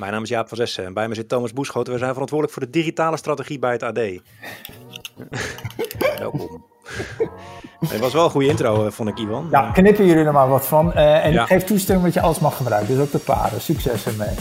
Mijn 0.00 0.12
naam 0.12 0.22
is 0.22 0.28
Jaap 0.28 0.48
van 0.48 0.56
Zessen 0.56 0.84
en 0.84 0.92
bij 0.92 1.08
me 1.08 1.14
zit 1.14 1.28
Thomas 1.28 1.52
Boeschoten. 1.52 1.92
We 1.92 1.98
zijn 1.98 2.12
verantwoordelijk 2.12 2.58
voor 2.58 2.66
de 2.66 2.78
digitale 2.78 3.16
strategie 3.16 3.58
bij 3.58 3.72
het 3.72 3.82
AD. 3.82 3.98
Welkom. 6.18 6.64
Het 7.88 7.98
was 7.98 8.12
wel 8.12 8.24
een 8.24 8.30
goede 8.30 8.48
intro, 8.48 8.86
eh, 8.86 8.92
vond 8.92 9.08
ik, 9.08 9.18
Ivan. 9.18 9.48
Ja, 9.50 9.70
knippen 9.70 10.06
jullie 10.06 10.24
er 10.24 10.32
maar 10.32 10.48
wat 10.48 10.66
van. 10.66 10.92
Uh, 10.96 11.24
en 11.24 11.32
ik 11.32 11.40
geef 11.40 11.64
toestemming 11.64 12.06
dat 12.06 12.14
je 12.14 12.20
alles 12.20 12.38
mag 12.38 12.56
gebruiken. 12.56 12.94
Dus 12.94 13.02
ook 13.02 13.12
de 13.12 13.18
paren. 13.18 13.60
Succes 13.60 14.06
ermee. 14.06 14.34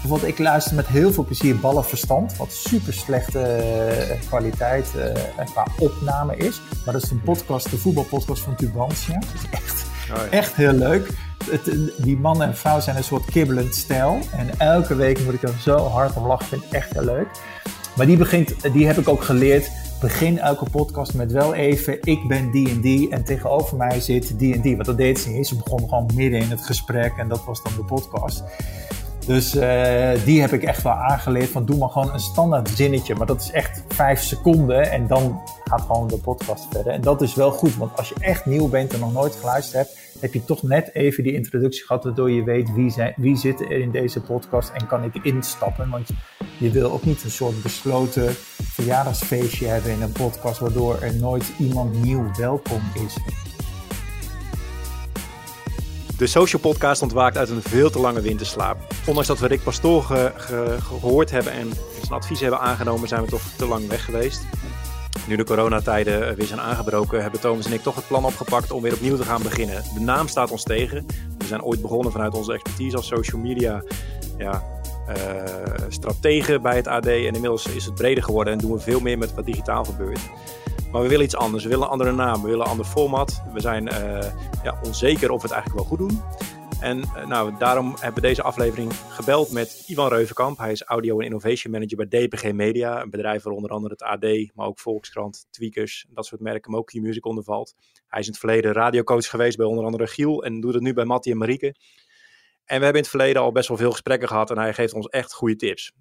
Bijvoorbeeld, 0.00 0.32
ik 0.32 0.38
luister 0.38 0.74
met 0.74 0.86
heel 0.86 1.12
veel 1.12 1.24
plezier 1.24 1.58
Ballenverstand. 1.58 2.36
Wat 2.36 2.52
super 2.52 2.92
slechte 2.92 3.64
uh, 4.10 4.28
kwaliteit 4.28 4.92
qua 5.44 5.66
opname 5.78 6.36
is. 6.36 6.60
Maar 6.84 6.94
dat 6.94 7.02
is 7.02 7.10
een 7.10 7.22
podcast, 7.22 7.70
de 7.70 7.78
voetbalpodcast 7.78 8.42
van 8.42 8.54
Tubantia. 8.54 9.18
Dat 9.18 9.28
is 9.34 9.48
echt, 9.50 9.86
oh, 10.10 10.16
ja. 10.16 10.30
echt 10.30 10.54
heel 10.54 10.72
leuk. 10.72 11.08
Die 11.96 12.16
man 12.16 12.42
en 12.42 12.56
vrouw 12.56 12.80
zijn 12.80 12.96
een 12.96 13.04
soort 13.04 13.24
kibbelend 13.24 13.74
stijl. 13.74 14.18
En 14.36 14.58
elke 14.58 14.94
week 14.94 15.24
moet 15.24 15.34
ik 15.34 15.42
er 15.42 15.54
zo 15.60 15.76
hard 15.76 16.16
om 16.16 16.26
lachen. 16.26 16.46
Vind 16.46 16.64
ik 16.64 16.72
echt 16.72 16.92
heel 16.92 17.04
leuk. 17.04 17.26
Maar 17.96 18.06
die, 18.06 18.16
begint, 18.16 18.72
die 18.72 18.86
heb 18.86 18.98
ik 18.98 19.08
ook 19.08 19.22
geleerd 19.22 19.70
begin 20.00 20.38
elke 20.38 20.70
podcast 20.70 21.14
met 21.14 21.32
wel 21.32 21.54
even, 21.54 21.98
ik 22.02 22.28
ben 22.28 22.50
die 22.50 22.70
en 22.70 22.80
die 22.80 23.10
en 23.10 23.24
tegenover 23.24 23.76
mij 23.76 24.00
zit 24.00 24.38
die 24.38 24.54
en 24.54 24.60
die. 24.60 24.74
Want 24.74 24.86
dat 24.86 24.96
deed 24.96 25.18
ze 25.18 25.30
niet. 25.30 25.46
Ze 25.46 25.56
begon 25.56 25.88
gewoon 25.88 26.10
midden 26.14 26.40
in 26.40 26.50
het 26.50 26.60
gesprek 26.60 27.12
en 27.16 27.28
dat 27.28 27.44
was 27.44 27.62
dan 27.62 27.72
de 27.76 27.84
podcast. 27.84 28.44
Dus 29.26 29.54
uh, 29.54 30.10
die 30.24 30.40
heb 30.40 30.52
ik 30.52 30.62
echt 30.62 30.82
wel 30.82 30.92
aangeleerd 30.92 31.50
van 31.50 31.64
doe 31.64 31.76
maar 31.76 31.88
gewoon 31.88 32.12
een 32.12 32.20
standaard 32.20 32.68
zinnetje. 32.68 33.14
Maar 33.14 33.26
dat 33.26 33.40
is 33.40 33.50
echt 33.50 33.82
vijf 33.88 34.22
seconden 34.22 34.90
en 34.90 35.06
dan 35.06 35.40
gaat 35.64 35.80
gewoon 35.80 36.08
de 36.08 36.18
podcast 36.18 36.66
verder. 36.70 36.92
En 36.92 37.00
dat 37.00 37.22
is 37.22 37.34
wel 37.34 37.50
goed, 37.50 37.76
want 37.76 37.96
als 37.96 38.08
je 38.08 38.14
echt 38.18 38.46
nieuw 38.46 38.68
bent 38.68 38.92
en 38.92 39.00
nog 39.00 39.12
nooit 39.12 39.34
geluisterd 39.34 39.86
hebt, 39.86 40.03
heb 40.20 40.32
je 40.32 40.44
toch 40.44 40.62
net 40.62 40.94
even 40.94 41.22
die 41.22 41.34
introductie 41.34 41.84
gehad, 41.84 42.04
waardoor 42.04 42.30
je 42.30 42.44
weet 42.44 42.72
wie, 42.72 42.94
wie 43.16 43.36
zit 43.36 43.60
er 43.60 43.70
in 43.70 43.90
deze 43.90 44.20
podcast 44.20 44.70
en 44.70 44.86
kan 44.86 45.04
ik 45.04 45.14
instappen. 45.22 45.90
Want 45.90 46.08
je 46.58 46.70
wil 46.70 46.92
ook 46.92 47.04
niet 47.04 47.24
een 47.24 47.30
soort 47.30 47.62
besloten 47.62 48.34
verjaardagsfeestje 48.74 49.66
hebben 49.66 49.92
in 49.92 50.02
een 50.02 50.12
podcast, 50.12 50.58
waardoor 50.58 51.00
er 51.00 51.16
nooit 51.16 51.52
iemand 51.58 52.02
nieuw 52.02 52.30
welkom 52.36 52.80
is. 53.06 53.16
De 56.18 56.26
Social 56.26 56.62
Podcast 56.62 57.02
ontwaakt 57.02 57.36
uit 57.36 57.48
een 57.48 57.62
veel 57.62 57.90
te 57.90 57.98
lange 57.98 58.20
winterslaap. 58.20 58.78
Ondanks 59.06 59.28
dat 59.28 59.38
we 59.38 59.46
Rick 59.46 59.62
Pastoor 59.62 60.02
gehoord 60.78 61.30
hebben 61.30 61.52
en 61.52 61.70
zijn 62.00 62.12
advies 62.12 62.40
hebben 62.40 62.60
aangenomen, 62.60 63.08
zijn 63.08 63.22
we 63.22 63.28
toch 63.28 63.42
te 63.56 63.66
lang 63.66 63.88
weg 63.88 64.04
geweest. 64.04 64.42
Nu 65.26 65.36
de 65.36 65.44
coronatijden 65.44 66.36
weer 66.36 66.46
zijn 66.46 66.60
aangebroken, 66.60 67.22
hebben 67.22 67.40
Thomas 67.40 67.66
en 67.66 67.72
ik 67.72 67.82
toch 67.82 67.94
het 67.94 68.06
plan 68.06 68.24
opgepakt 68.24 68.70
om 68.70 68.82
weer 68.82 68.92
opnieuw 68.92 69.16
te 69.16 69.24
gaan 69.24 69.42
beginnen. 69.42 69.82
De 69.94 70.00
naam 70.00 70.28
staat 70.28 70.50
ons 70.50 70.62
tegen. 70.62 71.06
We 71.38 71.46
zijn 71.46 71.62
ooit 71.62 71.82
begonnen 71.82 72.12
vanuit 72.12 72.34
onze 72.34 72.52
expertise 72.52 72.96
als 72.96 73.06
social 73.06 73.40
media 73.40 73.82
ja, 74.38 74.62
uh, 75.08 75.14
strategen 75.88 76.62
bij 76.62 76.76
het 76.76 76.86
AD. 76.86 77.06
En 77.06 77.34
inmiddels 77.34 77.66
is 77.66 77.84
het 77.84 77.94
breder 77.94 78.24
geworden 78.24 78.52
en 78.52 78.58
doen 78.58 78.72
we 78.72 78.80
veel 78.80 79.00
meer 79.00 79.18
met 79.18 79.34
wat 79.34 79.46
digitaal 79.46 79.84
gebeurt. 79.84 80.20
Maar 80.92 81.02
we 81.02 81.08
willen 81.08 81.24
iets 81.24 81.36
anders. 81.36 81.62
We 81.62 81.68
willen 81.68 81.84
een 81.84 81.90
andere 81.90 82.12
naam. 82.12 82.42
We 82.42 82.48
willen 82.48 82.64
een 82.64 82.70
ander 82.70 82.86
format. 82.86 83.42
We 83.52 83.60
zijn 83.60 83.92
uh, 83.92 84.18
ja, 84.62 84.78
onzeker 84.82 85.30
of 85.30 85.42
we 85.42 85.48
het 85.48 85.56
eigenlijk 85.56 85.74
wel 85.74 85.84
goed 85.84 85.98
doen. 85.98 86.22
En 86.84 86.98
uh, 86.98 87.26
nou, 87.26 87.58
daarom 87.58 87.94
hebben 87.94 88.22
we 88.22 88.28
deze 88.28 88.42
aflevering 88.42 88.94
gebeld 88.94 89.52
met 89.52 89.84
Ivan 89.86 90.08
Reuvenkamp. 90.08 90.58
Hij 90.58 90.72
is 90.72 90.82
Audio 90.82 91.18
en 91.18 91.24
Innovation 91.24 91.72
Manager 91.72 91.96
bij 91.96 92.26
DPG 92.26 92.52
Media. 92.52 93.02
Een 93.02 93.10
bedrijf 93.10 93.42
waar 93.42 93.52
onder 93.52 93.70
andere 93.70 93.92
het 93.92 94.02
AD, 94.02 94.54
maar 94.54 94.66
ook 94.66 94.78
Volkskrant, 94.78 95.46
Tweakers, 95.50 96.06
dat 96.08 96.26
soort 96.26 96.40
merken, 96.40 96.70
maar 96.70 96.80
ook 96.80 96.86
Q-Music 96.86 97.26
ondervalt. 97.26 97.74
Hij 98.06 98.20
is 98.20 98.26
in 98.26 98.32
het 98.32 98.40
verleden 98.40 98.72
radiocoach 98.72 99.28
geweest 99.28 99.56
bij 99.56 99.66
onder 99.66 99.84
andere 99.84 100.06
Giel 100.06 100.44
en 100.44 100.60
doet 100.60 100.74
het 100.74 100.82
nu 100.82 100.92
bij 100.92 101.04
Mattie 101.04 101.32
en 101.32 101.38
Marieke. 101.38 101.66
En 102.64 102.78
we 102.78 102.84
hebben 102.84 102.92
in 102.92 103.00
het 103.00 103.08
verleden 103.08 103.42
al 103.42 103.52
best 103.52 103.68
wel 103.68 103.76
veel 103.76 103.90
gesprekken 103.90 104.28
gehad 104.28 104.50
en 104.50 104.58
hij 104.58 104.74
geeft 104.74 104.94
ons 104.94 105.06
echt 105.06 105.32
goede 105.32 105.56
tips. 105.56 105.92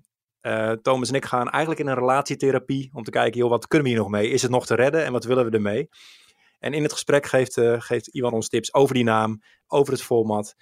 Uh, 0.42 0.72
Thomas 0.72 1.10
en 1.10 1.16
ik 1.16 1.26
gaan 1.26 1.50
eigenlijk 1.50 1.82
in 1.82 1.88
een 1.88 2.00
relatietherapie 2.00 2.90
om 2.94 3.04
te 3.04 3.12
kijken, 3.12 3.40
joh, 3.40 3.50
wat 3.50 3.68
kunnen 3.68 3.88
we 3.88 3.94
hier 3.94 4.04
nog 4.04 4.12
mee? 4.12 4.30
Is 4.30 4.42
het 4.42 4.52
nog 4.52 4.66
te 4.66 4.76
redden 4.76 5.06
en 5.06 5.12
wat 5.12 5.24
willen 5.24 5.46
we 5.46 5.52
ermee? 5.52 5.90
En 6.64 6.74
in 6.74 6.84
het 6.84 6.92
gesprek 6.92 7.26
geeft, 7.26 7.58
uh, 7.58 7.82
geeft 7.82 8.08
Iwan 8.08 8.34
ons 8.34 8.50
tips 8.50 8.74
over 8.74 8.96
die 8.96 9.04
naam, 9.04 9.42
over 9.68 9.94
het 9.94 10.04
format 10.04 10.56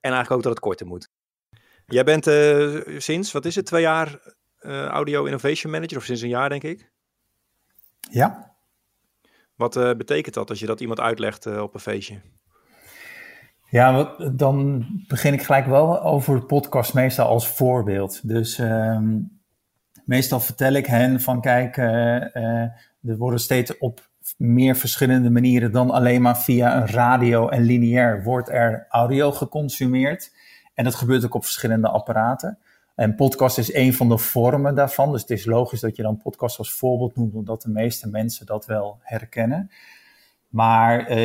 en 0.00 0.12
eigenlijk 0.12 0.30
ook 0.30 0.42
dat 0.42 0.52
het 0.52 0.60
korter 0.60 0.86
moet. 0.86 1.08
Jij 1.86 2.04
bent 2.04 2.26
uh, 2.26 2.98
sinds, 2.98 3.32
wat 3.32 3.44
is 3.44 3.54
het, 3.54 3.66
twee 3.66 3.82
jaar 3.82 4.34
Audio 4.88 5.24
Innovation 5.24 5.72
Manager, 5.72 5.96
of 5.96 6.04
sinds 6.04 6.22
een 6.22 6.28
jaar 6.28 6.48
denk 6.48 6.62
ik? 6.62 6.90
Ja. 8.10 8.56
Wat 9.54 9.74
betekent 9.74 10.34
dat 10.34 10.50
als 10.50 10.58
je 10.58 10.66
dat 10.66 10.80
iemand 10.80 11.00
uitlegt 11.00 11.46
op 11.46 11.74
een 11.74 11.80
feestje? 11.80 12.20
Ja, 13.68 14.14
dan 14.32 14.86
begin 15.06 15.32
ik 15.32 15.42
gelijk 15.42 15.66
wel 15.66 16.02
over 16.02 16.40
de 16.40 16.46
podcast 16.46 16.94
meestal 16.94 17.26
als 17.26 17.48
voorbeeld. 17.48 18.28
Dus 18.28 18.58
uh, 18.58 19.00
meestal 20.04 20.40
vertel 20.40 20.72
ik 20.72 20.86
hen 20.86 21.20
van 21.20 21.40
kijk, 21.40 21.76
uh, 21.76 21.86
uh, 21.86 22.62
er 23.02 23.16
worden 23.16 23.40
steeds 23.40 23.78
op 23.78 24.08
meer 24.38 24.76
verschillende 24.76 25.30
manieren 25.30 25.72
dan 25.72 25.90
alleen 25.90 26.22
maar 26.22 26.38
via 26.38 26.76
een 26.76 26.86
radio 26.86 27.48
en 27.48 27.62
lineair 27.62 28.22
wordt 28.22 28.48
er 28.48 28.86
audio 28.88 29.32
geconsumeerd. 29.32 30.32
En 30.74 30.84
dat 30.84 30.94
gebeurt 30.94 31.24
ook 31.24 31.34
op 31.34 31.44
verschillende 31.44 31.88
apparaten. 31.88 32.58
En 32.94 33.14
podcast 33.14 33.58
is 33.58 33.74
een 33.74 33.94
van 33.94 34.08
de 34.08 34.18
vormen 34.18 34.74
daarvan. 34.74 35.12
Dus 35.12 35.20
het 35.20 35.30
is 35.30 35.44
logisch 35.44 35.80
dat 35.80 35.96
je 35.96 36.02
dan 36.02 36.16
podcast 36.16 36.58
als 36.58 36.72
voorbeeld 36.72 37.16
noemt, 37.16 37.34
omdat 37.34 37.62
de 37.62 37.70
meeste 37.70 38.08
mensen 38.08 38.46
dat 38.46 38.66
wel 38.66 38.98
herkennen. 39.02 39.70
Maar 40.56 41.00
uh, 41.00 41.16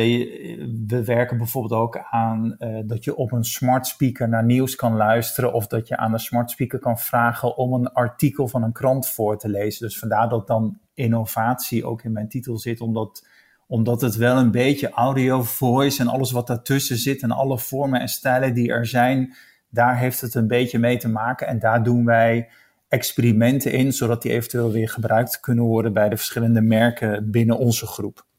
we 0.86 1.04
werken 1.04 1.36
bijvoorbeeld 1.36 1.80
ook 1.80 1.98
aan 2.10 2.56
uh, 2.58 2.78
dat 2.84 3.04
je 3.04 3.16
op 3.16 3.32
een 3.32 3.44
smart 3.44 3.86
speaker 3.86 4.28
naar 4.28 4.44
nieuws 4.44 4.74
kan 4.74 4.96
luisteren. 4.96 5.52
Of 5.52 5.66
dat 5.66 5.88
je 5.88 5.96
aan 5.96 6.12
de 6.12 6.18
smart 6.18 6.50
speaker 6.50 6.78
kan 6.78 6.98
vragen 6.98 7.56
om 7.56 7.72
een 7.72 7.92
artikel 7.92 8.48
van 8.48 8.62
een 8.62 8.72
krant 8.72 9.08
voor 9.08 9.38
te 9.38 9.48
lezen. 9.48 9.86
Dus 9.86 9.98
vandaar 9.98 10.28
dat 10.28 10.46
dan 10.46 10.78
innovatie 10.94 11.84
ook 11.84 12.02
in 12.02 12.12
mijn 12.12 12.28
titel 12.28 12.58
zit. 12.58 12.80
Omdat, 12.80 13.26
omdat 13.66 14.00
het 14.00 14.16
wel 14.16 14.36
een 14.36 14.50
beetje 14.50 14.90
audio, 14.90 15.42
voice 15.42 16.00
en 16.00 16.08
alles 16.08 16.30
wat 16.30 16.46
daartussen 16.46 16.96
zit. 16.96 17.22
En 17.22 17.30
alle 17.30 17.58
vormen 17.58 18.00
en 18.00 18.08
stijlen 18.08 18.54
die 18.54 18.72
er 18.72 18.86
zijn. 18.86 19.34
Daar 19.68 19.98
heeft 19.98 20.20
het 20.20 20.34
een 20.34 20.48
beetje 20.48 20.78
mee 20.78 20.96
te 20.96 21.08
maken. 21.08 21.46
En 21.46 21.58
daar 21.58 21.82
doen 21.82 22.04
wij 22.04 22.48
experimenten 22.88 23.72
in. 23.72 23.92
Zodat 23.92 24.22
die 24.22 24.32
eventueel 24.32 24.70
weer 24.70 24.88
gebruikt 24.88 25.40
kunnen 25.40 25.64
worden 25.64 25.92
bij 25.92 26.08
de 26.08 26.16
verschillende 26.16 26.60
merken 26.60 27.30
binnen 27.30 27.58
onze 27.58 27.86
groep. 27.86 28.30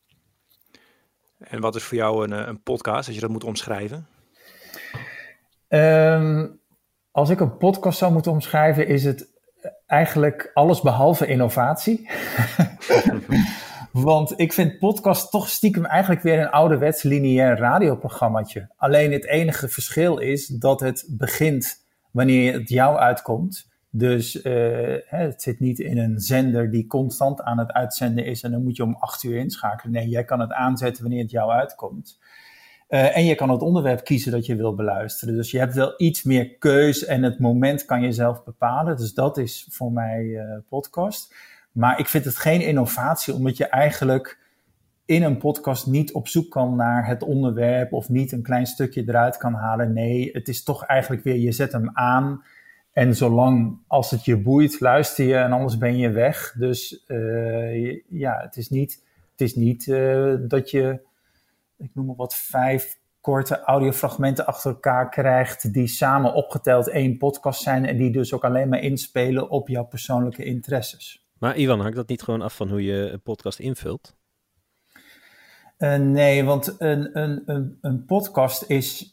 En 1.47 1.61
wat 1.61 1.75
is 1.75 1.83
voor 1.83 1.97
jou 1.97 2.23
een, 2.23 2.33
eh, 2.33 2.47
een 2.47 2.63
podcast, 2.63 3.05
als 3.05 3.15
je 3.15 3.21
dat 3.21 3.29
moet 3.29 3.43
omschrijven? 3.43 4.07
Um, 5.67 6.59
als 7.11 7.29
ik 7.29 7.39
een 7.39 7.57
podcast 7.57 7.97
zou 7.97 8.11
moeten 8.13 8.31
omschrijven, 8.31 8.87
is 8.87 9.03
het 9.03 9.27
eigenlijk 9.85 10.51
alles 10.53 10.81
behalve 10.81 11.27
innovatie. 11.27 12.09
Want 13.91 14.39
ik 14.39 14.53
vind 14.53 14.79
podcast 14.79 15.31
toch 15.31 15.49
stiekem 15.49 15.85
eigenlijk 15.85 16.21
weer 16.21 16.39
een 16.39 16.49
ouderwets 16.49 17.03
lineair 17.03 17.57
radioprogrammaatje. 17.57 18.69
Alleen 18.75 19.11
het 19.11 19.25
enige 19.25 19.67
verschil 19.67 20.17
is 20.17 20.47
dat 20.47 20.79
het 20.79 21.05
begint 21.09 21.85
wanneer 22.11 22.53
het 22.53 22.69
jou 22.69 22.97
uitkomt. 22.97 23.71
Dus 23.95 24.45
uh, 24.45 24.97
het 25.05 25.41
zit 25.41 25.59
niet 25.59 25.79
in 25.79 25.97
een 25.97 26.19
zender 26.19 26.71
die 26.71 26.87
constant 26.87 27.41
aan 27.41 27.57
het 27.57 27.71
uitzenden 27.71 28.25
is 28.25 28.43
en 28.43 28.51
dan 28.51 28.63
moet 28.63 28.75
je 28.75 28.83
om 28.83 28.95
acht 28.99 29.23
uur 29.23 29.37
inschakelen. 29.37 29.93
Nee, 29.93 30.07
jij 30.07 30.23
kan 30.23 30.39
het 30.39 30.51
aanzetten 30.51 31.03
wanneer 31.03 31.21
het 31.21 31.31
jou 31.31 31.51
uitkomt. 31.51 32.19
Uh, 32.89 33.17
en 33.17 33.25
je 33.25 33.35
kan 33.35 33.49
het 33.49 33.61
onderwerp 33.61 34.03
kiezen 34.03 34.31
dat 34.31 34.45
je 34.45 34.55
wil 34.55 34.75
beluisteren. 34.75 35.35
Dus 35.35 35.51
je 35.51 35.59
hebt 35.59 35.73
wel 35.73 35.93
iets 35.97 36.23
meer 36.23 36.57
keus 36.57 37.05
en 37.05 37.23
het 37.23 37.39
moment 37.39 37.85
kan 37.85 38.01
je 38.01 38.11
zelf 38.11 38.43
bepalen. 38.43 38.97
Dus 38.97 39.13
dat 39.13 39.37
is 39.37 39.67
voor 39.71 39.91
mij 39.91 40.23
uh, 40.23 40.57
podcast. 40.69 41.35
Maar 41.71 41.99
ik 41.99 42.07
vind 42.07 42.25
het 42.25 42.35
geen 42.35 42.61
innovatie, 42.61 43.33
omdat 43.33 43.57
je 43.57 43.65
eigenlijk 43.65 44.39
in 45.05 45.23
een 45.23 45.37
podcast 45.37 45.87
niet 45.87 46.13
op 46.13 46.27
zoek 46.27 46.51
kan 46.51 46.75
naar 46.75 47.07
het 47.07 47.23
onderwerp 47.23 47.93
of 47.93 48.09
niet 48.09 48.31
een 48.31 48.43
klein 48.43 48.65
stukje 48.65 49.03
eruit 49.07 49.37
kan 49.37 49.53
halen. 49.53 49.93
Nee, 49.93 50.29
het 50.31 50.47
is 50.47 50.63
toch 50.63 50.85
eigenlijk 50.85 51.23
weer, 51.23 51.37
je 51.37 51.51
zet 51.51 51.71
hem 51.71 51.89
aan 51.93 52.43
en 52.93 53.15
zolang 53.15 53.77
als 53.87 54.11
het 54.11 54.25
je 54.25 54.37
boeit, 54.37 54.79
luister 54.79 55.25
je 55.25 55.35
en 55.35 55.51
anders 55.51 55.77
ben 55.77 55.97
je 55.97 56.09
weg. 56.09 56.53
Dus 56.57 57.03
uh, 57.07 58.01
ja, 58.09 58.39
het 58.41 58.57
is 58.57 58.69
niet, 58.69 59.03
het 59.31 59.41
is 59.41 59.55
niet 59.55 59.85
uh, 59.85 60.35
dat 60.47 60.71
je, 60.71 61.01
ik 61.77 61.89
noem 61.93 62.05
maar 62.05 62.15
wat, 62.15 62.35
vijf 62.35 63.01
korte 63.21 63.61
audiofragmenten 63.61 64.45
achter 64.45 64.71
elkaar 64.71 65.09
krijgt 65.09 65.73
die 65.73 65.87
samen 65.87 66.33
opgeteld 66.33 66.89
één 66.89 67.17
podcast 67.17 67.61
zijn 67.61 67.85
en 67.85 67.97
die 67.97 68.11
dus 68.11 68.33
ook 68.33 68.43
alleen 68.43 68.69
maar 68.69 68.81
inspelen 68.81 69.49
op 69.49 69.67
jouw 69.67 69.85
persoonlijke 69.85 70.43
interesses. 70.43 71.27
Maar 71.37 71.57
Ivan, 71.57 71.79
hangt 71.79 71.95
dat 71.95 72.07
niet 72.07 72.21
gewoon 72.21 72.41
af 72.41 72.55
van 72.55 72.69
hoe 72.69 72.83
je 72.83 73.09
een 73.09 73.21
podcast 73.21 73.59
invult? 73.59 74.15
Uh, 75.77 75.95
nee, 75.95 76.43
want 76.43 76.75
een, 76.77 77.19
een, 77.19 77.43
een, 77.45 77.77
een 77.81 78.05
podcast 78.05 78.63
is 78.69 79.12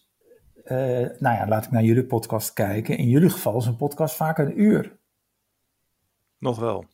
uh, 0.71 0.79
nou 1.19 1.37
ja, 1.37 1.49
laat 1.49 1.65
ik 1.65 1.71
naar 1.71 1.83
jullie 1.83 2.05
podcast 2.05 2.53
kijken. 2.53 2.97
In 2.97 3.09
jullie 3.09 3.31
geval 3.31 3.57
is 3.57 3.67
een 3.67 3.77
podcast 3.77 4.17
vaak 4.17 4.39
een 4.39 4.61
uur. 4.61 4.99
Nog 6.39 6.59
wel. 6.59 6.85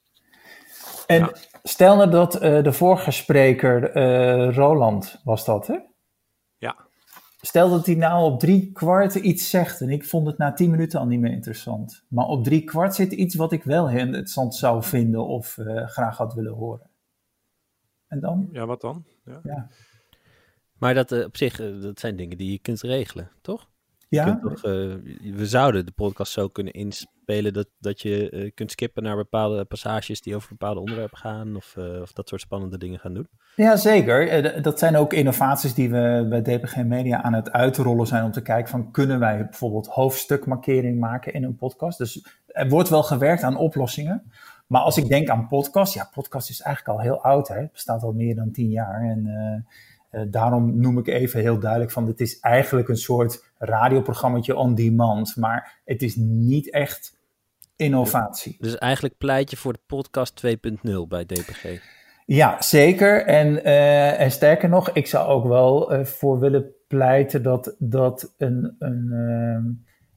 En 1.06 1.18
ja. 1.18 1.32
stel 1.62 1.96
nou 1.96 2.10
dat 2.10 2.42
uh, 2.42 2.62
de 2.62 2.72
vorige 2.72 3.10
spreker, 3.10 3.96
uh, 3.96 4.54
Roland, 4.54 5.20
was 5.24 5.44
dat 5.44 5.66
hè? 5.66 5.78
Ja. 6.58 6.76
stel 7.40 7.70
dat 7.70 7.86
hij 7.86 7.94
nou 7.94 8.32
op 8.32 8.40
drie 8.40 8.72
kwart 8.72 9.14
iets 9.14 9.50
zegt 9.50 9.80
en 9.80 9.90
ik 9.90 10.04
vond 10.04 10.26
het 10.26 10.38
na 10.38 10.52
tien 10.52 10.70
minuten 10.70 11.00
al 11.00 11.06
niet 11.06 11.20
meer 11.20 11.32
interessant. 11.32 12.04
Maar 12.08 12.26
op 12.26 12.44
drie 12.44 12.64
kwart 12.64 12.94
zit 12.94 13.12
iets 13.12 13.34
wat 13.34 13.52
ik 13.52 13.62
wel 13.62 13.88
heel 13.88 14.06
interessant 14.06 14.54
zou 14.54 14.82
vinden 14.82 15.26
of 15.26 15.58
graag 15.86 16.16
had 16.16 16.34
willen 16.34 16.54
horen. 16.54 16.90
En 18.08 18.20
dan? 18.20 18.48
Ja, 18.52 18.66
wat 18.66 18.80
dan? 18.80 19.04
Ja. 19.24 19.40
ja. 19.42 19.68
Maar 20.78 20.94
dat 20.94 21.12
uh, 21.12 21.24
op 21.24 21.36
zich, 21.36 21.60
uh, 21.60 21.82
dat 21.82 22.00
zijn 22.00 22.16
dingen 22.16 22.38
die 22.38 22.52
je 22.52 22.58
kunt 22.58 22.80
regelen, 22.80 23.30
toch? 23.40 23.68
Ja. 24.08 24.38
Toch, 24.42 24.60
we 24.60 25.46
zouden 25.46 25.86
de 25.86 25.92
podcast 25.92 26.32
zo 26.32 26.48
kunnen 26.48 26.72
inspelen 26.72 27.52
dat, 27.52 27.68
dat 27.78 28.00
je 28.00 28.50
kunt 28.54 28.70
skippen 28.70 29.02
naar 29.02 29.16
bepaalde 29.16 29.64
passages 29.64 30.20
die 30.20 30.36
over 30.36 30.48
bepaalde 30.48 30.80
onderwerpen 30.80 31.18
gaan 31.18 31.56
of, 31.56 31.76
of 32.02 32.12
dat 32.12 32.28
soort 32.28 32.40
spannende 32.40 32.78
dingen 32.78 32.98
gaan 32.98 33.14
doen. 33.14 33.28
Ja, 33.56 33.76
zeker. 33.76 34.62
Dat 34.62 34.78
zijn 34.78 34.96
ook 34.96 35.12
innovaties 35.12 35.74
die 35.74 35.90
we 35.90 36.26
bij 36.28 36.42
DPG 36.42 36.76
Media 36.76 37.22
aan 37.22 37.32
het 37.32 37.52
uitrollen 37.52 38.06
zijn 38.06 38.24
om 38.24 38.32
te 38.32 38.42
kijken 38.42 38.70
van 38.70 38.90
kunnen 38.90 39.18
wij 39.18 39.44
bijvoorbeeld 39.44 39.86
hoofdstukmarkering 39.86 41.00
maken 41.00 41.32
in 41.32 41.44
een 41.44 41.56
podcast. 41.56 41.98
Dus 41.98 42.26
er 42.46 42.68
wordt 42.68 42.88
wel 42.88 43.02
gewerkt 43.02 43.42
aan 43.42 43.56
oplossingen. 43.56 44.30
Maar 44.66 44.80
als 44.80 44.96
ik 44.96 45.08
denk 45.08 45.28
aan 45.28 45.48
podcast, 45.48 45.94
ja, 45.94 46.08
podcast 46.14 46.50
is 46.50 46.60
eigenlijk 46.60 46.98
al 46.98 47.04
heel 47.04 47.22
oud. 47.22 47.48
Hè? 47.48 47.60
Het 47.60 47.72
bestaat 47.72 48.02
al 48.02 48.12
meer 48.12 48.34
dan 48.34 48.50
tien 48.50 48.70
jaar. 48.70 49.02
En 49.02 49.26
uh, 49.26 49.72
daarom 50.28 50.80
noem 50.80 50.98
ik 50.98 51.06
even 51.06 51.40
heel 51.40 51.58
duidelijk 51.58 51.90
van, 51.90 52.06
het 52.06 52.20
is 52.20 52.40
eigenlijk 52.40 52.88
een 52.88 52.96
soort 52.96 53.44
radioprogrammaatje 53.58 54.56
on 54.56 54.74
demand. 54.74 55.36
Maar 55.36 55.80
het 55.84 56.02
is 56.02 56.16
niet 56.16 56.70
echt 56.70 57.18
innovatie. 57.76 58.56
Dus 58.60 58.78
eigenlijk 58.78 59.16
pleit 59.18 59.50
je 59.50 59.56
voor 59.56 59.72
de 59.72 59.78
podcast 59.86 60.42
2.0 60.46 60.90
bij 61.08 61.24
DPG? 61.24 61.80
Ja, 62.26 62.62
zeker. 62.62 63.24
En, 63.24 63.46
uh, 63.46 64.20
en 64.20 64.30
sterker 64.30 64.68
nog, 64.68 64.90
ik 64.90 65.06
zou 65.06 65.28
ook 65.28 65.46
wel 65.46 66.04
voor 66.04 66.38
willen 66.38 66.74
pleiten 66.88 67.42
dat, 67.42 67.74
dat 67.78 68.34
een, 68.38 68.76
een 68.78 69.12
ehm, 69.12 69.64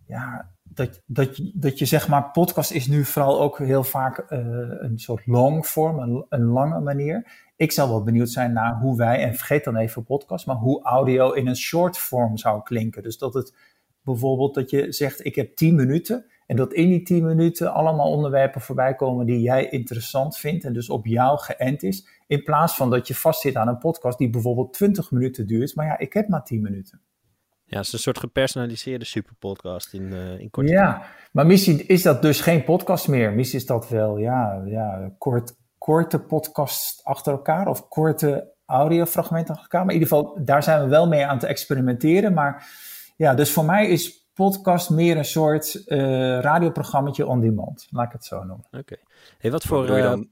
ja, 0.06 0.50
dat, 0.64 1.02
dat, 1.06 1.38
je, 1.38 1.52
dat 1.54 1.80
je 1.80 1.86
zeg 1.86 2.08
maar, 2.08 2.32
podcast 2.32 2.72
is 2.72 2.88
nu 2.88 3.06
vooral 3.06 3.42
ook 3.42 3.58
heel 3.58 3.84
vaak 3.84 4.26
een 4.28 5.00
soort 5.00 5.26
longform, 5.28 6.00
een, 6.00 6.26
een 6.30 6.46
lange 6.46 6.80
manier. 6.80 7.48
Ik 7.60 7.72
zou 7.72 7.90
wel 7.90 8.04
benieuwd 8.04 8.30
zijn 8.30 8.54
naar 8.54 8.80
hoe 8.80 8.98
wij, 8.98 9.24
en 9.24 9.36
vergeet 9.36 9.64
dan 9.64 9.76
even 9.76 10.04
podcast, 10.04 10.46
maar 10.46 10.56
hoe 10.56 10.84
audio 10.84 11.32
in 11.32 11.48
een 11.48 11.56
short 11.56 11.98
form 11.98 12.38
zou 12.38 12.64
klinken. 12.64 13.04
Dus 13.04 13.18
dat 13.18 13.34
het 13.34 13.56
bijvoorbeeld 14.04 14.54
dat 14.54 14.70
je 14.70 14.92
zegt, 14.92 15.26
ik 15.26 15.36
heb 15.36 15.56
10 15.56 15.76
minuten 15.76 16.26
en 16.48 16.56
dat 16.56 16.74
in 16.74 16.90
die 16.90 17.02
10 17.02 17.26
minuten 17.26 17.74
allemaal 17.74 18.12
onderwerpen 18.12 18.62
voorbij 18.62 18.96
komen 18.96 19.26
die 19.26 19.42
jij 19.42 19.70
interessant 19.70 20.38
vindt 20.38 20.64
en 20.64 20.74
dus 20.74 20.90
op 20.90 21.06
jou 21.06 21.40
geënt 21.40 21.84
is. 21.84 22.08
In 22.28 22.44
plaats 22.44 22.76
van 22.76 22.90
dat 22.90 23.08
je 23.08 23.16
vastzit 23.16 23.56
aan 23.56 23.68
een 23.68 23.78
podcast 23.78 24.18
die 24.18 24.30
bijvoorbeeld 24.30 24.74
20 24.74 25.12
minuten 25.12 25.48
duurt, 25.48 25.76
maar 25.76 25.86
ja, 25.86 25.98
ik 25.98 26.14
heb 26.14 26.28
maar 26.28 26.44
10 26.44 26.62
minuten. 26.62 27.02
Ja, 27.66 27.78
het 27.78 27.86
is 27.86 27.94
een 27.94 28.00
soort 28.00 28.20
gepersonaliseerde 28.20 29.06
superpodcast 29.06 29.94
in, 29.94 30.04
uh, 30.04 30.40
in 30.40 30.50
korte 30.50 30.72
Ja, 30.72 31.04
maar 31.32 31.46
misschien 31.46 31.88
is 31.88 32.02
dat 32.02 32.22
dus 32.22 32.42
geen 32.42 32.64
podcast 32.64 33.08
meer. 33.08 33.34
Misschien 33.34 33.60
is 33.60 33.66
dat 33.66 33.90
wel, 33.90 34.18
ja, 34.18 34.64
ja 34.66 35.16
kort, 35.18 35.56
korte 35.90 36.20
podcasts 36.20 37.04
achter 37.04 37.34
elkaar 37.34 37.68
of 37.68 37.88
korte 37.88 38.54
audiofragmenten 38.66 39.54
achter 39.54 39.64
elkaar. 39.64 39.86
Maar 39.86 39.96
in 39.96 40.02
ieder 40.02 40.16
geval, 40.16 40.40
daar 40.46 40.64
zijn 40.64 40.84
we 40.84 40.88
wel 40.90 41.08
mee 41.08 41.26
aan 41.26 41.40
te 41.40 41.48
experimenteren. 41.48 42.34
Maar 42.34 42.70
ja, 43.18 43.34
dus 43.34 43.52
voor 43.52 43.66
mij 43.66 43.88
is 43.88 44.30
podcast 44.34 44.90
meer 44.90 45.18
een 45.18 45.26
soort 45.26 45.84
uh, 45.86 46.40
radioprogrammaatje 46.40 47.28
on 47.28 47.40
demand. 47.40 47.88
Laat 47.90 48.06
ik 48.06 48.12
het 48.12 48.26
zo 48.26 48.44
noemen. 48.44 48.68
Oké. 48.72 48.96
Hey, 49.38 49.52
wat 49.52 49.64
voor... 49.64 49.90
Uh, 49.90 50.02
dan... 50.02 50.30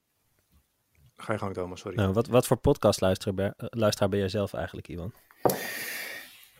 Ga 1.15 1.33
je 1.33 1.39
gang, 1.39 1.53
Thomas, 1.53 1.79
sorry. 1.79 1.97
Nou, 1.97 2.13
wat, 2.13 2.27
wat 2.27 2.47
voor 2.47 2.57
podcast 2.57 3.01
luisteraar, 3.01 3.53
luisteraar 3.57 4.09
ben 4.09 4.19
jij 4.19 4.29
zelf 4.29 4.53
eigenlijk, 4.53 4.87
Iwan? 4.87 5.13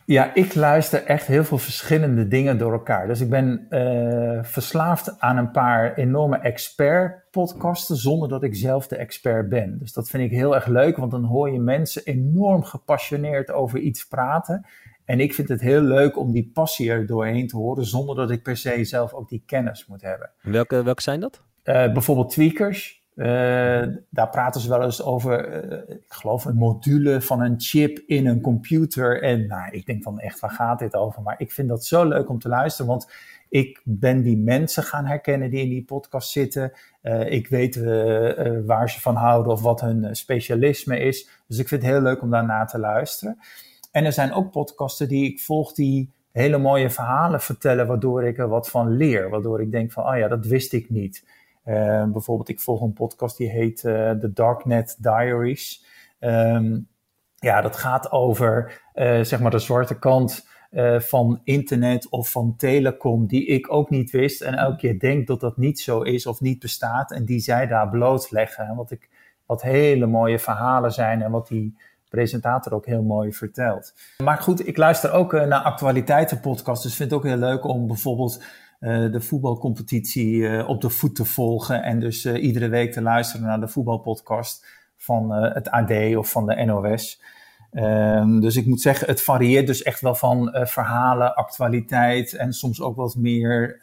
Ja, 0.07 0.33
ik 0.33 0.55
luister 0.55 1.03
echt 1.03 1.27
heel 1.27 1.43
veel 1.43 1.57
verschillende 1.57 2.27
dingen 2.27 2.57
door 2.57 2.71
elkaar. 2.71 3.07
Dus 3.07 3.21
ik 3.21 3.29
ben 3.29 3.67
uh, 3.69 4.43
verslaafd 4.43 5.19
aan 5.19 5.37
een 5.37 5.51
paar 5.51 5.93
enorme 5.93 6.37
expert-podcasten, 6.37 7.95
zonder 7.95 8.29
dat 8.29 8.43
ik 8.43 8.55
zelf 8.55 8.87
de 8.87 8.95
expert 8.95 9.49
ben. 9.49 9.77
Dus 9.79 9.93
dat 9.93 10.09
vind 10.09 10.23
ik 10.23 10.31
heel 10.31 10.55
erg 10.55 10.65
leuk, 10.65 10.97
want 10.97 11.11
dan 11.11 11.23
hoor 11.23 11.51
je 11.51 11.59
mensen 11.59 12.05
enorm 12.05 12.63
gepassioneerd 12.63 13.51
over 13.51 13.79
iets 13.79 14.07
praten. 14.07 14.65
En 15.05 15.19
ik 15.19 15.33
vind 15.33 15.49
het 15.49 15.61
heel 15.61 15.81
leuk 15.81 16.17
om 16.17 16.31
die 16.31 16.51
passie 16.53 16.91
er 16.91 17.05
doorheen 17.05 17.47
te 17.47 17.57
horen, 17.57 17.85
zonder 17.85 18.15
dat 18.15 18.31
ik 18.31 18.43
per 18.43 18.57
se 18.57 18.83
zelf 18.83 19.13
ook 19.13 19.29
die 19.29 19.43
kennis 19.45 19.85
moet 19.87 20.01
hebben. 20.01 20.31
welke, 20.41 20.83
welke 20.83 21.01
zijn 21.01 21.19
dat? 21.19 21.41
Uh, 21.63 21.93
bijvoorbeeld 21.93 22.29
Tweakers. 22.29 22.96
Uh, 23.17 23.95
daar 24.09 24.29
praten 24.29 24.61
ze 24.61 24.69
wel 24.69 24.83
eens 24.83 25.03
over, 25.03 25.65
uh, 25.65 25.95
ik 25.95 26.03
geloof, 26.07 26.45
een 26.45 26.55
module 26.55 27.21
van 27.21 27.41
een 27.41 27.55
chip 27.57 27.99
in 28.05 28.27
een 28.27 28.41
computer. 28.41 29.21
En 29.21 29.47
nou, 29.47 29.71
ik 29.71 29.85
denk 29.85 30.03
dan 30.03 30.19
echt, 30.19 30.39
waar 30.39 30.51
gaat 30.51 30.79
dit 30.79 30.95
over? 30.95 31.21
Maar 31.21 31.35
ik 31.37 31.51
vind 31.51 31.69
dat 31.69 31.85
zo 31.85 32.07
leuk 32.07 32.29
om 32.29 32.39
te 32.39 32.47
luisteren, 32.47 32.91
want 32.91 33.11
ik 33.49 33.81
ben 33.83 34.21
die 34.21 34.37
mensen 34.37 34.83
gaan 34.83 35.05
herkennen 35.05 35.49
die 35.49 35.61
in 35.61 35.69
die 35.69 35.83
podcast 35.83 36.31
zitten. 36.31 36.71
Uh, 37.03 37.31
ik 37.31 37.47
weet 37.47 37.75
waar 38.65 38.89
ze 38.89 39.01
van 39.01 39.15
houden 39.15 39.51
of 39.51 39.61
wat 39.61 39.81
hun 39.81 40.15
specialisme 40.15 40.99
is. 40.99 41.29
Dus 41.47 41.59
ik 41.59 41.67
vind 41.67 41.81
het 41.81 41.91
heel 41.91 42.01
leuk 42.01 42.21
om 42.21 42.29
daarna 42.29 42.65
te 42.65 42.79
luisteren. 42.79 43.39
En 43.91 44.05
er 44.05 44.13
zijn 44.13 44.33
ook 44.33 44.51
podcasten 44.51 45.07
die 45.07 45.31
ik 45.31 45.39
volg 45.39 45.73
die 45.73 46.11
hele 46.31 46.57
mooie 46.57 46.89
verhalen 46.89 47.41
vertellen, 47.41 47.87
waardoor 47.87 48.23
ik 48.23 48.37
er 48.37 48.47
wat 48.47 48.69
van 48.69 48.97
leer. 48.97 49.29
Waardoor 49.29 49.61
ik 49.61 49.71
denk 49.71 49.91
van, 49.91 50.07
oh 50.07 50.17
ja, 50.17 50.27
dat 50.27 50.45
wist 50.45 50.73
ik 50.73 50.89
niet. 50.89 51.23
Uh, 51.67 52.03
bijvoorbeeld, 52.03 52.49
ik 52.49 52.59
volg 52.59 52.81
een 52.81 52.93
podcast 52.93 53.37
die 53.37 53.49
heet 53.49 53.83
uh, 53.83 54.11
The 54.11 54.33
Darknet 54.33 54.95
Diaries. 54.99 55.85
Um, 56.19 56.87
ja, 57.35 57.61
dat 57.61 57.75
gaat 57.75 58.11
over 58.11 58.81
uh, 58.95 59.21
zeg 59.21 59.39
maar 59.39 59.51
de 59.51 59.59
zwarte 59.59 59.99
kant 59.99 60.47
van 60.97 61.41
internet 61.43 62.09
of 62.09 62.31
van 62.31 62.55
telecom, 62.57 63.27
die 63.27 63.45
ik 63.45 63.73
ook 63.73 63.89
niet 63.89 64.11
wist. 64.11 64.41
En 64.41 64.53
elke 64.53 64.77
keer 64.77 64.99
denk 64.99 65.27
dat 65.27 65.39
dat 65.39 65.57
niet 65.57 65.79
zo 65.79 66.01
is 66.01 66.25
of 66.25 66.41
niet 66.41 66.59
bestaat. 66.59 67.11
En 67.11 67.25
die 67.25 67.39
zij 67.39 67.67
daar 67.67 67.89
blootleggen. 67.89 68.75
Wat, 68.75 68.91
ik, 68.91 69.09
wat 69.45 69.61
hele 69.61 70.05
mooie 70.05 70.39
verhalen 70.39 70.91
zijn 70.91 71.21
en 71.21 71.31
wat 71.31 71.47
die 71.47 71.77
presentator 72.09 72.73
ook 72.73 72.85
heel 72.85 73.03
mooi 73.03 73.33
vertelt. 73.33 73.93
Maar 74.23 74.37
goed, 74.37 74.67
ik 74.67 74.77
luister 74.77 75.11
ook 75.11 75.31
naar 75.31 75.61
actualiteitenpodcasts. 75.61 76.83
Dus 76.83 76.95
vind 76.95 77.11
het 77.11 77.19
ook 77.19 77.25
heel 77.25 77.37
leuk 77.37 77.63
om 77.63 77.87
bijvoorbeeld 77.87 78.43
uh, 78.79 79.11
de 79.11 79.21
voetbalcompetitie 79.21 80.35
uh, 80.35 80.69
op 80.69 80.81
de 80.81 80.89
voet 80.89 81.15
te 81.15 81.25
volgen. 81.25 81.83
En 81.83 81.99
dus 81.99 82.25
uh, 82.25 82.43
iedere 82.43 82.67
week 82.67 82.91
te 82.91 83.01
luisteren 83.01 83.45
naar 83.45 83.59
de 83.59 83.67
voetbalpodcast 83.67 84.65
van 84.97 85.31
het 85.31 85.69
AD 85.69 86.15
of 86.15 86.31
van 86.31 86.45
de 86.45 86.65
NOS. 86.65 87.21
Um, 87.71 88.39
dus 88.39 88.55
ik 88.55 88.65
moet 88.65 88.81
zeggen, 88.81 89.07
het 89.07 89.21
varieert 89.21 89.67
dus 89.67 89.83
echt 89.83 90.01
wel 90.01 90.15
van 90.15 90.49
verhalen, 90.53 91.35
actualiteit 91.35 92.33
en 92.33 92.53
soms 92.53 92.81
ook 92.81 92.95
wat 92.95 93.15
meer 93.15 93.79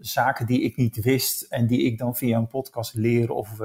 zaken 0.00 0.46
die 0.46 0.62
ik 0.62 0.76
niet 0.76 1.02
wist 1.02 1.42
en 1.42 1.66
die 1.66 1.82
ik 1.82 1.98
dan 1.98 2.16
via 2.16 2.38
een 2.38 2.46
podcast 2.46 2.94
leer 2.94 3.30
of 3.30 3.56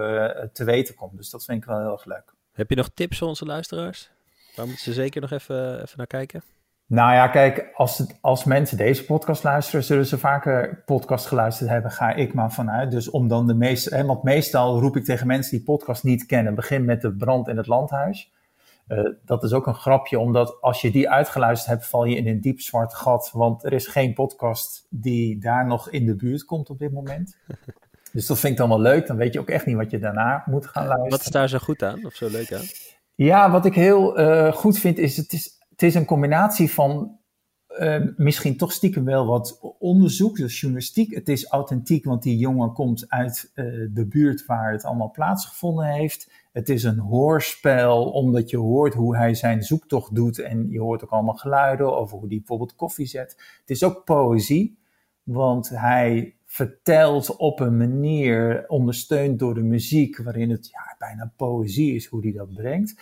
te 0.53 0.63
weten 0.63 0.95
kom. 0.95 1.11
Dus 1.13 1.29
dat 1.29 1.45
vind 1.45 1.57
ik 1.57 1.65
wel 1.67 1.79
heel 1.79 1.91
erg 1.91 2.05
leuk. 2.05 2.33
Heb 2.53 2.69
je 2.69 2.75
nog 2.75 2.89
tips 2.93 3.17
voor 3.17 3.27
onze 3.27 3.45
luisteraars? 3.45 4.09
Waar 4.55 4.65
moeten 4.65 4.83
ze 4.83 4.93
zeker 4.93 5.21
nog 5.21 5.31
even, 5.31 5.81
even 5.81 5.97
naar 5.97 6.07
kijken? 6.07 6.43
Nou 6.87 7.13
ja, 7.13 7.27
kijk, 7.27 7.69
als, 7.73 7.97
het, 7.97 8.17
als 8.21 8.43
mensen 8.43 8.77
deze 8.77 9.05
podcast 9.05 9.43
luisteren, 9.43 9.83
zullen 9.83 10.05
ze 10.05 10.17
vaker 10.17 10.83
podcast 10.85 11.25
geluisterd 11.25 11.69
hebben, 11.69 11.91
ga 11.91 12.13
ik 12.13 12.33
maar 12.33 12.51
vanuit. 12.51 12.91
Dus 12.91 13.09
om 13.09 13.27
dan 13.27 13.47
de 13.47 13.53
meeste, 13.53 14.05
want 14.05 14.23
meestal 14.23 14.79
roep 14.79 14.95
ik 14.95 15.03
tegen 15.03 15.27
mensen 15.27 15.57
die 15.57 15.65
podcast 15.65 16.03
niet 16.03 16.25
kennen, 16.25 16.55
begin 16.55 16.85
met 16.85 17.01
de 17.01 17.13
brand 17.13 17.47
in 17.47 17.57
het 17.57 17.67
landhuis. 17.67 18.33
Uh, 18.87 19.09
dat 19.25 19.43
is 19.43 19.53
ook 19.53 19.67
een 19.67 19.75
grapje, 19.75 20.19
omdat 20.19 20.61
als 20.61 20.81
je 20.81 20.91
die 20.91 21.09
uitgeluisterd 21.09 21.69
hebt, 21.71 21.87
val 21.87 22.05
je 22.05 22.15
in 22.15 22.27
een 22.27 22.41
diep 22.41 22.61
zwart 22.61 22.93
gat. 22.93 23.29
Want 23.33 23.65
er 23.65 23.73
is 23.73 23.87
geen 23.87 24.13
podcast 24.13 24.87
die 24.89 25.39
daar 25.39 25.65
nog 25.65 25.89
in 25.89 26.05
de 26.05 26.15
buurt 26.15 26.45
komt 26.45 26.69
op 26.69 26.79
dit 26.79 26.91
moment. 26.91 27.37
Dus 28.11 28.25
dat 28.25 28.39
vind 28.39 28.51
ik 28.53 28.59
dan 28.59 28.69
wel 28.69 28.79
leuk. 28.79 29.07
Dan 29.07 29.17
weet 29.17 29.33
je 29.33 29.39
ook 29.39 29.49
echt 29.49 29.65
niet 29.65 29.75
wat 29.75 29.91
je 29.91 29.99
daarna 29.99 30.43
moet 30.45 30.67
gaan 30.67 30.83
luisteren. 30.83 31.11
Wat 31.11 31.21
is 31.21 31.31
daar 31.31 31.49
zo 31.49 31.57
goed 31.57 31.83
aan, 31.83 32.05
of 32.05 32.13
zo 32.13 32.29
leuk 32.29 32.53
aan? 32.53 32.63
Ja, 33.15 33.51
wat 33.51 33.65
ik 33.65 33.75
heel 33.75 34.19
uh, 34.19 34.51
goed 34.51 34.79
vind, 34.79 34.97
is 34.97 35.17
het 35.17 35.33
is 35.33 35.59
het 35.75 35.83
is 35.83 35.95
een 35.95 36.05
combinatie 36.05 36.71
van 36.71 37.19
uh, 37.79 38.03
misschien 38.15 38.57
toch 38.57 38.71
stiekem 38.71 39.05
wel 39.05 39.25
wat 39.25 39.75
onderzoek, 39.79 40.37
dus 40.37 40.59
journalistiek. 40.59 41.13
Het 41.13 41.29
is 41.29 41.45
authentiek, 41.45 42.05
want 42.05 42.23
die 42.23 42.37
jongen 42.37 42.73
komt 42.73 43.09
uit 43.09 43.51
uh, 43.55 43.65
de 43.93 44.05
buurt 44.07 44.45
waar 44.45 44.71
het 44.71 44.83
allemaal 44.83 45.11
plaatsgevonden 45.11 45.85
heeft. 45.85 46.31
Het 46.51 46.69
is 46.69 46.83
een 46.83 46.99
hoorspel, 46.99 48.11
omdat 48.11 48.49
je 48.49 48.57
hoort 48.57 48.93
hoe 48.93 49.17
hij 49.17 49.33
zijn 49.33 49.63
zoektocht 49.63 50.15
doet 50.15 50.39
en 50.39 50.69
je 50.69 50.79
hoort 50.79 51.03
ook 51.03 51.09
allemaal 51.09 51.33
geluiden 51.33 51.97
over 51.97 52.17
hoe 52.17 52.27
hij 52.27 52.37
bijvoorbeeld 52.37 52.75
koffie 52.75 53.05
zet. 53.05 53.59
Het 53.59 53.69
is 53.69 53.83
ook 53.83 54.03
poëzie, 54.03 54.77
want 55.23 55.69
hij 55.69 56.35
vertelt 56.45 57.35
op 57.35 57.59
een 57.59 57.77
manier, 57.77 58.63
ondersteund 58.67 59.39
door 59.39 59.53
de 59.53 59.63
muziek, 59.63 60.17
waarin 60.17 60.49
het 60.49 60.69
ja, 60.69 60.95
bijna 60.97 61.33
poëzie 61.35 61.95
is 61.95 62.05
hoe 62.05 62.21
hij 62.21 62.31
dat 62.31 62.53
brengt. 62.53 62.95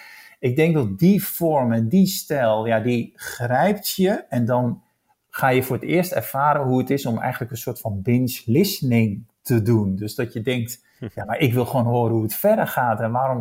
Ik 0.43 0.55
denk 0.55 0.73
dat 0.73 0.99
die 0.99 1.23
vorm 1.23 1.71
en 1.71 1.87
die 1.87 2.07
stijl, 2.07 2.65
ja, 2.65 2.79
die 2.79 3.13
grijpt 3.15 3.89
je 3.89 4.11
en 4.11 4.45
dan 4.45 4.81
ga 5.29 5.49
je 5.49 5.63
voor 5.63 5.75
het 5.75 5.85
eerst 5.85 6.11
ervaren 6.11 6.65
hoe 6.65 6.79
het 6.79 6.89
is 6.89 7.05
om 7.05 7.17
eigenlijk 7.19 7.51
een 7.51 7.57
soort 7.57 7.79
van 7.79 8.01
binge 8.01 8.41
listening 8.45 9.25
te 9.41 9.61
doen. 9.61 9.95
Dus 9.95 10.15
dat 10.15 10.33
je 10.33 10.41
denkt, 10.41 10.85
ja, 11.15 11.25
maar 11.25 11.39
ik 11.39 11.53
wil 11.53 11.65
gewoon 11.65 11.85
horen 11.85 12.13
hoe 12.13 12.23
het 12.23 12.35
verder 12.35 12.67
gaat 12.67 12.99
en 12.99 13.11
waarom, 13.11 13.39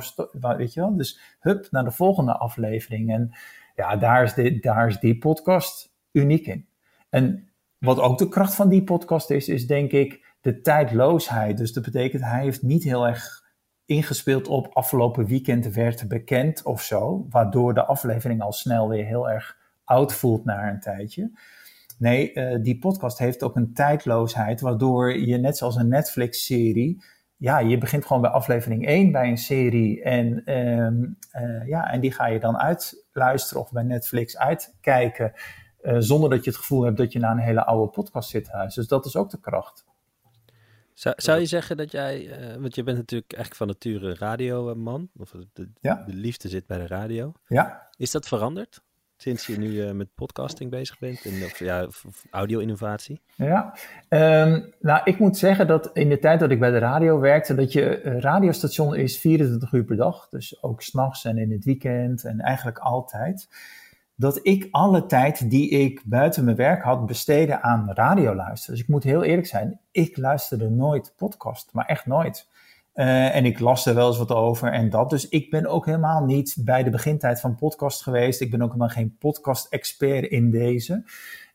weet 0.56 0.72
je 0.72 0.80
wel. 0.80 0.96
Dus 0.96 1.20
hup, 1.40 1.68
naar 1.70 1.84
de 1.84 1.90
volgende 1.90 2.32
aflevering. 2.32 3.10
En 3.10 3.32
Ja, 3.76 3.96
daar 3.96 4.22
is, 4.22 4.34
de, 4.34 4.58
daar 4.58 4.86
is 4.86 4.98
die 4.98 5.18
podcast 5.18 5.92
uniek 6.12 6.46
in. 6.46 6.66
En 7.10 7.48
wat 7.78 8.00
ook 8.00 8.18
de 8.18 8.28
kracht 8.28 8.54
van 8.54 8.68
die 8.68 8.84
podcast 8.84 9.30
is, 9.30 9.48
is 9.48 9.66
denk 9.66 9.90
ik 9.90 10.34
de 10.40 10.60
tijdloosheid. 10.60 11.56
Dus 11.56 11.72
dat 11.72 11.84
betekent, 11.84 12.22
hij 12.22 12.42
heeft 12.42 12.62
niet 12.62 12.82
heel 12.82 13.06
erg 13.06 13.41
ingespeeld 13.92 14.48
op 14.48 14.68
afgelopen 14.72 15.26
weekend 15.26 15.66
werd 15.74 16.08
bekend 16.08 16.62
of 16.62 16.82
zo, 16.82 17.26
waardoor 17.30 17.74
de 17.74 17.84
aflevering 17.84 18.42
al 18.42 18.52
snel 18.52 18.88
weer 18.88 19.04
heel 19.04 19.30
erg 19.30 19.56
oud 19.84 20.12
voelt 20.12 20.44
na 20.44 20.68
een 20.68 20.80
tijdje. 20.80 21.30
Nee, 21.98 22.34
uh, 22.34 22.62
die 22.62 22.78
podcast 22.78 23.18
heeft 23.18 23.42
ook 23.42 23.56
een 23.56 23.72
tijdloosheid, 23.72 24.60
waardoor 24.60 25.18
je 25.18 25.36
net 25.36 25.56
zoals 25.56 25.76
een 25.76 25.88
Netflix-serie, 25.88 27.02
ja, 27.42 27.58
je 27.58 27.78
begint 27.78 28.06
gewoon 28.06 28.22
bij 28.22 28.30
aflevering 28.30 28.86
1 28.86 29.12
bij 29.12 29.28
een 29.28 29.38
serie 29.38 30.02
en, 30.02 30.52
um, 30.58 31.18
uh, 31.36 31.68
ja, 31.68 31.90
en 31.90 32.00
die 32.00 32.12
ga 32.12 32.26
je 32.26 32.40
dan 32.40 32.58
uitluisteren 32.58 33.62
of 33.62 33.72
bij 33.72 33.82
Netflix 33.82 34.38
uitkijken, 34.38 35.32
uh, 35.82 35.96
zonder 35.98 36.30
dat 36.30 36.44
je 36.44 36.50
het 36.50 36.58
gevoel 36.58 36.82
hebt 36.82 36.96
dat 36.96 37.12
je 37.12 37.18
naar 37.18 37.30
een 37.30 37.38
hele 37.38 37.64
oude 37.64 37.90
podcast 37.90 38.30
zit 38.30 38.44
thuis. 38.44 38.74
Dus 38.74 38.88
dat 38.88 39.06
is 39.06 39.16
ook 39.16 39.30
de 39.30 39.40
kracht. 39.40 39.84
Zou, 41.02 41.14
zou 41.18 41.40
je 41.40 41.46
zeggen 41.46 41.76
dat 41.76 41.92
jij, 41.92 42.40
uh, 42.40 42.56
want 42.56 42.74
je 42.74 42.82
bent 42.82 42.96
natuurlijk 42.96 43.32
eigenlijk 43.32 43.56
van 43.56 43.66
nature 43.66 44.14
radioman, 44.14 45.10
of 45.16 45.34
de, 45.52 45.68
ja. 45.80 46.02
de, 46.06 46.14
liefde 46.14 46.48
zit 46.48 46.66
bij 46.66 46.78
de 46.78 46.86
radio. 46.86 47.32
Ja. 47.46 47.88
Is 47.96 48.10
dat 48.10 48.28
veranderd 48.28 48.82
sinds 49.16 49.46
je 49.46 49.58
nu 49.58 49.68
uh, 49.68 49.90
met 49.90 50.14
podcasting 50.14 50.70
bezig 50.70 50.98
bent 50.98 51.24
en 51.24 51.44
of, 51.44 51.58
ja, 51.58 51.88
audio-innovatie? 52.30 53.20
Ja, 53.34 53.74
um, 54.08 54.74
nou 54.80 55.00
ik 55.04 55.18
moet 55.18 55.36
zeggen 55.36 55.66
dat 55.66 55.90
in 55.92 56.08
de 56.08 56.18
tijd 56.18 56.40
dat 56.40 56.50
ik 56.50 56.58
bij 56.58 56.70
de 56.70 56.78
radio 56.78 57.20
werkte, 57.20 57.54
dat 57.54 57.72
je 57.72 58.02
uh, 58.02 58.18
radiostation 58.18 58.94
is 58.94 59.18
24 59.18 59.72
uur 59.72 59.84
per 59.84 59.96
dag, 59.96 60.28
dus 60.28 60.62
ook 60.62 60.82
s'nachts 60.82 61.24
en 61.24 61.38
in 61.38 61.52
het 61.52 61.64
weekend 61.64 62.24
en 62.24 62.40
eigenlijk 62.40 62.78
altijd 62.78 63.48
dat 64.22 64.40
ik 64.42 64.68
alle 64.70 65.06
tijd 65.06 65.50
die 65.50 65.68
ik 65.68 66.02
buiten 66.04 66.44
mijn 66.44 66.56
werk 66.56 66.82
had 66.82 67.06
besteden 67.06 67.62
aan 67.62 67.90
radio 67.92 68.34
luisteren. 68.34 68.74
Dus 68.74 68.84
ik 68.84 68.90
moet 68.90 69.02
heel 69.02 69.22
eerlijk 69.22 69.46
zijn, 69.46 69.80
ik 69.90 70.16
luisterde 70.16 70.70
nooit 70.70 71.14
podcast, 71.16 71.68
maar 71.72 71.86
echt 71.86 72.06
nooit. 72.06 72.48
Uh, 72.94 73.36
en 73.36 73.44
ik 73.44 73.58
las 73.58 73.86
er 73.86 73.94
wel 73.94 74.08
eens 74.08 74.18
wat 74.18 74.30
over 74.30 74.72
en 74.72 74.90
dat. 74.90 75.10
Dus 75.10 75.28
ik 75.28 75.50
ben 75.50 75.66
ook 75.66 75.86
helemaal 75.86 76.24
niet 76.24 76.56
bij 76.58 76.82
de 76.82 76.90
begintijd 76.90 77.40
van 77.40 77.56
podcast 77.56 78.02
geweest. 78.02 78.40
Ik 78.40 78.50
ben 78.50 78.62
ook 78.62 78.66
helemaal 78.66 78.88
geen 78.88 79.16
podcast-expert 79.18 80.30
in 80.30 80.50
deze. 80.50 81.04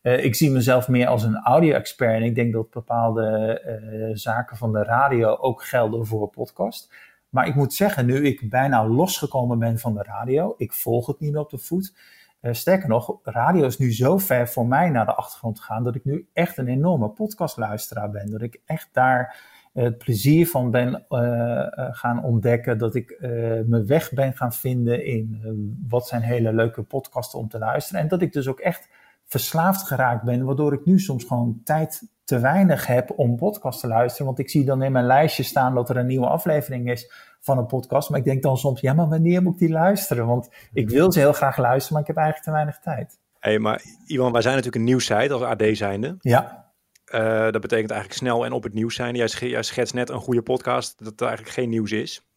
Uh, 0.04 0.24
ik 0.24 0.36
zie 0.36 0.52
mezelf 0.52 0.88
meer 0.88 1.08
als 1.08 1.24
een 1.24 1.38
audio-expert. 1.38 2.14
En 2.14 2.24
ik 2.24 2.36
denk 2.36 2.54
dat 2.54 2.70
bepaalde 2.70 3.62
uh, 3.92 4.10
zaken 4.16 4.58
van 4.58 4.72
de 4.72 4.84
radio 4.84 5.36
ook 5.36 5.64
gelden 5.64 6.06
voor 6.06 6.30
podcast. 6.30 6.94
Maar 7.30 7.48
ik 7.48 7.56
moet 7.56 7.74
zeggen, 7.74 8.06
nu 8.06 8.26
ik 8.26 8.50
bijna 8.50 8.88
losgekomen 8.88 9.60
ben 9.60 9.80
van 9.80 9.94
de 9.94 10.04
radio, 10.04 10.54
ik 10.58 10.74
volg 10.74 11.08
het 11.08 11.20
niet 11.20 11.32
meer 11.32 11.42
op 11.42 11.50
de 11.50 11.58
voet. 11.58 11.94
Uh, 12.42 12.54
sterker 12.54 12.90
nog, 12.90 13.20
radio 13.24 13.66
is 13.66 13.78
nu 13.78 13.94
zo 13.94 14.18
ver 14.18 14.48
voor 14.48 14.68
mij 14.68 14.90
naar 14.90 15.06
de 15.06 15.14
achtergrond 15.14 15.60
gegaan 15.60 15.84
dat 15.84 15.96
ik 15.96 16.06
nu 16.06 16.28
echt 16.34 16.58
een 16.58 16.68
enorme 16.68 17.10
podcastluisteraar 17.10 18.10
ben. 18.10 18.32
Dat 18.32 18.42
ik 18.42 18.62
echt 18.66 18.90
daar 18.92 19.40
uh, 19.74 19.84
het 19.84 19.98
plezier 19.98 20.48
van 20.48 20.72
ben 20.72 21.06
uh, 21.10 21.66
gaan 21.92 22.24
ontdekken. 22.24 22.78
Dat 22.78 22.96
ik 22.96 23.18
mijn 23.66 23.86
weg 23.86 24.12
ben 24.12 24.34
gaan 24.34 24.54
vinden 24.54 25.06
in 25.06 25.42
wat 25.88 26.08
zijn 26.08 26.22
hele 26.22 26.54
leuke 26.54 26.84
podcasten 26.84 27.40
om 27.40 27.48
te 27.48 27.58
luisteren. 27.58 28.02
En 28.02 28.08
dat 28.08 28.22
ik 28.22 28.34
dus 28.34 28.48
ook 28.48 28.60
echt 28.60 28.90
verslaafd 29.28 29.88
geraakt 29.88 30.24
ben, 30.24 30.46
waardoor 30.46 30.74
ik 30.74 30.86
nu 30.86 31.00
soms 31.00 31.24
gewoon 31.24 31.62
tijd 31.64 32.02
te 32.24 32.40
weinig 32.40 32.88
heb 32.88 33.14
om 33.16 33.36
podcast 33.36 33.80
te 33.80 33.88
luisteren. 33.88 34.26
Want 34.26 34.40
ik 34.40 34.50
zie 34.50 34.66
dan 34.66 34.84
in 34.84 34.92
mijn 34.92 35.06
lijstje 35.06 35.44
staan 35.44 35.76
dat 35.76 35.90
er 35.90 35.98
een 35.98 36.06
nieuwe 36.06 36.28
aflevering 36.28 36.92
is 36.92 37.12
van 37.40 37.58
een 37.58 37.66
podcast. 37.66 38.10
Maar 38.10 38.20
ik 38.20 38.26
denk 38.26 38.44
dan 38.44 38.58
soms, 38.58 38.82
ja, 38.82 38.94
maar 38.94 39.08
wanneer 39.08 39.42
moet 39.42 39.54
ik 39.54 39.60
die 39.60 39.70
luisteren? 39.70 40.26
Want 40.26 40.50
ik 40.74 40.90
wil 40.90 41.12
ze 41.12 41.20
heel 41.20 41.34
graag 41.34 41.58
luisteren, 41.58 41.94
maar 41.94 42.02
ik 42.02 42.08
heb 42.08 42.18
eigenlijk 42.18 42.46
te 42.46 42.54
weinig 42.54 42.80
tijd. 42.80 43.20
Hé, 43.40 43.50
hey, 43.50 43.60
maar 43.60 43.82
Iwan, 44.06 44.32
wij 44.32 44.42
zijn 44.42 44.56
natuurlijk 44.56 44.84
een 44.84 44.90
nieuwsite 44.90 45.34
als 45.34 45.42
AD 45.42 45.64
zijnde. 45.72 46.16
Ja. 46.20 46.66
Uh, 47.08 47.52
dat 47.52 47.62
betekent 47.62 47.92
eigenlijk 47.92 48.20
snel 48.20 48.46
en 48.46 48.52
op 48.52 48.64
het 48.64 48.74
nieuws 48.74 48.96
zijn. 48.96 49.16
Jij, 49.16 49.28
jij 49.40 49.64
schetst 49.64 49.94
net 49.94 50.10
een 50.10 50.20
goede 50.20 50.42
podcast 50.42 51.04
dat 51.04 51.22
er 51.22 51.28
eigenlijk 51.28 51.56
geen 51.56 51.70
nieuws 51.70 51.92
is. 51.92 52.28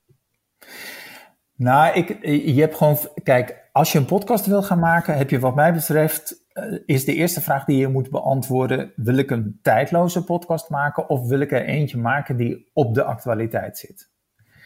Nou, 1.56 1.94
ik, 1.94 2.24
je 2.24 2.60
hebt 2.60 2.76
gewoon, 2.76 2.98
kijk, 3.22 3.68
als 3.72 3.92
je 3.92 3.98
een 3.98 4.04
podcast 4.04 4.46
wil 4.46 4.62
gaan 4.62 4.78
maken, 4.78 5.16
heb 5.16 5.30
je 5.30 5.38
wat 5.38 5.54
mij 5.54 5.72
betreft, 5.72 6.39
is 6.86 7.04
de 7.04 7.14
eerste 7.14 7.40
vraag 7.40 7.64
die 7.64 7.76
je 7.76 7.88
moet 7.88 8.10
beantwoorden, 8.10 8.92
wil 8.96 9.16
ik 9.16 9.30
een 9.30 9.58
tijdloze 9.62 10.24
podcast 10.24 10.68
maken 10.68 11.08
of 11.08 11.28
wil 11.28 11.40
ik 11.40 11.52
er 11.52 11.64
eentje 11.64 11.98
maken 11.98 12.36
die 12.36 12.70
op 12.72 12.94
de 12.94 13.02
actualiteit 13.02 13.78
zit? 13.78 14.10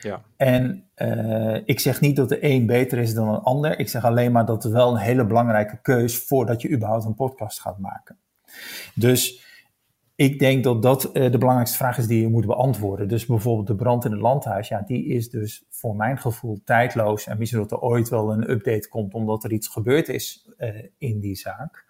Ja. 0.00 0.22
En 0.36 0.88
uh, 0.96 1.60
ik 1.64 1.80
zeg 1.80 2.00
niet 2.00 2.16
dat 2.16 2.28
de 2.28 2.44
een 2.44 2.66
beter 2.66 2.98
is 2.98 3.14
dan 3.14 3.28
een 3.28 3.40
ander. 3.40 3.78
Ik 3.78 3.88
zeg 3.88 4.04
alleen 4.04 4.32
maar 4.32 4.46
dat 4.46 4.62
het 4.62 4.72
wel 4.72 4.90
een 4.90 5.00
hele 5.00 5.26
belangrijke 5.26 5.78
keus 5.82 6.18
voordat 6.18 6.62
je 6.62 6.70
überhaupt 6.70 7.04
een 7.04 7.14
podcast 7.14 7.60
gaat 7.60 7.78
maken. 7.78 8.18
Dus 8.94 9.43
ik 10.16 10.38
denk 10.38 10.64
dat 10.64 10.82
dat 10.82 11.04
uh, 11.04 11.30
de 11.30 11.38
belangrijkste 11.38 11.76
vraag 11.76 11.98
is 11.98 12.06
die 12.06 12.20
je 12.20 12.28
moet 12.28 12.46
beantwoorden. 12.46 13.08
Dus 13.08 13.26
bijvoorbeeld 13.26 13.66
de 13.66 13.74
brand 13.74 14.04
in 14.04 14.10
het 14.10 14.20
landhuis, 14.20 14.68
ja, 14.68 14.82
die 14.86 15.06
is 15.06 15.30
dus 15.30 15.64
voor 15.70 15.96
mijn 15.96 16.18
gevoel 16.18 16.60
tijdloos. 16.64 17.26
En 17.26 17.38
misschien 17.38 17.60
dat 17.60 17.70
er 17.70 17.80
ooit 17.80 18.08
wel 18.08 18.32
een 18.32 18.50
update 18.50 18.88
komt 18.88 19.14
omdat 19.14 19.44
er 19.44 19.52
iets 19.52 19.68
gebeurd 19.68 20.08
is 20.08 20.50
uh, 20.58 20.82
in 20.98 21.20
die 21.20 21.36
zaak. 21.36 21.84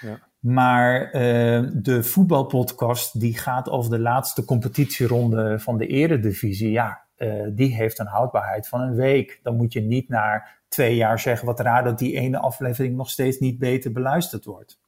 Ja. 0.00 0.18
Maar 0.38 1.06
uh, 1.06 1.70
de 1.72 2.02
voetbalpodcast 2.02 3.20
die 3.20 3.38
gaat 3.38 3.68
over 3.70 3.90
de 3.90 3.98
laatste 3.98 4.44
competitieronde 4.44 5.58
van 5.58 5.78
de 5.78 5.86
eredivisie. 5.86 6.70
Ja, 6.70 7.04
die 7.52 7.74
heeft 7.74 7.98
een 7.98 8.06
houdbaarheid 8.06 8.68
van 8.68 8.80
een 8.80 8.94
week. 8.94 9.40
Dan 9.42 9.56
moet 9.56 9.72
je 9.72 9.80
niet 9.80 10.08
na 10.08 10.46
twee 10.68 10.96
jaar 10.96 11.20
zeggen 11.20 11.46
wat 11.46 11.60
raar 11.60 11.84
dat 11.84 11.98
die 11.98 12.14
ene 12.14 12.38
aflevering 12.38 12.96
nog 12.96 13.10
steeds 13.10 13.38
niet 13.38 13.58
beter 13.58 13.92
beluisterd 13.92 14.44
wordt. 14.44 14.80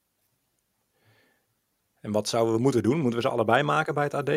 En 2.01 2.13
wat 2.13 2.29
zouden 2.29 2.55
we 2.55 2.61
moeten 2.61 2.83
doen? 2.83 3.01
Moeten 3.01 3.21
we 3.21 3.27
ze 3.27 3.33
allebei 3.33 3.63
maken 3.63 3.95
bij 3.95 4.05
het 4.05 4.15
AD? 4.15 4.31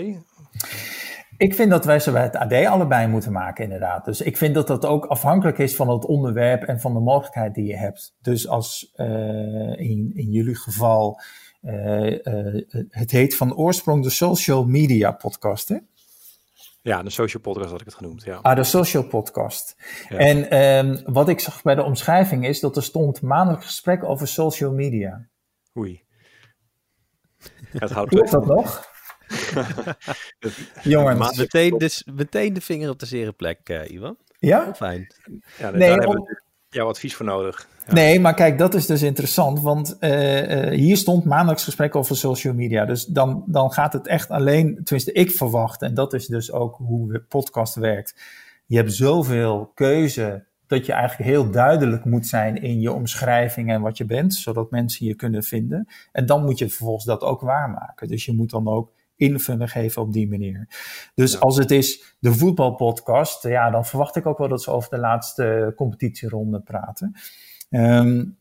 Ik 1.37 1.55
vind 1.55 1.69
dat 1.69 1.85
wij 1.85 1.99
ze 1.99 2.11
bij 2.11 2.23
het 2.23 2.35
AD 2.35 2.53
allebei 2.53 3.07
moeten 3.07 3.31
maken, 3.31 3.63
inderdaad. 3.63 4.05
Dus 4.05 4.21
ik 4.21 4.37
vind 4.37 4.53
dat 4.55 4.67
dat 4.67 4.85
ook 4.85 5.05
afhankelijk 5.05 5.57
is 5.57 5.75
van 5.75 5.89
het 5.89 6.05
onderwerp 6.05 6.63
en 6.63 6.79
van 6.79 6.93
de 6.93 6.99
mogelijkheid 6.99 7.53
die 7.53 7.65
je 7.65 7.77
hebt. 7.77 8.15
Dus 8.21 8.47
als 8.47 8.93
uh, 8.95 9.07
in, 9.79 10.11
in 10.15 10.31
jullie 10.31 10.55
geval, 10.55 11.21
uh, 11.61 12.11
uh, 12.11 12.63
het 12.89 13.11
heet 13.11 13.35
van 13.35 13.55
oorsprong 13.55 14.03
de 14.03 14.09
Social 14.09 14.65
Media 14.65 15.11
Podcast, 15.11 15.69
hè? 15.69 15.77
Ja, 16.81 17.03
de 17.03 17.09
social 17.09 17.41
podcast 17.41 17.71
had 17.71 17.79
ik 17.79 17.85
het 17.85 17.95
genoemd, 17.95 18.23
ja. 18.23 18.39
Ah, 18.41 18.55
de 18.55 18.63
social 18.63 19.03
podcast. 19.03 19.75
Ja. 20.09 20.17
En 20.17 20.57
um, 20.59 21.01
wat 21.05 21.29
ik 21.29 21.39
zag 21.39 21.61
bij 21.61 21.75
de 21.75 21.83
omschrijving 21.83 22.47
is 22.47 22.59
dat 22.59 22.75
er 22.75 22.83
stond 22.83 23.21
maandelijk 23.21 23.63
gesprek 23.63 24.03
over 24.03 24.27
social 24.27 24.71
media. 24.71 25.27
Oei. 25.77 26.03
Het 27.77 27.91
houdt 27.91 28.09
Klopt 28.09 28.31
dat 28.31 28.45
nog? 28.45 28.89
Jongens. 30.83 31.19
Maar 31.19 31.33
meteen, 31.35 31.77
dus, 31.77 32.07
meteen 32.13 32.53
de 32.53 32.61
vinger 32.61 32.89
op 32.89 32.99
de 32.99 33.05
zere 33.05 33.31
plek, 33.31 33.69
uh, 33.69 33.89
Iwan. 33.89 34.17
Ja? 34.39 34.63
Heel 34.63 34.73
fijn. 34.73 35.13
Ja, 35.57 35.69
nee, 35.69 35.79
daar 35.79 35.91
om... 35.91 35.99
hebben 35.99 36.21
we 36.21 36.41
jouw 36.69 36.87
advies 36.87 37.15
voor 37.15 37.25
nodig. 37.25 37.67
Ja. 37.87 37.93
Nee, 37.93 38.19
maar 38.19 38.33
kijk, 38.33 38.57
dat 38.57 38.73
is 38.73 38.85
dus 38.85 39.01
interessant, 39.01 39.61
want 39.61 39.97
uh, 39.99 40.65
uh, 40.65 40.77
hier 40.77 40.97
stond 40.97 41.25
maandelijks 41.25 41.63
gesprek 41.63 41.95
over 41.95 42.17
social 42.17 42.53
media. 42.53 42.85
Dus 42.85 43.05
dan, 43.05 43.43
dan 43.47 43.71
gaat 43.71 43.93
het 43.93 44.07
echt 44.07 44.29
alleen, 44.29 44.79
tenminste 44.83 45.11
ik 45.11 45.31
verwacht, 45.31 45.81
en 45.81 45.93
dat 45.93 46.13
is 46.13 46.27
dus 46.27 46.51
ook 46.51 46.75
hoe 46.75 47.11
de 47.11 47.21
podcast 47.21 47.75
werkt. 47.75 48.15
Je 48.65 48.77
hebt 48.77 48.93
zoveel 48.93 49.71
keuze 49.73 50.45
dat 50.71 50.85
je 50.85 50.93
eigenlijk 50.93 51.29
heel 51.29 51.51
duidelijk 51.51 52.05
moet 52.05 52.27
zijn 52.27 52.61
in 52.61 52.79
je 52.79 52.91
omschrijving 52.91 53.71
en 53.71 53.81
wat 53.81 53.97
je 53.97 54.05
bent, 54.05 54.33
zodat 54.33 54.71
mensen 54.71 55.05
je 55.05 55.15
kunnen 55.15 55.43
vinden. 55.43 55.87
En 56.11 56.25
dan 56.25 56.43
moet 56.43 56.57
je 56.57 56.69
vervolgens 56.69 57.05
dat 57.05 57.21
ook 57.21 57.41
waarmaken. 57.41 58.07
Dus 58.07 58.25
je 58.25 58.33
moet 58.33 58.49
dan 58.49 58.67
ook 58.67 58.91
invulling 59.15 59.71
geven 59.71 60.01
op 60.01 60.13
die 60.13 60.29
manier. 60.29 60.67
Dus 61.15 61.31
ja. 61.31 61.39
als 61.39 61.57
het 61.57 61.71
is 61.71 62.15
de 62.19 62.33
voetbalpodcast, 62.33 63.43
ja, 63.43 63.69
dan 63.69 63.85
verwacht 63.85 64.15
ik 64.15 64.25
ook 64.25 64.37
wel 64.37 64.47
dat 64.47 64.63
ze 64.63 64.71
over 64.71 64.89
de 64.89 64.97
laatste 64.97 65.73
competitieronde 65.75 66.59
praten. 66.59 67.15
Um, 67.69 68.37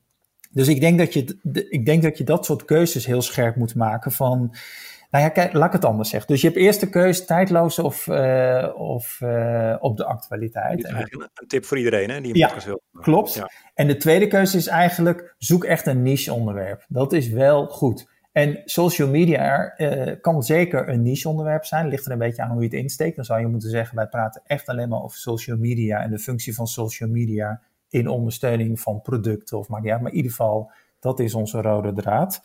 dus 0.52 0.68
ik 0.68 0.80
denk, 0.80 0.99
dat 0.99 1.12
je, 1.12 1.38
ik 1.68 1.84
denk 1.84 2.02
dat 2.02 2.18
je 2.18 2.25
dat 2.25 2.44
soort 2.44 2.64
keuzes 2.64 3.06
heel 3.06 3.22
scherp 3.22 3.56
moet 3.56 3.75
maken 3.75 4.12
van... 4.12 4.54
Nou 5.10 5.24
ja, 5.24 5.30
kijk, 5.30 5.52
laat 5.52 5.66
ik 5.66 5.72
het 5.72 5.84
anders 5.84 6.08
zeggen. 6.08 6.32
Dus 6.32 6.40
je 6.40 6.46
hebt 6.46 6.58
eerst 6.58 6.80
de 6.80 6.88
keuze 6.90 7.24
tijdloos 7.24 7.78
of, 7.78 8.06
uh, 8.06 8.68
of 8.74 9.20
uh, 9.22 9.76
op 9.78 9.96
de 9.96 10.04
actualiteit. 10.04 10.76
Dit 10.76 10.86
is 10.86 10.92
eigenlijk 10.92 11.30
een 11.34 11.46
tip 11.48 11.64
voor 11.64 11.78
iedereen 11.78 12.10
hè, 12.10 12.20
die 12.20 12.32
een 12.32 12.38
ja, 12.38 12.46
podcast 12.46 12.66
wil. 12.66 12.82
Klopt. 12.92 13.34
Ja. 13.34 13.50
En 13.74 13.86
de 13.86 13.96
tweede 13.96 14.26
keuze 14.26 14.56
is 14.56 14.66
eigenlijk, 14.66 15.34
zoek 15.38 15.64
echt 15.64 15.86
een 15.86 16.02
niche 16.02 16.32
onderwerp. 16.32 16.84
Dat 16.88 17.12
is 17.12 17.28
wel 17.28 17.66
goed. 17.66 18.08
En 18.32 18.62
social 18.64 19.08
media 19.08 19.74
uh, 19.76 20.12
kan 20.20 20.42
zeker 20.42 20.88
een 20.88 21.02
niche 21.02 21.28
onderwerp 21.28 21.64
zijn. 21.64 21.88
Ligt 21.88 22.06
er 22.06 22.12
een 22.12 22.18
beetje 22.18 22.42
aan 22.42 22.50
hoe 22.50 22.62
je 22.62 22.68
het 22.68 22.76
insteekt. 22.76 23.16
Dan 23.16 23.24
zou 23.24 23.40
je 23.40 23.46
moeten 23.46 23.70
zeggen, 23.70 23.96
wij 23.96 24.06
praten 24.06 24.42
echt 24.44 24.68
alleen 24.68 24.88
maar 24.88 25.02
over 25.02 25.18
social 25.18 25.56
media 25.56 26.02
en 26.02 26.10
de 26.10 26.18
functie 26.18 26.54
van 26.54 26.66
social 26.66 27.08
media 27.08 27.60
in 27.88 28.08
ondersteuning 28.08 28.80
van 28.80 29.02
producten 29.02 29.58
of 29.58 29.68
maar 29.68 29.84
ja, 29.84 29.98
maar 29.98 30.10
in 30.10 30.16
ieder 30.16 30.30
geval, 30.30 30.72
dat 31.00 31.20
is 31.20 31.34
onze 31.34 31.60
rode 31.60 31.92
draad. 31.92 32.40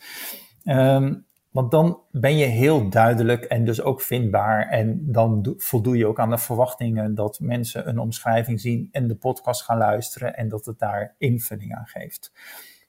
Um, 0.64 1.25
Want 1.56 1.70
dan 1.70 2.00
ben 2.10 2.36
je 2.36 2.44
heel 2.44 2.88
duidelijk 2.88 3.44
en 3.44 3.64
dus 3.64 3.82
ook 3.82 4.00
vindbaar. 4.00 4.68
En 4.68 5.12
dan 5.12 5.54
voldoe 5.56 5.96
je 5.96 6.06
ook 6.06 6.20
aan 6.20 6.30
de 6.30 6.38
verwachtingen 6.38 7.14
dat 7.14 7.40
mensen 7.40 7.88
een 7.88 7.98
omschrijving 7.98 8.60
zien 8.60 8.88
en 8.92 9.08
de 9.08 9.14
podcast 9.14 9.62
gaan 9.62 9.78
luisteren 9.78 10.36
en 10.36 10.48
dat 10.48 10.66
het 10.66 10.78
daar 10.78 11.14
invulling 11.18 11.74
aan 11.74 11.86
geeft. 11.86 12.32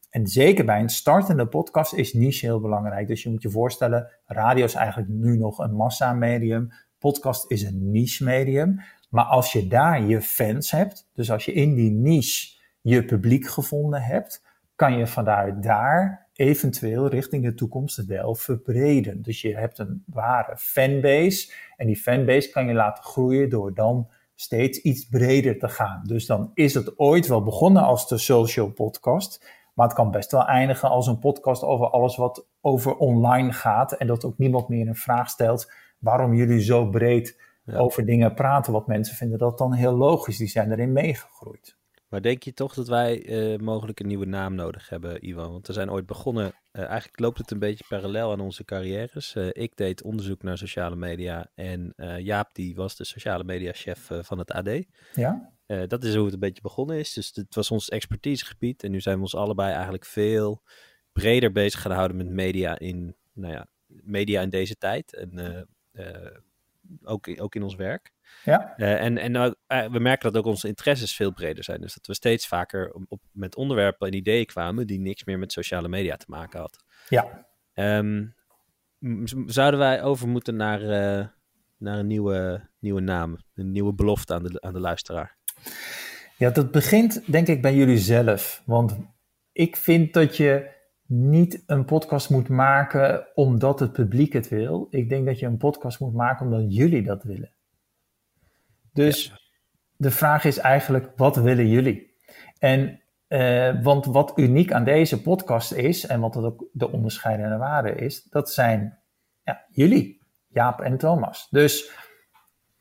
En 0.09 0.27
zeker 0.27 0.65
bij 0.65 0.79
een 0.79 0.89
startende 0.89 1.47
podcast 1.47 1.93
is 1.93 2.13
niche 2.13 2.45
heel 2.45 2.59
belangrijk. 2.59 3.07
Dus 3.07 3.23
je 3.23 3.29
moet 3.29 3.41
je 3.41 3.49
voorstellen, 3.49 4.11
radio 4.25 4.65
is 4.65 4.73
eigenlijk 4.73 5.09
nu 5.09 5.37
nog 5.37 5.57
een 5.57 5.75
massamedium. 5.75 6.71
Podcast 6.99 7.51
is 7.51 7.63
een 7.63 7.91
niche 7.91 8.23
medium. 8.23 8.81
Maar 9.09 9.25
als 9.25 9.51
je 9.51 9.67
daar 9.67 10.01
je 10.01 10.21
fans 10.21 10.71
hebt, 10.71 11.09
dus 11.13 11.31
als 11.31 11.45
je 11.45 11.53
in 11.53 11.75
die 11.75 11.91
niche 11.91 12.55
je 12.81 13.05
publiek 13.05 13.47
gevonden 13.47 14.01
hebt, 14.01 14.43
kan 14.75 14.97
je 14.97 15.07
vanuit 15.07 15.63
daar 15.63 16.26
eventueel 16.37 17.07
richting 17.07 17.43
de 17.43 17.53
toekomst 17.53 18.05
wel 18.05 18.35
verbreden. 18.35 19.21
Dus 19.21 19.41
je 19.41 19.55
hebt 19.55 19.79
een 19.79 20.03
ware 20.05 20.57
fanbase 20.57 21.51
en 21.75 21.87
die 21.87 21.95
fanbase 21.95 22.49
kan 22.49 22.67
je 22.67 22.73
laten 22.73 23.03
groeien 23.03 23.49
door 23.49 23.73
dan 23.73 24.09
steeds 24.35 24.81
iets 24.81 25.07
breder 25.07 25.59
te 25.59 25.69
gaan. 25.69 26.03
Dus 26.05 26.25
dan 26.25 26.51
is 26.53 26.73
het 26.73 26.99
ooit 26.99 27.27
wel 27.27 27.43
begonnen 27.43 27.83
als 27.83 28.07
de 28.07 28.17
social 28.17 28.71
podcast, 28.71 29.45
maar 29.73 29.87
het 29.87 29.95
kan 29.95 30.11
best 30.11 30.31
wel 30.31 30.45
eindigen 30.45 30.89
als 30.89 31.07
een 31.07 31.19
podcast 31.19 31.63
over 31.63 31.89
alles 31.89 32.15
wat 32.15 32.47
over 32.61 32.95
online 32.95 33.51
gaat 33.51 33.91
en 33.91 34.07
dat 34.07 34.25
ook 34.25 34.37
niemand 34.37 34.67
meer 34.67 34.87
een 34.87 34.95
vraag 34.95 35.29
stelt 35.29 35.71
waarom 35.99 36.33
jullie 36.33 36.61
zo 36.61 36.89
breed 36.89 37.41
over 37.73 38.05
dingen 38.05 38.33
praten. 38.33 38.73
Wat 38.73 38.87
mensen 38.87 39.15
vinden 39.15 39.37
dat 39.37 39.57
dan 39.57 39.73
heel 39.73 39.95
logisch, 39.95 40.37
die 40.37 40.47
zijn 40.47 40.71
erin 40.71 40.91
meegegroeid. 40.91 41.77
Maar 42.07 42.21
denk 42.21 42.43
je 42.43 42.53
toch 42.53 42.73
dat 42.73 42.87
wij 42.87 43.25
uh, 43.25 43.59
mogelijk 43.59 43.99
een 43.99 44.07
nieuwe 44.07 44.25
naam 44.25 44.55
nodig 44.55 44.89
hebben, 44.89 45.27
Ivan? 45.27 45.51
Want 45.51 45.67
we 45.67 45.73
zijn 45.73 45.91
ooit 45.91 46.05
begonnen, 46.05 46.45
uh, 46.45 46.83
eigenlijk 46.83 47.19
loopt 47.19 47.37
het 47.37 47.51
een 47.51 47.59
beetje 47.59 47.85
parallel 47.87 48.31
aan 48.31 48.39
onze 48.39 48.65
carrières. 48.65 49.35
Uh, 49.35 49.49
ik 49.51 49.75
deed 49.75 50.03
onderzoek 50.03 50.43
naar 50.43 50.57
sociale 50.57 50.95
media 50.95 51.51
en 51.55 51.93
Jaap 52.17 52.53
die 52.53 52.75
was 52.75 52.95
de 52.95 53.03
sociale 53.03 53.43
media 53.43 53.71
chef 53.73 54.09
van 54.11 54.37
het 54.37 54.51
AD. 54.51 54.69
Ja. 55.13 55.53
dat 55.87 56.03
is 56.03 56.15
hoe 56.15 56.25
het 56.25 56.33
een 56.33 56.39
beetje 56.39 56.61
begonnen 56.61 56.97
is. 56.97 57.13
Dus 57.13 57.31
het 57.33 57.55
was 57.55 57.71
ons 57.71 57.89
expertisegebied 57.89 58.83
en 58.83 58.91
nu 58.91 59.01
zijn 59.01 59.15
we 59.15 59.21
ons 59.21 59.35
allebei 59.35 59.73
eigenlijk 59.73 60.05
veel 60.05 60.63
breder 61.11 61.51
bezig 61.51 61.81
gaan 61.81 61.91
houden 61.91 62.17
met 62.17 62.29
media 62.29 62.79
in, 62.79 63.15
nou 63.33 63.53
ja, 63.53 63.67
media 63.87 64.41
in 64.41 64.49
deze 64.49 64.77
tijd. 64.77 65.13
En 65.13 65.67
ook, 67.03 67.41
ook 67.41 67.55
in 67.55 67.63
ons 67.63 67.75
werk. 67.75 68.11
Ja. 68.43 68.73
Uh, 68.77 69.03
en 69.03 69.17
en 69.17 69.35
uh, 69.35 69.51
we 69.91 69.99
merken 69.99 70.31
dat 70.31 70.41
ook 70.41 70.49
onze 70.49 70.67
interesses 70.67 71.15
veel 71.15 71.31
breder 71.31 71.63
zijn. 71.63 71.81
Dus 71.81 71.93
dat 71.93 72.07
we 72.07 72.13
steeds 72.13 72.47
vaker 72.47 72.91
op, 73.07 73.21
met 73.31 73.55
onderwerpen 73.55 74.07
en 74.07 74.13
ideeën 74.13 74.45
kwamen 74.45 74.87
die 74.87 74.99
niks 74.99 75.23
meer 75.23 75.39
met 75.39 75.51
sociale 75.51 75.87
media 75.87 76.15
te 76.17 76.25
maken 76.27 76.59
had. 76.59 76.83
Ja. 77.09 77.45
Um, 77.73 78.35
zouden 79.45 79.79
wij 79.79 80.03
over 80.03 80.27
moeten 80.27 80.55
naar, 80.55 80.81
uh, 80.81 81.27
naar 81.77 81.97
een 81.99 82.07
nieuwe, 82.07 82.69
nieuwe 82.79 83.01
naam, 83.01 83.37
een 83.53 83.71
nieuwe 83.71 83.93
belofte 83.93 84.33
aan 84.33 84.43
de, 84.43 84.61
aan 84.61 84.73
de 84.73 84.79
luisteraar? 84.79 85.37
Ja, 86.37 86.49
dat 86.49 86.71
begint 86.71 87.31
denk 87.31 87.47
ik 87.47 87.61
bij 87.61 87.75
jullie 87.75 87.97
zelf. 87.97 88.61
Want 88.65 88.97
ik 89.51 89.75
vind 89.75 90.13
dat 90.13 90.37
je 90.37 90.75
niet 91.07 91.63
een 91.65 91.85
podcast 91.85 92.29
moet 92.29 92.49
maken 92.49 93.27
omdat 93.33 93.79
het 93.79 93.91
publiek 93.91 94.33
het 94.33 94.47
wil. 94.47 94.87
Ik 94.89 95.09
denk 95.09 95.25
dat 95.25 95.39
je 95.39 95.45
een 95.45 95.57
podcast 95.57 95.99
moet 95.99 96.13
maken 96.13 96.45
omdat 96.45 96.75
jullie 96.75 97.03
dat 97.03 97.23
willen. 97.23 97.51
Dus 98.97 99.33
de 99.95 100.11
vraag 100.11 100.43
is 100.43 100.57
eigenlijk, 100.57 101.11
wat 101.15 101.35
willen 101.35 101.67
jullie? 101.67 102.15
En, 102.59 103.01
uh, 103.27 103.83
want 103.83 104.05
wat 104.05 104.33
uniek 104.35 104.71
aan 104.71 104.83
deze 104.83 105.21
podcast 105.21 105.71
is, 105.71 106.05
en 106.05 106.19
wat 106.19 106.37
ook 106.37 106.65
de 106.71 106.91
onderscheidende 106.91 107.57
waarde 107.57 107.95
is, 107.95 108.23
dat 108.23 108.51
zijn 108.51 108.99
ja, 109.43 109.65
jullie, 109.69 110.21
Jaap 110.47 110.81
en 110.81 110.97
Thomas. 110.97 111.47
Dus 111.49 111.91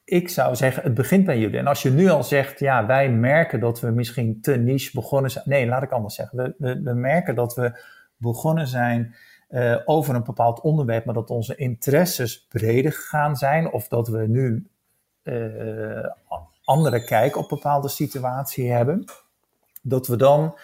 ik 0.04 0.28
zou 0.28 0.54
zeggen, 0.54 0.82
het 0.82 0.94
begint 0.94 1.24
bij 1.24 1.38
jullie. 1.38 1.58
En 1.58 1.66
als 1.66 1.82
je 1.82 1.90
nu 1.90 2.08
al 2.08 2.24
zegt, 2.24 2.58
ja, 2.58 2.86
wij 2.86 3.10
merken 3.10 3.60
dat 3.60 3.80
we 3.80 3.90
misschien 3.90 4.40
te 4.40 4.56
niche 4.56 4.90
begonnen 4.94 5.30
zijn. 5.30 5.44
Nee, 5.48 5.66
laat 5.66 5.82
ik 5.82 5.92
anders 5.92 6.14
zeggen. 6.14 6.38
We, 6.38 6.54
we, 6.58 6.82
we 6.82 6.92
merken 6.94 7.34
dat 7.34 7.54
we 7.54 7.80
begonnen 8.16 8.66
zijn 8.66 9.14
uh, 9.48 9.76
over 9.84 10.14
een 10.14 10.24
bepaald 10.24 10.60
onderwerp, 10.60 11.04
maar 11.04 11.14
dat 11.14 11.30
onze 11.30 11.56
interesses 11.56 12.46
breder 12.46 12.92
gegaan 12.92 13.36
zijn. 13.36 13.72
Of 13.72 13.88
dat 13.88 14.08
we 14.08 14.26
nu 14.26 14.70
uh, 15.26 16.06
andere 16.64 17.04
kijk 17.04 17.36
op 17.36 17.48
bepaalde 17.48 17.88
situaties 17.88 18.68
hebben, 18.68 19.04
dat 19.82 20.06
we 20.06 20.16
dan 20.16 20.58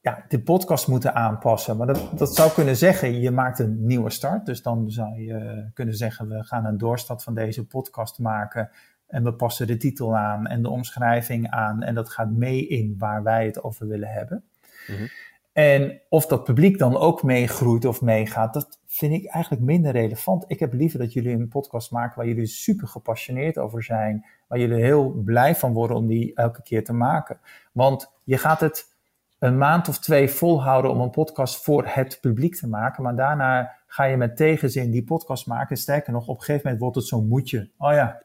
ja, 0.00 0.24
de 0.28 0.42
podcast 0.42 0.88
moeten 0.88 1.14
aanpassen. 1.14 1.76
Maar 1.76 1.86
dat, 1.86 2.18
dat 2.18 2.34
zou 2.34 2.52
kunnen 2.52 2.76
zeggen, 2.76 3.20
je 3.20 3.30
maakt 3.30 3.58
een 3.58 3.86
nieuwe 3.86 4.10
start. 4.10 4.46
Dus 4.46 4.62
dan 4.62 4.90
zou 4.90 5.20
je 5.20 5.70
kunnen 5.74 5.94
zeggen, 5.94 6.28
we 6.28 6.44
gaan 6.44 6.64
een 6.64 6.78
doorstart 6.78 7.22
van 7.22 7.34
deze 7.34 7.66
podcast 7.66 8.18
maken. 8.18 8.70
En 9.06 9.24
we 9.24 9.34
passen 9.34 9.66
de 9.66 9.76
titel 9.76 10.16
aan 10.16 10.46
en 10.46 10.62
de 10.62 10.70
omschrijving 10.70 11.50
aan. 11.50 11.82
En 11.82 11.94
dat 11.94 12.10
gaat 12.10 12.30
mee 12.30 12.66
in 12.66 12.94
waar 12.98 13.22
wij 13.22 13.46
het 13.46 13.62
over 13.62 13.86
willen 13.86 14.08
hebben. 14.08 14.44
-hmm. 14.86 15.08
En 15.54 16.00
of 16.08 16.26
dat 16.26 16.44
publiek 16.44 16.78
dan 16.78 16.96
ook 16.96 17.22
meegroeit 17.22 17.84
of 17.84 18.02
meegaat, 18.02 18.54
dat 18.54 18.80
vind 18.86 19.12
ik 19.12 19.26
eigenlijk 19.26 19.64
minder 19.64 19.92
relevant. 19.92 20.44
Ik 20.46 20.60
heb 20.60 20.72
liever 20.72 20.98
dat 20.98 21.12
jullie 21.12 21.32
een 21.32 21.48
podcast 21.48 21.90
maken 21.90 22.16
waar 22.16 22.26
jullie 22.26 22.46
super 22.46 22.88
gepassioneerd 22.88 23.58
over 23.58 23.82
zijn, 23.82 24.24
waar 24.48 24.58
jullie 24.58 24.82
heel 24.82 25.10
blij 25.10 25.56
van 25.56 25.72
worden 25.72 25.96
om 25.96 26.06
die 26.06 26.34
elke 26.34 26.62
keer 26.62 26.84
te 26.84 26.92
maken. 26.92 27.40
Want 27.72 28.12
je 28.24 28.38
gaat 28.38 28.60
het 28.60 28.94
een 29.38 29.58
maand 29.58 29.88
of 29.88 29.98
twee 29.98 30.28
volhouden 30.28 30.90
om 30.90 31.00
een 31.00 31.10
podcast 31.10 31.64
voor 31.64 31.86
het 31.86 32.18
publiek 32.20 32.54
te 32.54 32.68
maken, 32.68 33.02
maar 33.02 33.16
daarna 33.16 33.74
ga 33.86 34.04
je 34.04 34.16
met 34.16 34.36
tegenzin 34.36 34.90
die 34.90 35.04
podcast 35.04 35.46
maken. 35.46 35.76
Sterker 35.76 36.12
nog, 36.12 36.28
op 36.28 36.36
een 36.36 36.44
gegeven 36.44 36.62
moment 36.62 36.80
wordt 36.80 36.96
het 36.96 37.06
zo'n 37.06 37.28
moedje. 37.28 37.70
Oh 37.78 37.92
ja, 37.92 38.20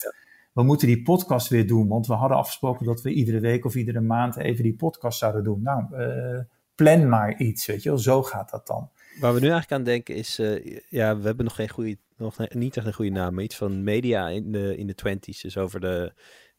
we 0.53 0.63
moeten 0.63 0.87
die 0.87 1.01
podcast 1.01 1.47
weer 1.47 1.67
doen, 1.67 1.87
want 1.87 2.07
we 2.07 2.13
hadden 2.13 2.37
afgesproken 2.37 2.85
dat 2.85 3.01
we 3.01 3.13
iedere 3.13 3.39
week 3.39 3.65
of 3.65 3.75
iedere 3.75 4.01
maand 4.01 4.37
even 4.37 4.63
die 4.63 4.75
podcast 4.75 5.19
zouden 5.19 5.43
doen. 5.43 5.61
Nou, 5.61 5.85
uh, 5.91 6.39
plan 6.83 7.09
maar 7.09 7.37
iets, 7.37 7.65
weet 7.65 7.83
je 7.83 7.89
wel. 7.89 7.97
Zo 7.97 8.23
gaat 8.23 8.49
dat 8.49 8.67
dan. 8.67 8.89
Waar 9.19 9.33
we 9.33 9.39
nu 9.39 9.49
eigenlijk 9.49 9.71
aan 9.71 9.83
denken 9.83 10.15
is, 10.15 10.39
uh, 10.39 10.79
ja, 10.89 11.17
we 11.17 11.25
hebben 11.25 11.45
nog 11.45 11.55
geen 11.55 11.69
goede, 11.69 11.97
nog 12.17 12.37
niet 12.49 12.77
echt 12.77 12.85
een 12.85 12.93
goede 12.93 13.11
naam, 13.11 13.33
maar 13.33 13.43
iets 13.43 13.55
van 13.55 13.83
media 13.83 14.27
in 14.27 14.51
de, 14.51 14.77
in 14.77 14.87
de 14.87 14.95
twenties. 14.95 15.41
Dus 15.41 15.57
over 15.57 15.79
de 15.79 16.13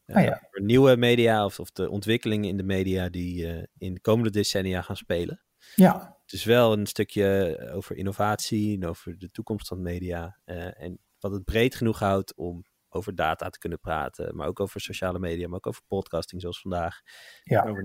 uh, 0.05 0.15
ah, 0.15 0.23
ja. 0.23 0.41
over 0.47 0.61
nieuwe 0.61 0.95
media 0.95 1.45
of, 1.45 1.59
of 1.59 1.71
de 1.71 1.89
ontwikkelingen 1.89 2.49
in 2.49 2.57
de 2.57 2.63
media 2.63 3.09
die 3.09 3.45
uh, 3.45 3.63
in 3.77 3.93
de 3.93 4.01
komende 4.01 4.29
decennia 4.29 4.81
gaan 4.81 4.97
spelen. 4.97 5.41
Ja. 5.75 6.17
Het 6.21 6.33
is 6.33 6.43
wel 6.43 6.73
een 6.73 6.85
stukje 6.85 7.57
over 7.73 7.95
innovatie 7.95 8.75
en 8.75 8.85
over 8.87 9.17
de 9.17 9.31
toekomst 9.31 9.67
van 9.67 9.81
media. 9.81 10.39
en 10.45 10.99
wat 11.19 11.31
het 11.31 11.43
breed 11.43 11.75
genoeg 11.75 11.99
houdt 11.99 12.35
om 12.35 12.65
over 12.89 13.15
data 13.15 13.49
te 13.49 13.59
kunnen 13.59 13.79
praten, 13.79 14.35
maar 14.35 14.47
ook 14.47 14.59
over 14.59 14.81
sociale 14.81 15.19
media, 15.19 15.47
maar 15.47 15.57
ook 15.57 15.67
over 15.67 15.81
podcasting 15.87 16.41
zoals 16.41 16.61
vandaag. 16.61 17.01
Ja. 17.43 17.63
Over. 17.63 17.83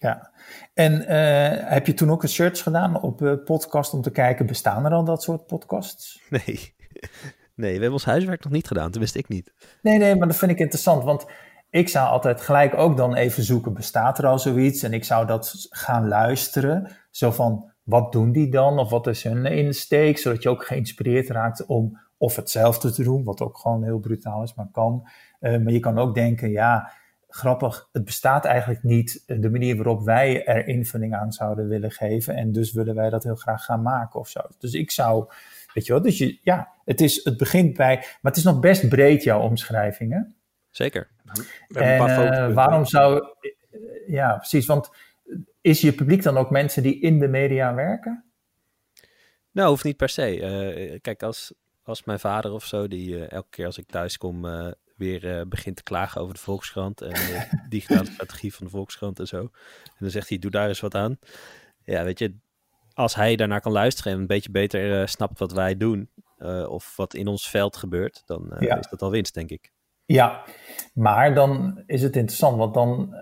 Ja, 0.00 0.30
en 0.74 0.92
uh, 0.92 1.70
heb 1.70 1.86
je 1.86 1.94
toen 1.94 2.10
ook 2.10 2.22
een 2.22 2.28
search 2.28 2.62
gedaan 2.62 3.00
op 3.00 3.22
uh, 3.22 3.32
podcast 3.44 3.92
om 3.92 4.02
te 4.02 4.10
kijken, 4.10 4.46
bestaan 4.46 4.84
er 4.84 4.92
al 4.92 5.04
dat 5.04 5.22
soort 5.22 5.46
podcasts? 5.46 6.22
Nee, 6.30 6.74
nee, 7.54 7.72
we 7.72 7.80
hebben 7.80 7.92
ons 7.92 8.04
huiswerk 8.04 8.44
nog 8.44 8.52
niet 8.52 8.66
gedaan, 8.66 8.90
tenminste 8.90 9.18
ik 9.18 9.28
niet. 9.28 9.52
Nee, 9.82 9.98
nee, 9.98 10.16
maar 10.16 10.28
dat 10.28 10.36
vind 10.36 10.50
ik 10.50 10.58
interessant, 10.58 11.04
want 11.04 11.26
ik 11.70 11.88
zou 11.88 12.08
altijd 12.08 12.40
gelijk 12.40 12.74
ook 12.74 12.96
dan 12.96 13.14
even 13.14 13.42
zoeken, 13.42 13.74
bestaat 13.74 14.18
er 14.18 14.26
al 14.26 14.38
zoiets? 14.38 14.82
En 14.82 14.92
ik 14.92 15.04
zou 15.04 15.26
dat 15.26 15.66
gaan 15.70 16.08
luisteren, 16.08 16.90
zo 17.10 17.30
van, 17.30 17.72
wat 17.82 18.12
doen 18.12 18.32
die 18.32 18.50
dan? 18.50 18.78
Of 18.78 18.90
wat 18.90 19.06
is 19.06 19.22
hun 19.22 19.46
insteek? 19.46 20.18
Zodat 20.18 20.42
je 20.42 20.48
ook 20.48 20.66
geïnspireerd 20.66 21.28
raakt 21.28 21.66
om 21.66 21.98
of 22.16 22.36
hetzelfde 22.36 22.92
te 22.92 23.02
doen, 23.02 23.24
wat 23.24 23.40
ook 23.40 23.58
gewoon 23.58 23.84
heel 23.84 23.98
brutaal 23.98 24.42
is, 24.42 24.54
maar 24.54 24.68
kan. 24.72 25.08
Uh, 25.40 25.58
maar 25.58 25.72
je 25.72 25.80
kan 25.80 25.98
ook 25.98 26.14
denken, 26.14 26.50
ja, 26.50 26.92
grappig, 27.30 27.88
het 27.92 28.04
bestaat 28.04 28.44
eigenlijk 28.44 28.82
niet 28.82 29.24
de 29.26 29.50
manier 29.50 29.76
waarop 29.76 30.02
wij 30.04 30.44
er 30.44 30.66
invulling 30.66 31.14
aan 31.14 31.32
zouden 31.32 31.68
willen 31.68 31.90
geven. 31.90 32.34
En 32.34 32.52
dus 32.52 32.72
willen 32.72 32.94
wij 32.94 33.10
dat 33.10 33.24
heel 33.24 33.34
graag 33.34 33.64
gaan 33.64 33.82
maken 33.82 34.20
of 34.20 34.28
zo. 34.28 34.40
Dus 34.58 34.72
ik 34.72 34.90
zou, 34.90 35.32
weet 35.74 35.86
je 35.86 35.92
wel, 35.92 36.02
dus 36.02 36.18
je, 36.18 36.38
ja, 36.42 36.68
het, 36.84 37.00
is, 37.00 37.24
het 37.24 37.36
begint 37.36 37.76
bij, 37.76 37.96
maar 37.96 38.18
het 38.32 38.36
is 38.36 38.44
nog 38.44 38.60
best 38.60 38.88
breed 38.88 39.22
jouw 39.22 39.40
omschrijvingen. 39.40 40.34
Zeker. 40.70 41.08
En 41.68 42.06
uh, 42.08 42.54
waarom 42.54 42.84
zou, 42.84 43.24
ja 44.06 44.36
precies, 44.36 44.66
want 44.66 44.90
is 45.60 45.80
je 45.80 45.92
publiek 45.92 46.22
dan 46.22 46.36
ook 46.36 46.50
mensen 46.50 46.82
die 46.82 47.00
in 47.00 47.18
de 47.18 47.28
media 47.28 47.74
werken? 47.74 48.24
Nou, 49.50 49.68
hoeft 49.68 49.84
niet 49.84 49.96
per 49.96 50.08
se. 50.08 50.36
Uh, 50.36 50.98
kijk, 51.00 51.22
als, 51.22 51.54
als 51.82 52.04
mijn 52.04 52.18
vader 52.18 52.52
of 52.52 52.64
zo, 52.64 52.88
die 52.88 53.08
uh, 53.08 53.30
elke 53.30 53.48
keer 53.50 53.66
als 53.66 53.78
ik 53.78 53.86
thuis 53.86 54.18
kom 54.18 54.46
weer 55.00 55.24
uh, 55.24 55.42
begint 55.46 55.76
te 55.76 55.82
klagen 55.82 56.20
over 56.20 56.34
de 56.34 56.40
Volkskrant 56.40 57.00
en 57.00 57.10
de 57.10 57.46
digitale 57.68 58.10
strategie 58.12 58.54
van 58.54 58.66
de 58.66 58.72
Volkskrant 58.72 59.18
en 59.18 59.26
zo. 59.26 59.40
En 59.84 59.98
dan 59.98 60.10
zegt 60.10 60.28
hij, 60.28 60.38
doe 60.38 60.50
daar 60.50 60.68
eens 60.68 60.80
wat 60.80 60.94
aan. 60.94 61.18
Ja, 61.84 62.04
weet 62.04 62.18
je, 62.18 62.34
als 62.92 63.14
hij 63.14 63.36
daarnaar 63.36 63.60
kan 63.60 63.72
luisteren 63.72 64.12
en 64.12 64.18
een 64.18 64.26
beetje 64.26 64.50
beter 64.50 65.00
uh, 65.00 65.06
snapt 65.06 65.38
wat 65.38 65.52
wij 65.52 65.76
doen 65.76 66.10
uh, 66.38 66.68
of 66.68 66.96
wat 66.96 67.14
in 67.14 67.26
ons 67.26 67.50
veld 67.50 67.76
gebeurt, 67.76 68.22
dan 68.26 68.56
ja. 68.58 68.78
is 68.78 68.88
dat 68.88 69.02
al 69.02 69.10
winst, 69.10 69.34
denk 69.34 69.50
ik. 69.50 69.72
Ja, 70.04 70.44
maar 70.94 71.34
dan 71.34 71.82
is 71.86 72.02
het 72.02 72.16
interessant, 72.16 72.56
want 72.56 72.74
dan 72.74 73.14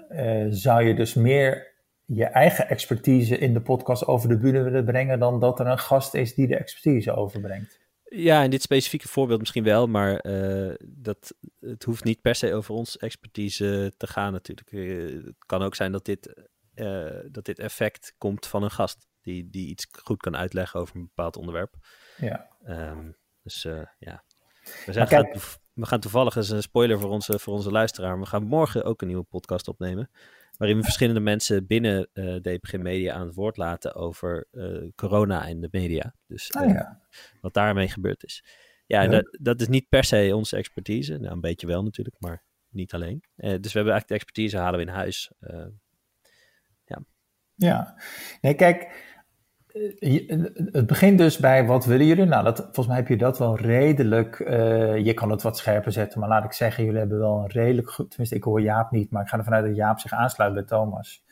zou 0.51 0.83
je 0.83 0.95
dus 0.95 1.15
meer 1.15 1.77
je 2.05 2.25
eigen 2.25 2.69
expertise 2.69 3.39
in 3.39 3.53
de 3.53 3.61
podcast 3.61 4.07
over 4.07 4.29
de 4.29 4.39
bühne 4.39 4.63
willen 4.63 4.85
brengen 4.85 5.19
dan 5.19 5.41
dat 5.41 5.61
er 5.61 5.67
een 5.67 5.79
gast 5.79 6.15
is 6.15 6.35
die 6.35 6.47
de 6.47 6.57
expertise 6.57 7.13
overbrengt. 7.13 7.88
Ja, 8.11 8.43
in 8.43 8.51
dit 8.51 8.63
specifieke 8.63 9.09
voorbeeld 9.09 9.39
misschien 9.39 9.65
wel, 9.65 9.87
maar 9.87 10.27
uh, 10.27 10.75
dat, 10.85 11.35
het 11.61 11.85
hoeft 11.85 12.05
niet 12.05 12.21
per 12.21 12.35
se 12.35 12.55
over 12.55 12.75
ons 12.75 12.97
expertise 12.97 13.93
te 13.97 14.07
gaan 14.07 14.33
natuurlijk. 14.33 14.73
Uh, 14.73 15.25
het 15.25 15.35
kan 15.47 15.63
ook 15.63 15.75
zijn 15.75 15.93
dat 15.93 16.05
dit, 16.05 16.49
uh, 16.75 17.21
dat 17.31 17.45
dit 17.45 17.59
effect 17.59 18.15
komt 18.19 18.47
van 18.47 18.63
een 18.63 18.71
gast 18.71 19.07
die, 19.21 19.51
die 19.51 19.69
iets 19.69 19.87
goed 20.03 20.21
kan 20.21 20.37
uitleggen 20.37 20.81
over 20.81 20.97
een 20.97 21.03
bepaald 21.03 21.37
onderwerp. 21.37 21.75
Ja. 22.17 22.49
Um, 22.67 23.17
dus 23.43 23.63
ja, 23.99 24.25
we, 24.87 24.93
zijn 24.93 25.07
gaan, 25.07 25.31
we 25.73 25.87
gaan 25.87 26.01
toevallig, 26.01 26.37
eens 26.37 26.51
een 26.51 26.63
spoiler 26.63 27.01
voor 27.01 27.11
onze, 27.11 27.39
voor 27.39 27.55
onze 27.55 27.71
luisteraar, 27.71 28.21
we 28.21 28.27
gaan 28.27 28.45
morgen 28.45 28.85
ook 28.85 29.01
een 29.01 29.09
nieuwe 29.09 29.25
podcast 29.25 29.69
opnemen 29.69 30.11
waarin 30.59 30.77
we 30.77 30.83
verschillende 30.83 31.21
mensen 31.21 31.67
binnen 31.67 32.09
uh, 32.13 32.35
DPG 32.35 32.73
Media 32.73 33.15
aan 33.15 33.27
het 33.27 33.35
woord 33.35 33.57
laten 33.57 33.95
over 33.95 34.49
uh, 34.53 34.89
corona 34.95 35.47
en 35.47 35.61
de 35.61 35.69
media. 35.71 36.15
Dus 36.27 36.51
oh, 36.51 36.67
ja. 36.67 37.01
wat 37.41 37.55
daarmee 37.55 37.89
gebeurd 37.89 38.25
is. 38.25 38.45
Ja, 38.87 39.03
ja. 39.03 39.09
Dat, 39.09 39.39
dat, 39.41 39.61
is 39.61 39.69
niet 39.69 39.89
per 39.89 40.05
se 40.05 40.37
onze 40.37 40.57
expertise. 40.57 41.19
Nou, 41.19 41.33
een 41.33 41.41
beetje 41.41 41.67
wel 41.67 41.83
natuurlijk, 41.83 42.17
maar 42.19 42.45
niet 42.69 42.95
alleen. 42.95 43.23
dus 43.37 43.73
we 43.73 43.79
hebben 43.79 43.93
eigenlijk 43.93 44.09
de 44.09 44.15
expertise 44.15 44.57
halen 44.57 44.81
we 44.81 44.87
in 44.87 44.93
huis. 44.93 45.33
ja. 46.85 47.05
Ja, 47.59 47.95
nee, 48.41 48.55
kijk, 48.55 48.83
eh, 48.83 48.89
het 50.73 50.87
begint 50.87 51.19
dus 51.19 51.39
bij 51.39 51.67
wat 51.67 51.85
willen 51.85 52.07
jullie? 52.07 52.25
Nou, 52.25 52.45
dat, 52.45 52.59
volgens 52.59 52.87
mij 52.87 52.97
heb 52.97 53.09
je 53.09 53.17
dat 53.17 53.39
wel 53.39 53.57
redelijk. 53.57 54.39
Uh, 54.39 54.97
je 54.97 55.15
kan 55.15 55.31
het 55.31 55.43
wat 55.43 55.59
scherper 55.59 55.93
zetten, 55.93 56.21
maar 56.21 56.29
laat 56.29 56.45
ik 56.45 56.53
zeggen, 56.53 56.85
jullie 56.85 56.99
hebben 56.99 57.19
wel 57.19 57.39
een 57.39 57.51
redelijk 57.51 57.91
goed. 57.91 58.09
Tenminste, 58.09 58.37
ik 58.37 58.43
hoor 58.43 58.61
Jaap 58.61 58.91
niet, 58.91 59.11
maar 59.11 59.23
ik 59.23 59.29
ga 59.29 59.39
ervan 59.39 59.55
uit 59.55 59.67
dat 59.67 59.77
Jaap 59.77 59.99
zich 59.99 60.13
aansluit 60.13 60.55
bij 60.55 60.63
Thomas. 60.63 61.25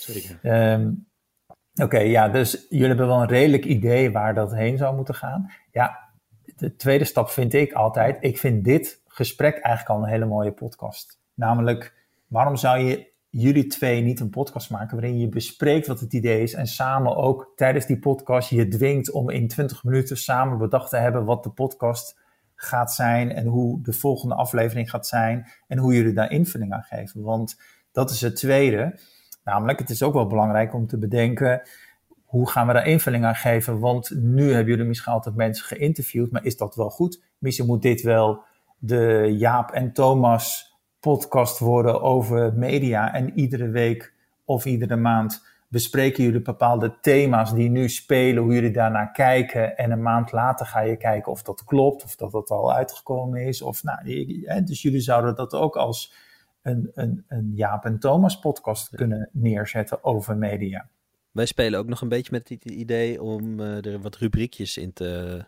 Zeker. 0.00 0.38
Um, 0.72 1.06
Oké, 1.74 1.84
okay, 1.84 2.10
ja, 2.10 2.28
dus 2.28 2.66
jullie 2.68 2.86
hebben 2.86 3.06
wel 3.06 3.20
een 3.20 3.28
redelijk 3.28 3.64
idee 3.64 4.12
waar 4.12 4.34
dat 4.34 4.54
heen 4.54 4.76
zou 4.76 4.96
moeten 4.96 5.14
gaan. 5.14 5.50
Ja, 5.72 5.98
de 6.56 6.76
tweede 6.76 7.04
stap 7.04 7.28
vind 7.28 7.52
ik 7.52 7.72
altijd. 7.72 8.16
Ik 8.20 8.38
vind 8.38 8.64
dit 8.64 9.02
gesprek 9.06 9.58
eigenlijk 9.58 9.88
al 9.88 10.02
een 10.06 10.12
hele 10.12 10.24
mooie 10.24 10.52
podcast. 10.52 11.20
Namelijk, 11.34 11.94
waarom 12.26 12.56
zou 12.56 12.78
je 12.78 13.12
jullie 13.36 13.66
twee 13.66 14.00
niet 14.00 14.20
een 14.20 14.30
podcast 14.30 14.70
maken 14.70 14.96
waarin 15.00 15.18
je 15.18 15.28
bespreekt 15.28 15.86
wat 15.86 16.00
het 16.00 16.12
idee 16.12 16.42
is 16.42 16.54
en 16.54 16.66
samen 16.66 17.16
ook 17.16 17.52
tijdens 17.56 17.86
die 17.86 17.98
podcast 17.98 18.50
je 18.50 18.68
dwingt 18.68 19.10
om 19.10 19.30
in 19.30 19.48
20 19.48 19.84
minuten 19.84 20.16
samen 20.16 20.58
bedacht 20.58 20.90
te 20.90 20.96
hebben 20.96 21.24
wat 21.24 21.42
de 21.42 21.50
podcast 21.50 22.20
gaat 22.54 22.92
zijn 22.92 23.32
en 23.32 23.46
hoe 23.46 23.82
de 23.82 23.92
volgende 23.92 24.34
aflevering 24.34 24.90
gaat 24.90 25.06
zijn 25.06 25.46
en 25.68 25.78
hoe 25.78 25.94
jullie 25.94 26.12
daar 26.12 26.30
invulling 26.30 26.72
aan 26.72 26.82
geven. 26.82 27.22
Want 27.22 27.60
dat 27.92 28.10
is 28.10 28.20
het 28.20 28.36
tweede. 28.36 28.98
Namelijk, 29.44 29.78
het 29.78 29.90
is 29.90 30.02
ook 30.02 30.14
wel 30.14 30.26
belangrijk 30.26 30.74
om 30.74 30.86
te 30.86 30.98
bedenken 30.98 31.62
hoe 32.24 32.50
gaan 32.50 32.66
we 32.66 32.72
daar 32.72 32.86
invulling 32.86 33.24
aan 33.24 33.34
geven? 33.34 33.78
Want 33.78 34.10
nu 34.14 34.52
hebben 34.52 34.72
jullie 34.72 34.88
misschien 34.88 35.12
altijd 35.12 35.34
mensen 35.34 35.66
geïnterviewd, 35.66 36.30
maar 36.30 36.44
is 36.44 36.56
dat 36.56 36.74
wel 36.74 36.90
goed? 36.90 37.22
Misschien 37.38 37.66
moet 37.66 37.82
dit 37.82 38.02
wel 38.02 38.42
de 38.78 39.34
Jaap 39.38 39.70
en 39.70 39.92
Thomas 39.92 40.73
podcast 41.04 41.58
worden 41.58 42.02
over 42.02 42.54
media. 42.54 43.14
En 43.14 43.38
iedere 43.38 43.68
week 43.68 44.12
of 44.44 44.64
iedere 44.64 44.96
maand 44.96 45.46
bespreken 45.68 46.24
jullie 46.24 46.42
bepaalde 46.42 47.00
thema's 47.00 47.54
die 47.54 47.70
nu 47.70 47.88
spelen, 47.88 48.42
hoe 48.42 48.54
jullie 48.54 48.70
daarnaar 48.70 49.12
kijken. 49.12 49.76
En 49.76 49.90
een 49.90 50.02
maand 50.02 50.32
later 50.32 50.66
ga 50.66 50.80
je 50.80 50.96
kijken 50.96 51.32
of 51.32 51.42
dat 51.42 51.64
klopt, 51.64 52.04
of 52.04 52.16
dat 52.16 52.32
dat 52.32 52.50
al 52.50 52.72
uitgekomen 52.72 53.46
is. 53.46 53.62
Of, 53.62 53.82
nou, 53.82 54.04
dus 54.64 54.82
jullie 54.82 55.00
zouden 55.00 55.34
dat 55.34 55.54
ook 55.54 55.76
als 55.76 56.12
een, 56.62 56.90
een, 56.94 57.24
een 57.28 57.52
Jaap 57.54 57.84
en 57.84 57.98
Thomas 57.98 58.38
podcast 58.38 58.96
kunnen 58.96 59.28
neerzetten 59.32 60.04
over 60.04 60.36
media. 60.36 60.88
Wij 61.30 61.46
spelen 61.46 61.78
ook 61.78 61.88
nog 61.88 62.00
een 62.00 62.08
beetje 62.08 62.32
met 62.32 62.48
het 62.48 62.64
idee 62.64 63.22
om 63.22 63.60
uh, 63.60 63.84
er 63.84 64.00
wat 64.00 64.16
rubriekjes 64.16 64.76
in 64.76 64.92
te, 64.92 65.44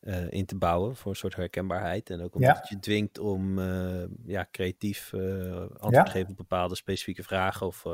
uh, 0.00 0.30
in 0.30 0.46
te 0.46 0.56
bouwen 0.56 0.96
voor 0.96 1.10
een 1.10 1.16
soort 1.16 1.36
herkenbaarheid. 1.36 2.10
En 2.10 2.20
ook 2.20 2.34
omdat 2.34 2.54
ja. 2.54 2.60
het 2.60 2.68
je 2.68 2.78
dwingt 2.78 3.18
om 3.18 3.58
uh, 3.58 4.04
ja, 4.24 4.48
creatief 4.50 5.12
uh, 5.12 5.60
antwoord 5.60 5.94
ja. 5.94 6.02
te 6.02 6.10
geven 6.10 6.30
op 6.30 6.36
bepaalde 6.36 6.76
specifieke 6.76 7.22
vragen 7.22 7.66
of 7.66 7.84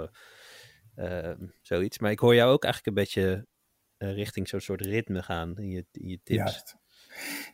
zoiets. 1.61 1.99
Maar 1.99 2.11
ik 2.11 2.19
hoor 2.19 2.35
jou 2.35 2.53
ook 2.53 2.65
eigenlijk 2.65 2.97
een 2.97 3.03
beetje 3.03 3.47
richting 3.99 4.49
zo'n 4.49 4.61
soort 4.61 4.81
ritme 4.81 5.23
gaan 5.23 5.59
in 5.59 5.69
je, 5.69 5.87
in 5.93 6.09
je 6.09 6.21
tips. 6.23 6.39
Juist. 6.39 6.77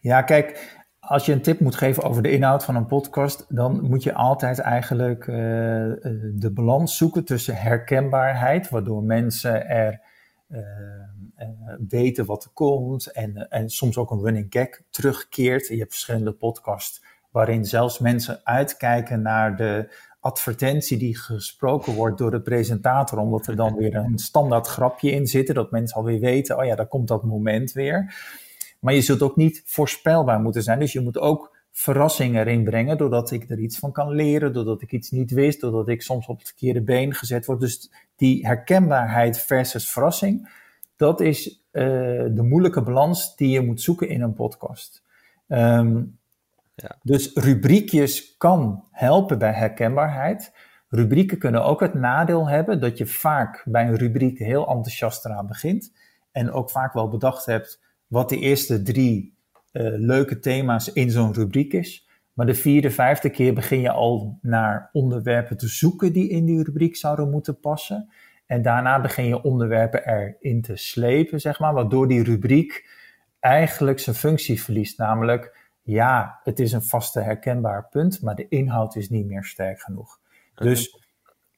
Ja, 0.00 0.22
kijk, 0.22 0.78
als 0.98 1.26
je 1.26 1.32
een 1.32 1.42
tip 1.42 1.60
moet 1.60 1.76
geven 1.76 2.02
over 2.02 2.22
de 2.22 2.30
inhoud 2.30 2.64
van 2.64 2.76
een 2.76 2.86
podcast, 2.86 3.46
dan 3.48 3.80
moet 3.82 4.02
je 4.02 4.14
altijd 4.14 4.58
eigenlijk 4.58 5.24
de 6.34 6.50
balans 6.54 6.96
zoeken 6.96 7.24
tussen 7.24 7.56
herkenbaarheid, 7.56 8.68
waardoor 8.68 9.02
mensen 9.02 9.68
er 9.68 10.00
uh, 10.48 10.60
weten 11.88 12.26
wat 12.26 12.44
er 12.44 12.50
komt 12.50 13.12
en, 13.12 13.48
en 13.48 13.70
soms 13.70 13.96
ook 13.96 14.10
een 14.10 14.22
running 14.22 14.46
gag 14.48 14.68
terugkeert. 14.90 15.66
Je 15.66 15.78
hebt 15.78 15.90
verschillende 15.90 16.32
podcasts 16.32 17.02
waarin 17.30 17.64
zelfs 17.64 17.98
mensen 17.98 18.40
uitkijken 18.44 19.22
naar 19.22 19.56
de 19.56 19.94
advertentie 20.20 20.98
die 20.98 21.18
gesproken 21.18 21.94
wordt 21.94 22.18
door 22.18 22.30
de 22.30 22.40
presentator, 22.40 23.18
omdat 23.18 23.46
er 23.46 23.56
dan 23.56 23.76
weer 23.76 23.94
een 23.94 24.18
standaard 24.18 24.66
grapje 24.66 25.10
in 25.10 25.26
zit, 25.26 25.54
dat 25.54 25.70
mensen 25.70 25.96
alweer 25.96 26.20
weten, 26.20 26.58
oh 26.58 26.64
ja, 26.64 26.74
daar 26.74 26.88
komt 26.88 27.08
dat 27.08 27.24
moment 27.24 27.72
weer. 27.72 28.14
Maar 28.80 28.94
je 28.94 29.00
zult 29.00 29.22
ook 29.22 29.36
niet 29.36 29.62
voorspelbaar 29.64 30.40
moeten 30.40 30.62
zijn, 30.62 30.78
dus 30.78 30.92
je 30.92 31.00
moet 31.00 31.18
ook 31.18 31.58
verrassingen 31.72 32.40
erin 32.40 32.64
brengen, 32.64 32.98
doordat 32.98 33.30
ik 33.30 33.50
er 33.50 33.58
iets 33.58 33.78
van 33.78 33.92
kan 33.92 34.10
leren, 34.10 34.52
doordat 34.52 34.82
ik 34.82 34.92
iets 34.92 35.10
niet 35.10 35.30
wist, 35.30 35.60
doordat 35.60 35.88
ik 35.88 36.02
soms 36.02 36.26
op 36.26 36.38
het 36.38 36.46
verkeerde 36.46 36.82
been 36.82 37.14
gezet 37.14 37.46
word. 37.46 37.60
Dus 37.60 37.90
die 38.16 38.46
herkenbaarheid 38.46 39.38
versus 39.38 39.90
verrassing, 39.90 40.50
dat 41.00 41.20
is 41.20 41.48
uh, 41.72 41.82
de 42.30 42.42
moeilijke 42.42 42.82
balans 42.82 43.36
die 43.36 43.48
je 43.48 43.60
moet 43.60 43.80
zoeken 43.80 44.08
in 44.08 44.22
een 44.22 44.32
podcast. 44.32 45.02
Um, 45.48 46.18
ja. 46.74 46.96
Dus 47.02 47.34
rubriekjes 47.34 48.36
kan 48.36 48.84
helpen 48.90 49.38
bij 49.38 49.52
herkenbaarheid. 49.52 50.52
Rubrieken 50.88 51.38
kunnen 51.38 51.64
ook 51.64 51.80
het 51.80 51.94
nadeel 51.94 52.48
hebben 52.48 52.80
dat 52.80 52.98
je 52.98 53.06
vaak 53.06 53.62
bij 53.64 53.86
een 53.86 53.96
rubriek 53.96 54.38
heel 54.38 54.68
enthousiast 54.68 55.24
eraan 55.24 55.46
begint. 55.46 55.92
En 56.32 56.52
ook 56.52 56.70
vaak 56.70 56.92
wel 56.92 57.08
bedacht 57.08 57.46
hebt 57.46 57.80
wat 58.06 58.28
de 58.28 58.38
eerste 58.38 58.82
drie 58.82 59.34
uh, 59.72 59.82
leuke 59.96 60.38
thema's 60.38 60.92
in 60.92 61.10
zo'n 61.10 61.32
rubriek 61.32 61.72
is. 61.72 62.08
Maar 62.32 62.46
de 62.46 62.54
vierde, 62.54 62.90
vijfde 62.90 63.30
keer 63.30 63.54
begin 63.54 63.80
je 63.80 63.90
al 63.90 64.38
naar 64.42 64.90
onderwerpen 64.92 65.56
te 65.56 65.68
zoeken 65.68 66.12
die 66.12 66.28
in 66.28 66.44
die 66.44 66.62
rubriek 66.62 66.96
zouden 66.96 67.30
moeten 67.30 67.60
passen. 67.60 68.08
En 68.50 68.62
daarna 68.62 69.00
begin 69.00 69.24
je 69.24 69.42
onderwerpen 69.42 70.08
erin 70.08 70.62
te 70.62 70.76
slepen, 70.76 71.40
zeg 71.40 71.58
maar, 71.58 71.74
waardoor 71.74 72.08
die 72.08 72.22
rubriek 72.22 72.88
eigenlijk 73.40 73.98
zijn 73.98 74.16
functie 74.16 74.62
verliest. 74.62 74.98
Namelijk, 74.98 75.68
ja, 75.82 76.40
het 76.42 76.60
is 76.60 76.72
een 76.72 76.82
vaste 76.82 77.20
herkenbaar 77.20 77.88
punt, 77.88 78.22
maar 78.22 78.34
de 78.34 78.48
inhoud 78.48 78.96
is 78.96 79.08
niet 79.08 79.26
meer 79.26 79.44
sterk 79.44 79.80
genoeg. 79.80 80.20
Dus, 80.54 80.92
een, 80.92 81.00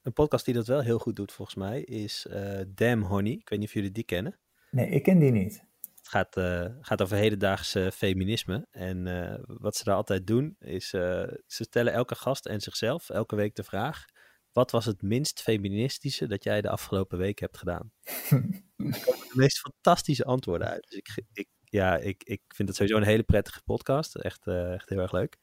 een 0.03 0.13
podcast 0.13 0.45
die 0.45 0.55
dat 0.55 0.67
wel 0.67 0.81
heel 0.81 0.99
goed 0.99 1.17
doet, 1.17 1.33
volgens 1.33 1.57
mij, 1.57 1.81
is 1.81 2.27
uh, 2.31 2.61
Damn 2.69 3.03
Honey. 3.03 3.33
Ik 3.33 3.49
weet 3.49 3.59
niet 3.59 3.69
of 3.69 3.75
jullie 3.75 3.93
die 3.93 4.05
kennen. 4.05 4.39
Nee, 4.71 4.89
ik 4.89 5.03
ken 5.03 5.19
die 5.19 5.33
niet 5.33 5.65
gaat, 6.03 6.37
uh, 6.37 6.67
gaat 6.81 7.03
over 7.03 7.17
hedendaagse 7.17 7.91
feminisme. 7.95 8.67
En 8.71 9.07
uh, 9.07 9.35
wat 9.47 9.77
ze 9.77 9.85
daar 9.85 9.95
altijd 9.95 10.27
doen, 10.27 10.57
is 10.59 10.89
ze 10.89 11.41
stellen 11.47 11.93
elke 11.93 12.15
gast 12.15 12.47
en 12.47 12.61
zichzelf 12.61 13.11
elke 13.11 13.37
week 13.37 13.57
de 13.57 13.63
vraag: 13.63 14.05
wat 14.53 14.71
was 14.71 14.85
het 14.85 15.03
minst 15.03 15.43
feministische 15.43 16.27
dat 16.27 16.45
jij 16.45 16.61
de 16.61 16.69
afgelopen 16.69 17.19
week 17.19 17.39
hebt 17.39 17.59
gedaan? 17.59 17.93
er 18.03 19.03
komen 19.05 19.29
de 19.29 19.33
meest 19.33 19.59
fantastische 19.59 20.25
antwoorden 20.25 20.69
uit. 20.69 20.87
Dus 20.89 20.97
ik, 20.97 21.25
ik, 21.33 21.49
ja, 21.65 21.97
ik, 21.97 22.23
ik 22.25 22.43
vind 22.49 22.69
het 22.69 22.77
sowieso 22.77 22.99
een 22.99 23.07
hele 23.07 23.23
prettige 23.23 23.63
podcast. 23.63 24.15
Echt, 24.15 24.47
echt 24.47 24.89
heel 24.89 24.99
erg 24.99 25.13
leuk. 25.13 25.39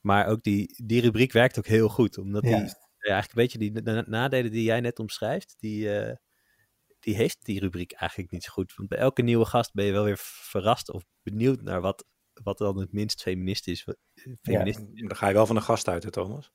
Maar 0.00 0.26
ook 0.26 0.42
die, 0.42 0.82
die 0.84 1.00
rubriek 1.00 1.32
werkt 1.32 1.58
ook 1.58 1.66
heel 1.66 1.88
goed, 1.88 2.18
omdat 2.18 2.42
die. 2.42 2.74
Ja, 2.98 3.12
eigenlijk 3.12 3.32
weet 3.32 3.52
je, 3.52 3.58
die 3.58 3.82
nadelen 4.06 4.50
die 4.50 4.62
jij 4.62 4.80
net 4.80 4.98
omschrijft, 4.98 5.54
die, 5.58 5.88
die 7.06 7.14
heeft 7.14 7.44
die 7.44 7.60
rubriek 7.60 7.92
eigenlijk 7.92 8.30
niet 8.30 8.44
zo 8.44 8.52
goed. 8.52 8.74
Want 8.74 8.88
bij 8.88 8.98
elke 8.98 9.22
nieuwe 9.22 9.44
gast 9.44 9.74
ben 9.74 9.84
je 9.84 9.92
wel 9.92 10.04
weer 10.04 10.18
verrast 10.20 10.90
of 10.90 11.04
benieuwd 11.22 11.62
naar 11.62 11.80
wat, 11.80 12.04
wat 12.42 12.58
dan 12.58 12.78
het 12.78 12.92
minst 12.92 13.22
feministisch, 13.22 13.86
feministisch 14.42 14.88
ja, 14.92 15.06
Dan 15.06 15.16
ga 15.16 15.28
je 15.28 15.34
wel 15.34 15.46
van 15.46 15.56
een 15.56 15.62
gast 15.62 15.88
uit, 15.88 16.02
hè, 16.02 16.10
Thomas? 16.10 16.52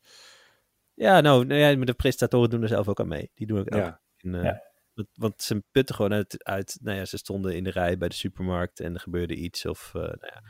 Ja, 0.94 1.22
nou, 1.22 1.46
nou 1.46 1.60
ja, 1.60 1.78
maar 1.78 1.86
de 1.86 1.94
presentatoren 1.94 2.50
doen 2.50 2.62
er 2.62 2.68
zelf 2.68 2.88
ook 2.88 3.00
aan 3.00 3.08
mee. 3.08 3.32
Die 3.36 3.48
doen 3.48 3.60
ook 3.60 3.74
ja. 3.74 4.02
In, 4.18 4.34
uh, 4.34 4.44
ja. 4.44 4.62
want, 4.94 5.08
want, 5.14 5.42
ze 5.42 5.64
putten 5.72 5.96
gewoon 5.96 6.14
uit, 6.14 6.44
uit, 6.44 6.78
nou 6.82 6.98
ja, 6.98 7.06
ze 7.06 7.18
stonden 7.18 7.56
in 7.56 7.64
de 7.64 7.72
rij 7.72 7.98
bij 7.98 8.08
de 8.08 8.16
supermarkt 8.16 8.80
en 8.80 8.94
er 8.94 9.00
gebeurde 9.00 9.36
iets. 9.36 9.66
Of, 9.66 9.92
uh, 9.96 10.02
nou 10.02 10.18
ja, 10.20 10.44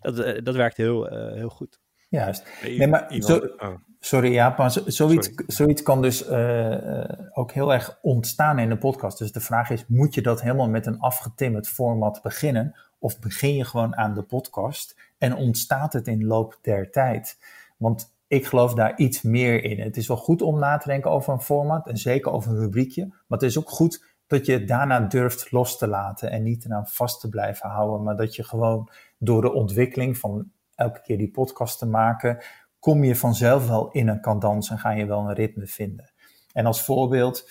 dat, 0.00 0.18
uh, 0.18 0.42
dat 0.42 0.54
werkt 0.54 0.76
heel, 0.76 1.06
heel 1.34 1.48
goed. 1.48 1.80
Juist. 2.08 2.46
Nee, 2.62 2.88
maar 2.88 3.14
zo, 3.18 3.36
oh. 3.36 3.74
Sorry, 4.04 4.32
ja, 4.32 4.54
maar 4.56 4.70
zoiets, 4.86 5.30
zoiets 5.46 5.82
kan 5.82 6.02
dus 6.02 6.28
uh, 6.28 7.04
ook 7.32 7.52
heel 7.52 7.72
erg 7.72 7.98
ontstaan 8.02 8.58
in 8.58 8.68
de 8.68 8.76
podcast. 8.76 9.18
Dus 9.18 9.32
de 9.32 9.40
vraag 9.40 9.70
is, 9.70 9.86
moet 9.86 10.14
je 10.14 10.22
dat 10.22 10.42
helemaal 10.42 10.68
met 10.68 10.86
een 10.86 11.00
afgetimmerd 11.00 11.68
format 11.68 12.20
beginnen? 12.22 12.74
Of 12.98 13.18
begin 13.18 13.54
je 13.54 13.64
gewoon 13.64 13.96
aan 13.96 14.14
de 14.14 14.22
podcast 14.22 15.00
en 15.18 15.34
ontstaat 15.34 15.92
het 15.92 16.08
in 16.08 16.24
loop 16.24 16.58
der 16.62 16.90
tijd? 16.90 17.38
Want 17.76 18.13
ik 18.34 18.46
geloof 18.46 18.74
daar 18.74 18.96
iets 18.96 19.22
meer 19.22 19.64
in. 19.64 19.80
Het 19.80 19.96
is 19.96 20.08
wel 20.08 20.16
goed 20.16 20.42
om 20.42 20.58
na 20.58 20.76
te 20.76 20.88
denken 20.88 21.10
over 21.10 21.32
een 21.32 21.40
format 21.40 21.86
en 21.86 21.96
zeker 21.96 22.32
over 22.32 22.50
een 22.50 22.58
rubriekje. 22.58 23.06
Maar 23.06 23.38
het 23.38 23.42
is 23.42 23.58
ook 23.58 23.70
goed 23.70 24.04
dat 24.26 24.46
je 24.46 24.52
het 24.52 24.68
daarna 24.68 25.00
durft 25.00 25.50
los 25.50 25.78
te 25.78 25.88
laten 25.88 26.30
en 26.30 26.42
niet 26.42 26.64
eraan 26.64 26.86
vast 26.86 27.20
te 27.20 27.28
blijven 27.28 27.68
houden. 27.68 28.02
Maar 28.02 28.16
dat 28.16 28.34
je 28.34 28.44
gewoon 28.44 28.88
door 29.18 29.42
de 29.42 29.52
ontwikkeling 29.52 30.18
van 30.18 30.50
elke 30.74 31.00
keer 31.00 31.18
die 31.18 31.30
podcast 31.30 31.78
te 31.78 31.86
maken, 31.86 32.42
kom 32.78 33.04
je 33.04 33.16
vanzelf 33.16 33.68
wel 33.68 33.90
in 33.90 34.08
een 34.08 34.20
kandans 34.20 34.70
en 34.70 34.78
ga 34.78 34.90
je 34.90 35.06
wel 35.06 35.28
een 35.28 35.34
ritme 35.34 35.66
vinden. 35.66 36.12
En 36.52 36.66
als 36.66 36.82
voorbeeld, 36.82 37.50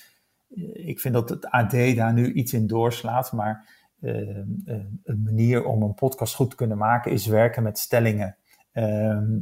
eh, 0.49 0.87
ik 0.87 0.99
vind 0.99 1.13
dat 1.13 1.29
het 1.29 1.45
AD 1.45 1.71
daar 1.71 2.13
nu 2.13 2.33
iets 2.33 2.53
in 2.53 2.67
doorslaat, 2.67 3.31
maar 3.31 3.81
uh, 4.01 4.37
een 5.03 5.21
manier 5.23 5.65
om 5.65 5.81
een 5.81 5.93
podcast 5.93 6.35
goed 6.35 6.49
te 6.49 6.55
kunnen 6.55 6.77
maken 6.77 7.11
is 7.11 7.25
werken 7.25 7.63
met 7.63 7.79
stellingen. 7.79 8.37
Ehm, 8.71 9.37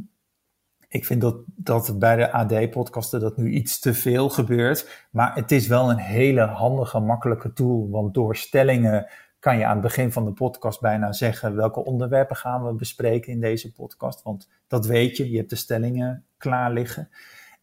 ik 0.92 1.04
vind 1.06 1.20
dat, 1.20 1.36
dat 1.46 1.98
bij 1.98 2.16
de 2.16 2.32
AD-podcasten 2.32 3.20
dat 3.20 3.36
nu 3.36 3.50
iets 3.50 3.78
te 3.78 3.94
veel 3.94 4.28
gebeurt. 4.28 5.06
Maar 5.10 5.34
het 5.34 5.52
is 5.52 5.66
wel 5.66 5.90
een 5.90 5.98
hele 5.98 6.40
handige, 6.40 7.00
makkelijke 7.00 7.52
tool. 7.52 7.90
Want 7.90 8.14
door 8.14 8.36
stellingen 8.36 9.06
kan 9.38 9.58
je 9.58 9.64
aan 9.64 9.72
het 9.72 9.80
begin 9.80 10.12
van 10.12 10.24
de 10.24 10.32
podcast 10.32 10.80
bijna 10.80 11.12
zeggen 11.12 11.56
welke 11.56 11.84
onderwerpen 11.84 12.36
gaan 12.36 12.66
we 12.66 12.72
bespreken 12.72 13.32
in 13.32 13.40
deze 13.40 13.72
podcast. 13.72 14.22
Want 14.22 14.48
dat 14.66 14.86
weet 14.86 15.16
je, 15.16 15.30
je 15.30 15.36
hebt 15.36 15.50
de 15.50 15.56
stellingen 15.56 16.24
klaar 16.36 16.72
liggen. 16.72 17.08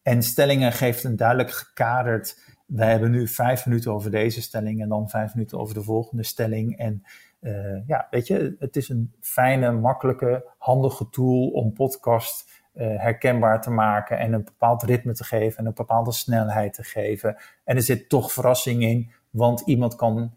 En 0.02 0.22
stellingen 0.22 0.72
geeft 0.72 1.04
een 1.04 1.16
duidelijk 1.16 1.50
gekaderd. 1.50 2.56
Wij 2.66 2.90
hebben 2.90 3.10
nu 3.10 3.28
vijf 3.28 3.66
minuten 3.66 3.92
over 3.92 4.10
deze 4.10 4.42
stelling 4.42 4.82
en 4.82 4.88
dan 4.88 5.08
vijf 5.08 5.34
minuten 5.34 5.58
over 5.58 5.74
de 5.74 5.82
volgende 5.82 6.22
stelling. 6.22 6.78
En 6.78 7.02
uh, 7.40 7.86
ja, 7.86 8.06
weet 8.10 8.26
je, 8.26 8.56
het 8.58 8.76
is 8.76 8.88
een 8.88 9.12
fijne, 9.20 9.72
makkelijke, 9.72 10.50
handige 10.58 11.08
tool 11.10 11.48
om 11.48 11.72
podcast 11.72 12.59
herkenbaar 12.72 13.62
te 13.62 13.70
maken 13.70 14.18
en 14.18 14.32
een 14.32 14.44
bepaald 14.44 14.82
ritme 14.82 15.12
te 15.12 15.24
geven 15.24 15.58
en 15.58 15.66
een 15.66 15.74
bepaalde 15.74 16.12
snelheid 16.12 16.74
te 16.74 16.82
geven. 16.84 17.36
En 17.64 17.76
er 17.76 17.82
zit 17.82 18.08
toch 18.08 18.32
verrassing 18.32 18.82
in, 18.82 19.10
want 19.30 19.60
iemand 19.60 19.96
kan 19.96 20.34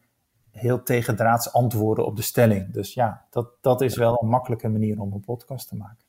heel 0.51 0.83
tegendraads 0.83 1.53
antwoorden 1.53 2.05
op 2.05 2.15
de 2.15 2.21
stelling. 2.21 2.71
Dus 2.71 2.93
ja, 2.93 3.25
dat, 3.29 3.49
dat 3.61 3.81
is 3.81 3.95
wel 3.95 4.19
een 4.21 4.29
makkelijke 4.29 4.69
manier 4.69 4.99
om 4.99 5.13
een 5.13 5.23
podcast 5.23 5.67
te 5.67 5.75
maken. 5.75 6.05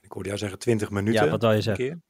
Ik 0.00 0.12
hoorde 0.12 0.28
jou 0.28 0.40
zeggen 0.40 0.58
20 0.58 0.90
minuten. 0.90 1.24
Ja, 1.24 1.30
wat 1.30 1.42
wil 1.42 1.52
je 1.52 1.60
zeggen? 1.60 2.02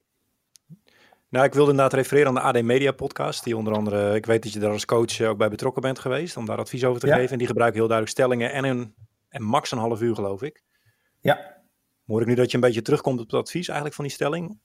Nou, 1.28 1.44
ik 1.44 1.54
wilde 1.54 1.70
inderdaad 1.70 1.94
refereren 1.94 2.28
aan 2.28 2.52
de 2.52 2.58
AD 2.58 2.64
Media 2.64 2.92
podcast. 2.92 3.44
Die 3.44 3.56
onder 3.56 3.74
andere, 3.74 4.14
ik 4.14 4.26
weet 4.26 4.42
dat 4.42 4.52
je 4.52 4.58
daar 4.58 4.70
als 4.70 4.84
coach 4.84 5.20
ook 5.20 5.38
bij 5.38 5.48
betrokken 5.48 5.82
bent 5.82 5.98
geweest. 5.98 6.36
Om 6.36 6.46
daar 6.46 6.58
advies 6.58 6.84
over 6.84 7.00
te 7.00 7.12
geven. 7.12 7.30
En 7.30 7.38
die 7.38 7.46
gebruiken 7.46 7.78
heel 7.78 7.88
duidelijk 7.88 8.18
stellingen 8.18 8.52
en, 8.52 8.64
een, 8.64 8.94
en 9.28 9.42
max 9.42 9.70
een 9.70 9.78
half 9.78 10.00
uur 10.00 10.14
geloof 10.14 10.42
ik. 10.42 10.62
Ja. 11.20 11.61
Hoor 12.06 12.20
ik 12.20 12.26
nu 12.26 12.34
dat 12.34 12.50
je 12.50 12.56
een 12.56 12.62
beetje 12.62 12.82
terugkomt 12.82 13.20
op 13.20 13.30
het 13.30 13.40
advies 13.40 13.66
eigenlijk 13.66 13.94
van 13.94 14.04
die 14.04 14.14
stelling? 14.14 14.58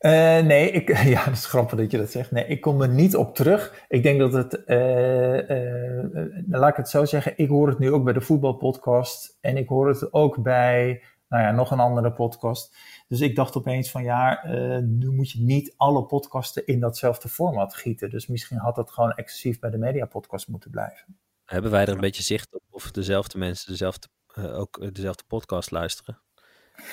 Uh, 0.00 0.10
nee, 0.40 0.70
ik, 0.70 0.98
ja, 1.14 1.24
dat 1.24 1.34
is 1.34 1.46
grappig 1.46 1.78
dat 1.78 1.90
je 1.90 1.98
dat 1.98 2.10
zegt. 2.10 2.30
Nee, 2.30 2.46
ik 2.46 2.60
kom 2.60 2.82
er 2.82 2.88
niet 2.88 3.16
op 3.16 3.34
terug. 3.34 3.84
Ik 3.88 4.02
denk 4.02 4.18
dat 4.18 4.32
het, 4.32 4.62
uh, 4.66 5.48
uh, 5.48 6.04
laat 6.48 6.70
ik 6.70 6.76
het 6.76 6.88
zo 6.88 7.04
zeggen, 7.04 7.32
ik 7.36 7.48
hoor 7.48 7.68
het 7.68 7.78
nu 7.78 7.92
ook 7.92 8.04
bij 8.04 8.12
de 8.12 8.20
voetbalpodcast 8.20 9.38
en 9.40 9.56
ik 9.56 9.68
hoor 9.68 9.88
het 9.88 10.12
ook 10.12 10.42
bij, 10.42 11.02
nou 11.28 11.42
ja, 11.42 11.50
nog 11.50 11.70
een 11.70 11.80
andere 11.80 12.12
podcast. 12.12 12.76
Dus 13.08 13.20
ik 13.20 13.36
dacht 13.36 13.56
opeens 13.56 13.90
van 13.90 14.02
ja, 14.02 14.46
nu 14.82 15.10
moet 15.10 15.30
je 15.30 15.42
niet 15.42 15.74
alle 15.76 16.04
podcasten 16.04 16.66
in 16.66 16.80
datzelfde 16.80 17.28
format 17.28 17.74
gieten. 17.74 18.10
Dus 18.10 18.26
misschien 18.26 18.58
had 18.58 18.74
dat 18.74 18.90
gewoon 18.90 19.12
exclusief 19.12 19.58
bij 19.58 19.70
de 19.70 19.78
mediapodcast 19.78 20.48
moeten 20.48 20.70
blijven. 20.70 21.18
Hebben 21.44 21.70
wij 21.70 21.82
er 21.82 21.88
een 21.88 22.00
beetje 22.00 22.22
zicht 22.22 22.54
op 22.54 22.62
of 22.70 22.90
dezelfde 22.90 23.38
mensen 23.38 23.70
dezelfde, 23.70 24.08
ook 24.36 24.94
dezelfde 24.94 25.24
podcast 25.26 25.70
luisteren? 25.70 26.20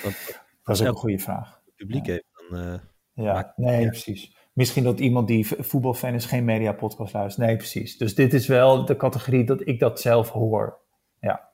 Want, 0.03 0.15
dat 0.63 0.75
is 0.75 0.81
ook 0.81 0.87
een 0.87 0.93
goede 0.93 1.19
vraag. 1.19 1.61
Het 1.65 1.75
publiek 1.75 2.05
ja. 2.05 2.11
heeft 2.11 2.25
dan 2.49 2.81
ja, 3.13 3.53
nee, 3.55 3.87
precies. 3.87 4.35
Misschien 4.53 4.83
dat 4.83 4.99
iemand 4.99 5.27
die 5.27 5.47
voetbalfan 5.47 6.13
is 6.13 6.25
geen 6.25 6.45
media 6.45 6.71
podcast 6.71 7.13
luistert. 7.13 7.47
Nee, 7.47 7.55
precies. 7.55 7.97
Dus 7.97 8.15
dit 8.15 8.33
is 8.33 8.47
wel 8.47 8.85
de 8.85 8.95
categorie 8.95 9.43
dat 9.43 9.67
ik 9.67 9.79
dat 9.79 10.01
zelf 10.01 10.29
hoor. 10.29 10.79
Ja. 11.19 11.49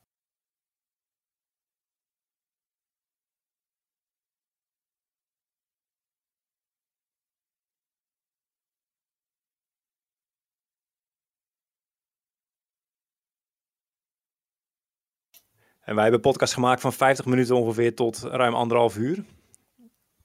En 15.83 15.95
wij 15.95 16.03
hebben 16.03 16.23
een 16.23 16.31
podcast 16.31 16.53
gemaakt 16.53 16.81
van 16.81 16.93
50 16.93 17.25
minuten 17.25 17.55
ongeveer 17.55 17.95
tot 17.95 18.21
ruim 18.21 18.53
anderhalf 18.53 18.97
uur. 18.97 19.23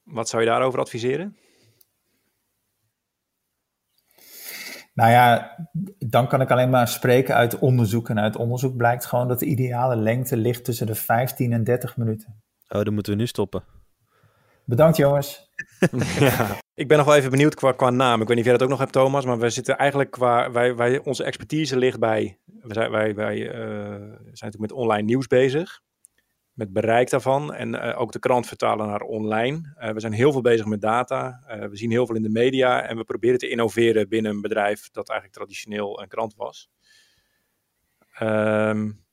Wat 0.03 0.29
zou 0.29 0.43
je 0.43 0.49
daarover 0.49 0.81
adviseren? 0.81 1.37
Nou 4.95 5.11
ja, 5.11 5.57
dan 5.99 6.29
kan 6.29 6.41
ik 6.41 6.51
alleen 6.51 6.71
maar 6.71 6.89
spreken 6.89 7.35
uit 7.35 7.59
onderzoek. 7.59 8.09
En 8.09 8.21
uit 8.21 8.37
onderzoek 8.37 8.77
blijkt 8.77 9.07
gewoon 9.07 9.29
dat 9.29 9.39
de 9.39 9.47
ideale 9.47 9.97
lengte 9.97 10.37
ligt 10.37 10.65
tussen 10.65 10.87
de 10.87 10.95
15 10.95 11.53
en 11.53 11.65
30 11.65 11.97
minuten. 11.97 12.43
Oh, 12.69 12.83
dan 12.83 12.95
moeten 12.95 13.13
we 13.13 13.19
nu 13.19 13.27
stoppen. 13.27 13.65
Bedankt 14.65 14.97
jongens. 14.97 15.51
ja. 16.19 16.59
Ik 16.75 16.89
ben 16.89 16.97
nog 16.97 17.07
wel 17.07 17.17
even 17.17 17.31
benieuwd 17.31 17.55
qua, 17.55 17.73
qua 17.73 17.91
naam. 17.91 18.21
Ik 18.21 18.27
weet 18.27 18.37
niet 18.37 18.39
of 18.39 18.45
jij 18.45 18.53
dat 18.53 18.63
ook 18.63 18.69
nog 18.69 18.79
hebt, 18.79 18.93
Thomas. 18.93 19.25
Maar 19.25 19.39
we 19.39 19.51
zitten 19.51 19.77
eigenlijk 19.77 20.11
qua. 20.11 20.51
Wij, 20.51 20.75
wij, 20.75 20.99
onze 20.99 21.25
expertise 21.25 21.77
ligt 21.77 21.99
bij. 21.99 22.39
Wij, 22.63 22.91
wij, 22.91 23.15
wij 23.15 23.37
uh, 23.37 23.53
zijn 23.53 24.13
natuurlijk 24.23 24.59
met 24.59 24.73
online 24.73 25.03
nieuws 25.03 25.27
bezig 25.27 25.81
met 26.59 26.73
bereik 26.73 27.11
daarvan 27.11 27.55
en 27.55 27.75
uh, 27.75 28.01
ook 28.01 28.13
de 28.13 28.19
krant 28.19 28.47
vertalen 28.47 28.87
naar 28.87 29.01
online. 29.01 29.75
Uh, 29.81 29.91
we 29.91 30.01
zijn 30.01 30.13
heel 30.13 30.33
veel 30.33 30.41
bezig 30.41 30.67
met 30.67 30.81
data. 30.81 31.43
Uh, 31.49 31.69
we 31.69 31.77
zien 31.77 31.91
heel 31.91 32.07
veel 32.07 32.17
in 32.17 32.23
de 32.23 32.29
media 32.29 32.83
en 32.83 32.97
we 32.97 33.05
proberen 33.05 33.39
te 33.39 33.49
innoveren 33.49 34.09
binnen 34.09 34.33
een 34.33 34.41
bedrijf 34.41 34.91
dat 34.91 35.09
eigenlijk 35.09 35.39
traditioneel 35.39 36.01
een 36.03 36.09
krant 36.09 36.35
was. 36.35 36.71
Um, 38.21 39.05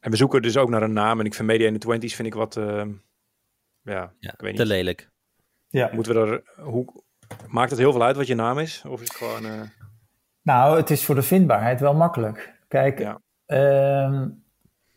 en 0.00 0.10
we 0.10 0.16
zoeken 0.16 0.42
dus 0.42 0.56
ook 0.56 0.68
naar 0.68 0.82
een 0.82 0.92
naam. 0.92 1.20
En 1.20 1.26
ik 1.26 1.34
vind 1.34 1.48
Media 1.48 1.66
in 1.66 1.78
de 1.78 1.86
20s 1.86 2.14
vind 2.14 2.28
ik 2.28 2.34
wat, 2.34 2.56
ehm, 2.56 2.92
ja, 3.82 4.14
ja, 4.18 4.32
ik 4.32 4.40
weet 4.40 4.50
niet. 4.50 4.60
te 4.60 4.66
lelijk. 4.66 5.10
Ja. 5.68 5.90
Moeten 5.92 6.14
we 6.14 6.20
er, 6.20 6.64
hoe, 6.64 7.02
maakt 7.48 7.70
het 7.70 7.78
heel 7.78 7.92
veel 7.92 8.02
uit 8.02 8.16
wat 8.16 8.26
je 8.26 8.34
naam 8.34 8.58
is? 8.58 8.82
Of 8.86 9.00
is 9.00 9.08
het 9.08 9.16
gewoon... 9.16 9.70
Nou, 10.42 10.76
het 10.76 10.90
is 10.90 11.04
voor 11.04 11.14
de 11.14 11.22
vindbaarheid 11.22 11.80
wel 11.80 11.94
makkelijk. 11.94 12.54
Kijk, 12.68 12.98
ja. 12.98 13.20
uh, 13.46 14.26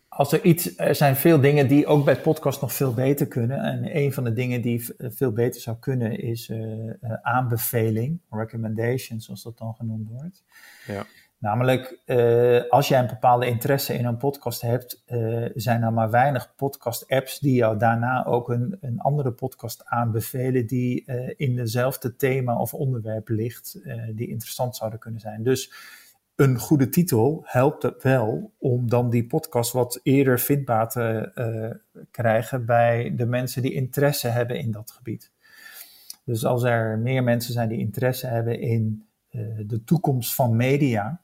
als 0.07 0.31
er 0.31 0.43
iets, 0.43 0.77
er 0.77 0.95
zijn 0.95 1.15
veel 1.15 1.41
dingen 1.41 1.67
die 1.67 1.87
ook 1.87 2.05
bij 2.05 2.21
podcast 2.21 2.61
nog 2.61 2.73
veel 2.73 2.93
beter 2.93 3.27
kunnen. 3.27 3.59
En 3.59 3.97
een 3.97 4.13
van 4.13 4.23
de 4.23 4.33
dingen 4.33 4.61
die 4.61 4.87
veel 4.99 5.31
beter 5.31 5.61
zou 5.61 5.77
kunnen 5.79 6.19
is 6.19 6.49
uh, 6.49 6.57
uh, 6.57 6.93
aanbeveling, 7.21 8.19
recommendation, 8.29 9.19
zoals 9.19 9.43
dat 9.43 9.57
dan 9.57 9.73
genoemd 9.73 10.09
wordt. 10.09 10.43
Ja. 10.85 11.05
Namelijk, 11.39 11.99
uh, 12.05 12.61
als 12.69 12.87
jij 12.87 12.99
een 12.99 13.07
bepaalde 13.07 13.47
interesse 13.47 13.93
in 13.93 14.05
een 14.05 14.17
podcast 14.17 14.61
hebt, 14.61 15.03
zijn 15.55 15.83
er 15.83 15.93
maar 15.93 16.09
weinig 16.09 16.55
podcast-apps 16.55 17.39
die 17.39 17.53
jou 17.53 17.77
daarna 17.77 18.25
ook 18.25 18.49
een, 18.49 18.77
een 18.81 18.99
andere 18.99 19.31
podcast 19.31 19.85
aanbevelen 19.85 20.67
die 20.67 21.05
in 21.35 21.55
dezelfde 21.55 22.15
thema 22.15 22.57
of 22.59 22.73
onderwerp 22.73 23.27
ligt, 23.27 23.79
die 24.15 24.27
interessant 24.27 24.75
zouden 24.75 24.99
kunnen 24.99 25.19
zijn. 25.19 25.43
Dus 25.43 25.73
een 26.35 26.57
goede 26.57 26.89
titel 26.89 27.41
helpt 27.45 27.83
het 27.83 28.03
wel 28.03 28.51
om 28.57 28.89
dan 28.89 29.09
die 29.09 29.27
podcast 29.27 29.71
wat 29.71 29.99
eerder 30.03 30.39
vindbaar 30.39 30.89
te 30.89 31.31
krijgen 32.11 32.65
bij 32.65 33.13
de 33.15 33.25
mensen 33.25 33.61
die 33.61 33.73
interesse 33.73 34.27
hebben 34.27 34.59
in 34.59 34.71
dat 34.71 34.91
gebied. 34.91 35.31
Dus 36.23 36.45
als 36.45 36.63
er 36.63 36.97
meer 36.97 37.23
mensen 37.23 37.53
zijn 37.53 37.69
die 37.69 37.79
interesse 37.79 38.27
hebben 38.27 38.59
in 38.59 39.05
de 39.67 39.83
toekomst 39.85 40.35
van 40.35 40.55
media, 40.55 41.21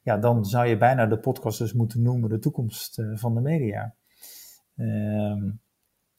ja, 0.00 0.16
dan 0.16 0.44
zou 0.44 0.66
je 0.66 0.76
bijna 0.76 1.06
de 1.06 1.18
podcast 1.18 1.58
dus 1.58 1.72
moeten 1.72 2.02
noemen 2.02 2.28
de 2.28 2.38
toekomst 2.38 2.98
uh, 2.98 3.16
van 3.16 3.34
de 3.34 3.40
media. 3.40 3.94
Ehm, 4.76 5.50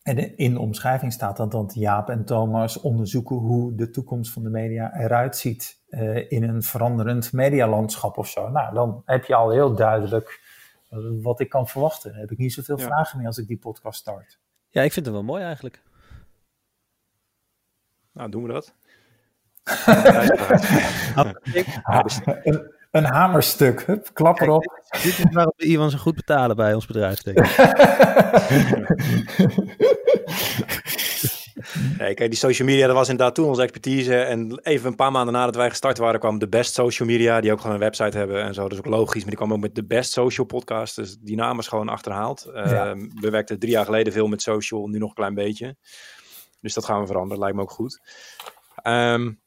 en 0.02 0.38
in 0.38 0.54
de 0.54 0.60
omschrijving 0.60 1.14
staat 1.14 1.38
dan 1.38 1.50
dat 1.50 1.74
Jaap 1.74 2.10
en 2.10 2.26
Thomas 2.26 2.80
onderzoeken 2.80 3.36
hoe 3.36 3.76
de 3.76 3.90
toekomst 3.90 4.32
van 4.32 4.44
de 4.44 4.50
media 4.50 4.94
eruit 4.94 5.38
ziet 5.38 5.82
uh, 5.90 6.32
in 6.32 6.44
een 6.44 6.64
veranderend 6.64 7.34
medialandschap 7.34 8.18
of 8.18 8.28
zo. 8.28 8.50
Nou, 8.50 8.74
dan 8.74 9.02
heb 9.06 9.26
je 9.26 9.36
al 9.36 9.50
heel 9.50 9.76
duidelijk 9.76 10.42
uh, 10.92 11.24
wat 11.24 11.40
ik 11.40 11.50
kan 11.50 11.68
verwachten. 11.68 12.12
Dan 12.12 12.20
heb 12.20 12.32
ik 12.32 12.38
niet 12.38 12.54
zoveel 12.54 12.80
ja. 12.80 12.86
vragen 12.86 13.18
meer 13.18 13.28
als 13.28 13.38
ik 13.38 13.48
die 13.48 13.58
podcast 13.58 14.00
start. 14.00 14.40
Ja, 14.70 14.82
ik 14.82 14.94
vind 14.94 15.06
het 15.06 15.16
wel 15.16 15.24
mooi 15.24 15.44
eigenlijk. 15.44 15.82
Nou, 18.12 18.30
doen 18.30 18.44
we 18.44 18.54
dat. 18.54 18.74
een, 22.44 22.72
een 22.92 23.06
hamerstuk, 23.06 23.86
Hup, 23.86 24.10
klap 24.14 24.36
Kijk, 24.36 24.50
erop. 24.50 24.82
Dit, 24.92 25.04
dit, 25.04 25.28
is 25.28 25.34
waarom 25.34 25.54
we 25.56 25.66
Iwan 25.66 25.90
zo 25.90 25.98
goed 25.98 26.16
betalen 26.16 26.56
bij 26.56 26.74
ons 26.74 26.86
bedrijf, 26.86 27.22
denk 27.22 27.40
ik. 27.40 27.48
Nee, 31.98 32.14
kijk, 32.14 32.30
die 32.30 32.40
social 32.40 32.68
media, 32.68 32.88
dat 32.88 32.96
was 32.96 33.10
inderdaad 33.10 33.36
toen 33.36 33.48
onze 33.48 33.62
expertise. 33.62 34.16
En 34.16 34.60
even 34.64 34.88
een 34.88 34.96
paar 34.96 35.12
maanden 35.12 35.34
nadat 35.34 35.56
wij 35.56 35.70
gestart 35.70 35.98
waren, 35.98 36.20
kwam 36.20 36.40
de 36.40 36.48
Best 36.48 36.74
Social 36.74 37.08
Media, 37.08 37.42
die 37.42 37.52
ook 37.52 37.60
gewoon 37.60 37.76
een 37.76 37.82
website 37.82 38.18
hebben 38.18 38.44
en 38.44 38.54
zo. 38.54 38.62
Dat 38.62 38.72
is 38.72 38.78
ook 38.78 38.86
logisch, 38.86 39.22
maar 39.22 39.30
die 39.30 39.38
kwam 39.38 39.54
ook 39.54 39.60
met 39.60 39.76
de 39.76 39.86
Best 39.86 40.12
Social 40.12 40.46
Podcast. 40.46 40.96
Dus 40.96 41.18
die 41.20 41.36
naam 41.36 41.60
is 41.60 41.68
gewoon 41.68 41.90
achterhaald. 41.90 42.46
Ehm, 42.46 43.10
we 43.20 43.30
werkten 43.30 43.60
drie 43.60 43.72
jaar 43.72 43.86
geleden 43.86 44.14
veel 44.14 44.28
met 44.28 44.42
social, 44.42 44.88
nu 44.88 44.98
nog 44.98 45.10
een 45.10 45.16
klein 45.16 45.34
beetje. 45.34 45.76
Dus 46.62 46.74
dat 46.74 46.86
gaan 46.86 47.02
we 47.02 47.08
veranderen, 47.08 47.40
lijkt 47.40 47.56
me 47.56 47.62
ook 47.62 47.72
goed. 47.72 48.02
Um, 48.84 49.40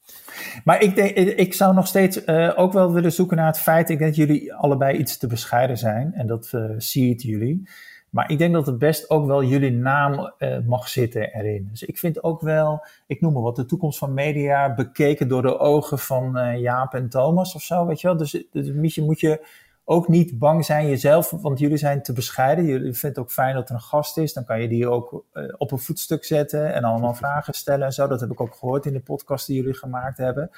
maar 0.64 0.82
ik, 0.82 0.94
denk, 0.94 1.10
ik 1.16 1.54
zou 1.54 1.74
nog 1.74 1.86
steeds 1.86 2.24
uh, 2.26 2.52
ook 2.56 2.72
wel 2.72 2.92
willen 2.92 3.12
zoeken 3.12 3.36
naar 3.36 3.46
het 3.46 3.58
feit. 3.58 3.90
Ik 3.90 3.98
denk 3.98 4.16
dat 4.16 4.26
jullie 4.26 4.54
allebei 4.54 4.98
iets 4.98 5.16
te 5.16 5.26
bescheiden 5.26 5.78
zijn. 5.78 6.12
En 6.14 6.26
dat 6.26 6.50
uh, 6.54 6.70
zie 6.76 7.10
het 7.10 7.22
jullie. 7.22 7.68
Maar 8.10 8.30
ik 8.30 8.38
denk 8.38 8.52
dat 8.52 8.66
het 8.66 8.78
best 8.78 9.10
ook 9.10 9.26
wel 9.26 9.44
jullie 9.44 9.72
naam 9.72 10.32
uh, 10.38 10.58
mag 10.66 10.88
zitten 10.88 11.34
erin. 11.34 11.68
Dus 11.70 11.82
ik 11.82 11.98
vind 11.98 12.22
ook 12.22 12.40
wel, 12.40 12.86
ik 13.06 13.20
noem 13.20 13.32
maar 13.32 13.42
wat, 13.42 13.56
de 13.56 13.64
toekomst 13.64 13.98
van 13.98 14.14
media 14.14 14.74
bekeken 14.74 15.28
door 15.28 15.42
de 15.42 15.58
ogen 15.58 15.98
van 15.98 16.60
Jaap 16.60 16.94
en 16.94 17.08
Thomas 17.08 17.54
of 17.54 17.62
zo, 17.62 17.86
weet 17.86 18.00
je 18.00 18.06
wel. 18.06 18.16
Dus, 18.16 18.44
dus 18.52 18.72
moet 18.96 19.20
je 19.20 19.46
ook 19.84 20.08
niet 20.08 20.38
bang 20.38 20.64
zijn 20.64 20.88
jezelf, 20.88 21.30
want 21.30 21.58
jullie 21.58 21.76
zijn 21.76 22.02
te 22.02 22.12
bescheiden. 22.12 22.64
Jullie 22.64 22.92
vinden 22.92 23.08
het 23.08 23.18
ook 23.18 23.32
fijn 23.32 23.54
dat 23.54 23.68
er 23.68 23.74
een 23.74 23.80
gast 23.80 24.18
is. 24.18 24.32
Dan 24.32 24.44
kan 24.44 24.60
je 24.60 24.68
die 24.68 24.88
ook 24.88 25.24
uh, 25.34 25.54
op 25.58 25.72
een 25.72 25.78
voetstuk 25.78 26.24
zetten 26.24 26.74
en 26.74 26.84
allemaal 26.84 27.14
vragen 27.14 27.54
stellen 27.54 27.86
en 27.86 27.92
zo. 27.92 28.06
Dat 28.06 28.20
heb 28.20 28.30
ik 28.30 28.40
ook 28.40 28.54
gehoord 28.54 28.86
in 28.86 28.92
de 28.92 29.00
podcast 29.00 29.46
die 29.46 29.56
jullie 29.56 29.74
gemaakt 29.74 30.18
hebben. 30.18 30.50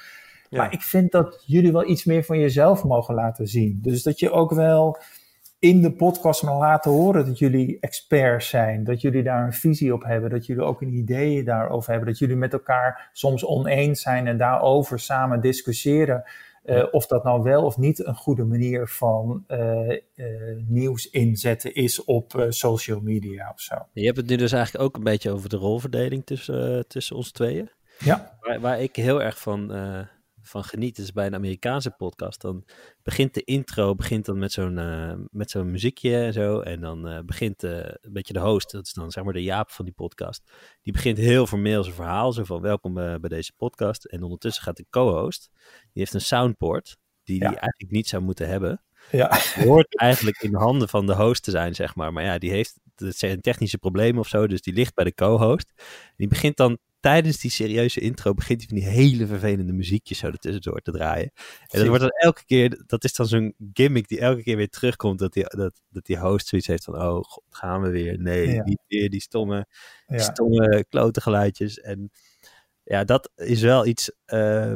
Ja. 0.49 0.57
Maar 0.57 0.73
ik 0.73 0.81
vind 0.81 1.11
dat 1.11 1.43
jullie 1.45 1.71
wel 1.71 1.89
iets 1.89 2.05
meer 2.05 2.23
van 2.23 2.39
jezelf 2.39 2.83
mogen 2.83 3.15
laten 3.15 3.47
zien. 3.47 3.79
Dus 3.81 4.03
dat 4.03 4.19
je 4.19 4.31
ook 4.31 4.51
wel 4.51 4.97
in 5.59 5.81
de 5.81 5.91
podcast 5.91 6.43
mag 6.43 6.59
laten 6.59 6.91
horen 6.91 7.25
dat 7.25 7.39
jullie 7.39 7.77
experts 7.79 8.49
zijn. 8.49 8.83
Dat 8.83 9.01
jullie 9.01 9.23
daar 9.23 9.45
een 9.45 9.53
visie 9.53 9.93
op 9.93 10.03
hebben. 10.03 10.29
Dat 10.29 10.45
jullie 10.45 10.63
ook 10.63 10.81
een 10.81 10.93
idee 10.93 11.43
daarover 11.43 11.89
hebben. 11.89 12.09
Dat 12.09 12.19
jullie 12.19 12.35
met 12.35 12.53
elkaar 12.53 13.09
soms 13.13 13.45
oneens 13.45 14.01
zijn 14.01 14.27
en 14.27 14.37
daarover 14.37 14.99
samen 14.99 15.41
discussiëren. 15.41 16.23
Uh, 16.67 16.83
of 16.91 17.07
dat 17.07 17.23
nou 17.23 17.43
wel 17.43 17.63
of 17.65 17.77
niet 17.77 18.05
een 18.05 18.15
goede 18.15 18.43
manier 18.43 18.87
van 18.87 19.43
uh, 19.47 19.89
uh, 19.89 20.27
nieuws 20.67 21.09
inzetten 21.09 21.73
is 21.73 22.03
op 22.03 22.45
social 22.49 22.99
media 22.99 23.51
of 23.53 23.61
zo. 23.61 23.75
Je 23.93 24.05
hebt 24.05 24.17
het 24.17 24.27
nu 24.27 24.35
dus 24.35 24.51
eigenlijk 24.51 24.83
ook 24.85 24.95
een 24.95 25.03
beetje 25.03 25.31
over 25.31 25.49
de 25.49 25.57
rolverdeling 25.57 26.25
tussen, 26.25 26.87
tussen 26.87 27.15
ons 27.15 27.31
tweeën. 27.31 27.69
Ja. 27.99 28.37
Waar, 28.41 28.59
waar 28.59 28.81
ik 28.81 28.95
heel 28.95 29.21
erg 29.21 29.39
van 29.39 29.71
van 30.47 30.63
geniet 30.63 30.97
is 30.97 31.11
bij 31.11 31.25
een 31.25 31.35
Amerikaanse 31.35 31.91
podcast. 31.91 32.41
Dan 32.41 32.65
begint 33.03 33.33
de 33.33 33.43
intro 33.43 33.95
begint 33.95 34.25
dan 34.25 34.37
met 34.37 34.51
zo'n 34.51 34.77
uh, 34.77 35.13
met 35.31 35.51
zo'n 35.51 35.71
muziekje 35.71 36.17
en 36.17 36.33
zo. 36.33 36.59
En 36.59 36.81
dan 36.81 37.11
uh, 37.11 37.19
begint 37.25 37.63
uh, 37.63 37.71
een 37.77 38.13
beetje 38.13 38.33
de 38.33 38.39
host, 38.39 38.71
dat 38.71 38.85
is 38.85 38.93
dan 38.93 39.11
zeg 39.11 39.23
maar 39.23 39.33
de 39.33 39.43
Jaap 39.43 39.71
van 39.71 39.85
die 39.85 39.93
podcast. 39.93 40.51
Die 40.81 40.93
begint 40.93 41.17
heel 41.17 41.47
formeel 41.47 41.83
zijn 41.83 41.95
verhaal, 41.95 42.33
zo 42.33 42.43
van 42.43 42.61
welkom 42.61 42.93
bij 42.93 43.19
deze 43.19 43.53
podcast. 43.57 44.05
En 44.05 44.23
ondertussen 44.23 44.63
gaat 44.63 44.77
de 44.77 44.85
co-host, 44.89 45.49
die 45.53 45.89
heeft 45.93 46.13
een 46.13 46.21
soundboard, 46.21 46.97
die 47.23 47.39
hij 47.39 47.51
ja. 47.51 47.59
eigenlijk 47.59 47.91
niet 47.91 48.07
zou 48.07 48.23
moeten 48.23 48.47
hebben. 48.47 48.81
Ja. 49.11 49.39
hoort 49.55 49.97
eigenlijk 49.97 50.41
in 50.41 50.51
de 50.51 50.57
handen 50.57 50.89
van 50.89 51.05
de 51.05 51.15
host 51.15 51.43
te 51.43 51.51
zijn, 51.51 51.75
zeg 51.75 51.95
maar. 51.95 52.13
Maar 52.13 52.23
ja, 52.23 52.37
die 52.37 52.51
heeft, 52.51 52.79
het 52.95 53.17
zijn 53.17 53.41
technische 53.41 53.77
problemen 53.77 54.19
of 54.19 54.27
zo, 54.27 54.47
dus 54.47 54.61
die 54.61 54.73
ligt 54.73 54.93
bij 54.93 55.03
de 55.03 55.13
co-host. 55.13 55.73
Die 56.15 56.27
begint 56.27 56.57
dan 56.57 56.77
tijdens 57.07 57.37
die 57.39 57.51
serieuze 57.51 57.99
intro 57.99 58.33
begint 58.33 58.59
hij 58.59 58.67
van 58.67 58.77
die 58.77 58.87
hele 58.87 59.27
vervelende 59.27 59.73
muziekjes 59.73 60.17
zo 60.17 60.27
ertussendoor 60.27 60.81
te 60.81 60.91
draaien. 60.91 61.31
En 61.67 61.79
dat 61.79 61.87
wordt 61.87 62.01
dan 62.01 62.09
elke 62.09 62.45
keer, 62.45 62.83
dat 62.85 63.03
is 63.03 63.13
dan 63.13 63.27
zo'n 63.27 63.55
gimmick 63.73 64.07
die 64.07 64.19
elke 64.19 64.43
keer 64.43 64.57
weer 64.57 64.69
terugkomt, 64.69 65.19
dat 65.19 65.33
die, 65.33 65.43
dat, 65.47 65.81
dat 65.89 66.05
die 66.05 66.17
host 66.17 66.47
zoiets 66.47 66.67
heeft 66.67 66.83
van, 66.83 66.95
oh, 66.95 67.23
god, 67.23 67.43
gaan 67.49 67.81
we 67.81 67.89
weer. 67.89 68.19
Nee, 68.19 68.53
ja. 68.53 68.63
niet 68.63 68.81
weer 68.87 69.09
die 69.09 69.21
stomme, 69.21 69.67
stomme 70.07 70.85
klote 70.89 71.21
geluidjes. 71.21 71.79
En 71.79 72.11
ja, 72.83 73.03
dat 73.03 73.31
is 73.35 73.61
wel 73.61 73.85
iets, 73.85 74.11
uh, 74.33 74.75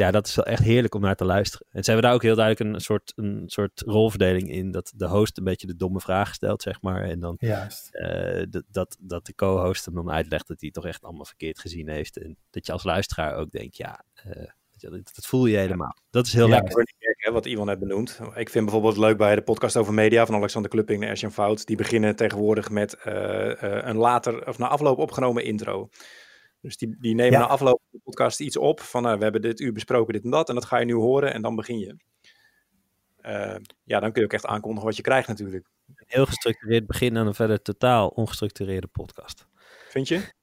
ja, 0.00 0.10
dat 0.10 0.26
is 0.26 0.34
wel 0.34 0.44
echt 0.44 0.62
heerlijk 0.62 0.94
om 0.94 1.00
naar 1.00 1.16
te 1.16 1.24
luisteren. 1.24 1.66
En 1.70 1.84
ze 1.84 1.90
hebben 1.90 2.08
daar 2.08 2.16
ook 2.16 2.22
heel 2.22 2.34
duidelijk 2.34 2.74
een 2.74 2.80
soort, 2.80 3.12
een 3.16 3.42
soort 3.46 3.82
rolverdeling 3.86 4.50
in. 4.50 4.70
Dat 4.70 4.92
de 4.96 5.06
host 5.06 5.38
een 5.38 5.44
beetje 5.44 5.66
de 5.66 5.76
domme 5.76 6.00
vragen 6.00 6.34
stelt, 6.34 6.62
zeg 6.62 6.82
maar. 6.82 7.02
En 7.02 7.20
dan 7.20 7.36
uh, 7.38 8.42
dat, 8.68 8.96
dat 9.00 9.26
de 9.26 9.34
co-host 9.34 9.84
hem 9.84 9.94
dan 9.94 10.10
uitlegt 10.10 10.48
dat 10.48 10.60
hij 10.60 10.70
toch 10.70 10.86
echt 10.86 11.02
allemaal 11.02 11.24
verkeerd 11.24 11.58
gezien 11.58 11.88
heeft. 11.88 12.18
En 12.18 12.36
dat 12.50 12.66
je 12.66 12.72
als 12.72 12.84
luisteraar 12.84 13.34
ook 13.34 13.50
denkt, 13.50 13.76
ja, 13.76 14.04
uh, 14.26 14.32
dat, 14.78 14.90
dat, 14.90 15.26
voel 15.26 15.46
je 15.46 15.56
helemaal. 15.56 15.96
Dat 16.10 16.26
is 16.26 16.32
heel 16.32 16.48
ja, 16.48 16.54
lekker. 16.54 16.94
Hè, 16.98 17.32
wat 17.32 17.46
Ivan 17.46 17.66
net 17.66 17.78
benoemd. 17.78 18.20
Ik 18.34 18.50
vind 18.50 18.64
bijvoorbeeld 18.64 18.96
leuk 18.96 19.16
bij 19.16 19.34
de 19.34 19.42
podcast 19.42 19.76
over 19.76 19.94
media 19.94 20.26
van 20.26 20.34
Alexander 20.34 20.70
Klupping 20.70 21.02
en 21.02 21.08
Erjan 21.08 21.32
Fout. 21.32 21.66
Die 21.66 21.76
beginnen 21.76 22.16
tegenwoordig 22.16 22.70
met 22.70 22.96
uh, 23.06 23.52
een 23.60 23.96
later, 23.96 24.48
of 24.48 24.58
na 24.58 24.68
afloop 24.68 24.98
opgenomen 24.98 25.44
intro. 25.44 25.88
Dus 26.60 26.76
die, 26.76 26.96
die 26.98 27.14
nemen 27.14 27.32
ja. 27.32 27.38
na 27.38 27.46
afloop 27.46 27.80
van 27.80 27.98
de 27.98 28.00
podcast 28.04 28.40
iets 28.40 28.56
op 28.56 28.80
van 28.80 29.06
uh, 29.06 29.16
we 29.16 29.22
hebben 29.22 29.42
dit 29.42 29.60
uur 29.60 29.72
besproken, 29.72 30.12
dit 30.12 30.24
en 30.24 30.30
dat. 30.30 30.48
En 30.48 30.54
dat 30.54 30.64
ga 30.64 30.78
je 30.78 30.84
nu 30.84 30.94
horen 30.94 31.32
en 31.32 31.42
dan 31.42 31.56
begin 31.56 31.78
je. 31.78 31.96
Uh, 33.22 33.56
ja, 33.84 34.00
dan 34.00 34.12
kun 34.12 34.20
je 34.20 34.26
ook 34.26 34.32
echt 34.32 34.46
aankondigen 34.46 34.86
wat 34.86 34.96
je 34.96 35.02
krijgt 35.02 35.28
natuurlijk. 35.28 35.66
Een 35.86 36.04
heel 36.06 36.26
gestructureerd 36.26 36.86
begin 36.86 37.16
en 37.16 37.26
een 37.26 37.34
verder 37.34 37.62
totaal 37.62 38.08
ongestructureerde 38.08 38.86
podcast. 38.86 39.46
Vind 39.88 40.08
je? 40.08 40.20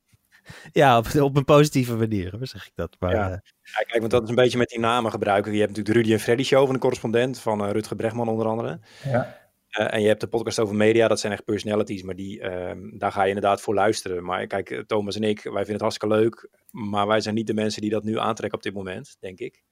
Ja, 0.72 0.98
op, 0.98 1.16
op 1.16 1.36
een 1.36 1.46
positieve 1.46 1.96
manier, 1.96 2.36
hoe 2.38 2.46
zeg 2.46 2.66
ik 2.66 2.72
dat? 2.76 2.96
Maar, 3.00 3.12
ja. 3.12 3.26
Uh, 3.26 3.38
ja, 3.62 3.84
kijk, 3.88 4.00
want 4.00 4.12
dat 4.12 4.24
is 4.24 4.30
een 4.30 4.36
beetje 4.36 4.58
met 4.58 4.70
die 4.70 4.80
namen 4.80 5.12
gebruiken. 5.12 5.52
Je 5.52 5.60
hebt 5.60 5.70
natuurlijk 5.70 5.96
de 5.96 6.02
Rudy 6.02 6.14
en 6.14 6.24
Freddy 6.24 6.44
show 6.44 6.66
van 6.66 6.74
de 6.74 6.80
correspondent, 6.80 7.40
van 7.40 7.66
uh, 7.66 7.72
Rutger 7.72 7.96
Bregman 7.96 8.28
onder 8.28 8.48
andere. 8.48 8.80
Ja. 9.04 9.47
Uh, 9.80 9.94
en 9.94 10.02
je 10.02 10.08
hebt 10.08 10.22
de 10.22 10.28
podcast 10.28 10.60
over 10.60 10.76
media, 10.76 11.08
dat 11.08 11.20
zijn 11.20 11.34
echt 11.34 11.44
personalities, 11.44 12.04
maar 12.04 12.16
die, 12.16 12.42
uh, 12.42 12.72
daar 12.92 13.12
ga 13.12 13.22
je 13.22 13.28
inderdaad 13.28 13.62
voor 13.62 13.74
luisteren. 13.74 14.24
Maar 14.24 14.48
kijk, 14.48 14.84
Thomas 14.88 15.16
en 15.16 15.24
ik, 15.24 15.42
wij 15.42 15.54
vinden 15.54 15.74
het 15.74 15.82
hartstikke 15.82 16.16
leuk, 16.16 16.50
maar 16.72 17.08
wij 17.08 17.22
zijn 17.22 17.36
niet 17.36 17.48
de 17.48 17.54
mensen 17.54 17.82
die 17.82 17.90
dat 17.90 18.04
nu 18.04 18.20
aantrekken 18.20 18.58
op 18.58 18.64
dit 18.64 18.74
moment, 18.74 19.18
denk 19.20 19.40
ik. 19.40 19.64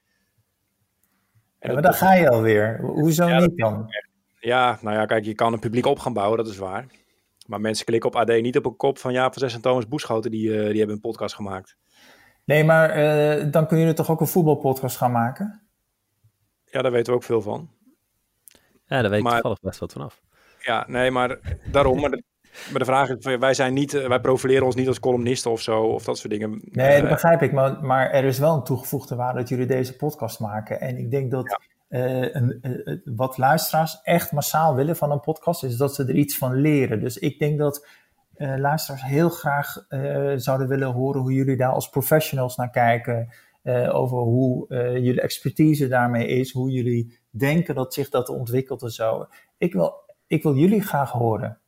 Ja, 1.60 1.74
maar 1.74 1.82
daar 1.82 1.94
ga 1.94 2.14
je 2.14 2.30
alweer. 2.30 2.80
Hoezo 2.82 3.28
ja, 3.28 3.40
niet 3.40 3.58
dan? 3.58 3.88
Ja, 4.40 4.80
nou 4.82 4.96
ja, 4.96 5.06
kijk, 5.06 5.26
je 5.26 5.36
kan 5.36 5.54
een 5.54 5.60
publiek 5.60 5.86
op 5.86 6.00
gaan 6.00 6.14
bouwen, 6.14 6.38
dat 6.38 6.48
is 6.48 6.58
waar. 6.58 6.86
Maar 7.48 7.62
mensen 7.62 7.86
klikken 7.86 8.10
op 8.10 8.16
AD 8.16 8.42
niet 8.42 8.58
op 8.58 8.66
een 8.66 8.76
kop 8.76 8.98
van 8.98 9.14
ja, 9.14 9.24
van 9.24 9.34
Zes 9.34 9.54
en 9.54 9.62
Thomas 9.62 9.88
Boeschoten, 9.88 10.32
die, 10.32 10.48
uh, 10.48 10.68
die 10.68 10.78
hebben 10.78 10.96
een 10.96 11.02
podcast 11.02 11.36
gemaakt. 11.36 11.78
Nee, 12.44 12.64
maar 12.64 13.52
dan 13.52 13.68
kun 13.68 13.78
je 13.78 13.94
toch 13.94 14.12
ook 14.12 14.22
een 14.22 14.28
voetbalpodcast 14.28 14.98
gaan 14.98 15.12
maken? 15.12 15.68
Ja, 16.66 16.82
daar 16.82 16.92
weten 16.92 17.14
we 17.14 17.20
ook 17.20 17.26
veel 17.26 17.42
van. 17.42 17.75
Ja, 18.86 19.02
daar 19.02 19.10
weet 19.10 19.20
ik 19.20 19.30
toevallig 19.30 19.60
best 19.60 19.80
wat 19.80 19.92
vanaf. 19.92 20.22
Ja, 20.60 20.86
nee, 20.88 21.12
maar 21.12 21.40
daarom. 21.72 22.00
maar, 22.00 22.10
de, 22.10 22.24
maar 22.70 22.80
de 22.80 22.86
vraag 22.86 23.10
is, 23.10 23.38
wij, 23.38 23.54
zijn 23.54 23.74
niet, 23.74 23.92
wij 23.92 24.20
profileren 24.20 24.66
ons 24.66 24.76
niet 24.76 24.88
als 24.88 25.00
columnisten 25.00 25.52
of 25.52 25.62
zo, 25.62 25.82
of 25.82 26.04
dat 26.04 26.18
soort 26.18 26.34
dingen. 26.34 26.62
Nee, 26.64 27.02
dat 27.02 27.10
begrijp 27.10 27.42
ik. 27.42 27.52
Maar, 27.52 27.84
maar 27.84 28.12
er 28.12 28.24
is 28.24 28.40
wel 28.40 28.56
een 28.56 28.64
toegevoegde 28.64 29.16
waarde 29.16 29.40
dat 29.40 29.50
jullie 29.50 29.66
deze 29.66 29.96
podcast 29.96 30.40
maken. 30.40 30.82
En 30.82 30.98
ik 30.98 31.12
denk 31.12 31.32
dat 31.32 31.58
ja. 31.90 32.00
uh, 32.00 32.34
een, 32.34 32.60
uh, 32.62 32.98
wat 33.16 33.38
luisteraars 33.38 34.02
echt 34.04 34.32
massaal 34.32 34.76
willen 34.76 34.96
van 34.96 35.12
een 35.12 35.20
podcast, 35.20 35.64
is 35.64 35.78
dat 35.78 35.96
ze 35.96 36.04
er 36.04 36.16
iets 36.16 36.38
van 36.38 36.54
leren. 36.54 37.00
Dus 37.00 37.18
ik 37.18 37.40
denk 37.40 37.58
dat 37.58 37.88
uh, 38.38 38.58
luisteraars 38.58 39.04
heel 39.04 39.30
graag 39.30 39.86
zouden 40.36 40.68
willen 40.68 40.92
horen 40.92 41.22
hoe 41.22 41.34
jullie 41.34 41.58
daar 41.58 41.72
als 41.72 41.90
professionals 41.90 42.56
naar 42.56 42.70
kijken. 42.70 43.34
over 43.92 44.18
hoe 44.18 44.66
jullie 45.00 45.22
expertise 45.22 45.88
daarmee 45.88 46.28
is, 46.28 46.52
hoe 46.52 46.72
jullie 46.72 47.20
denken 47.38 47.76
dat 47.76 47.94
zich 47.94 48.10
dat 48.10 48.30
ontwikkelt 48.30 48.82
en 48.82 48.92
zo. 48.92 49.28
Ik 49.58 49.74
wil, 49.74 49.94
ik 50.28 50.44
wil 50.44 50.56
jullie 50.56 50.82
graag 50.82 51.12
horen. 51.12 51.60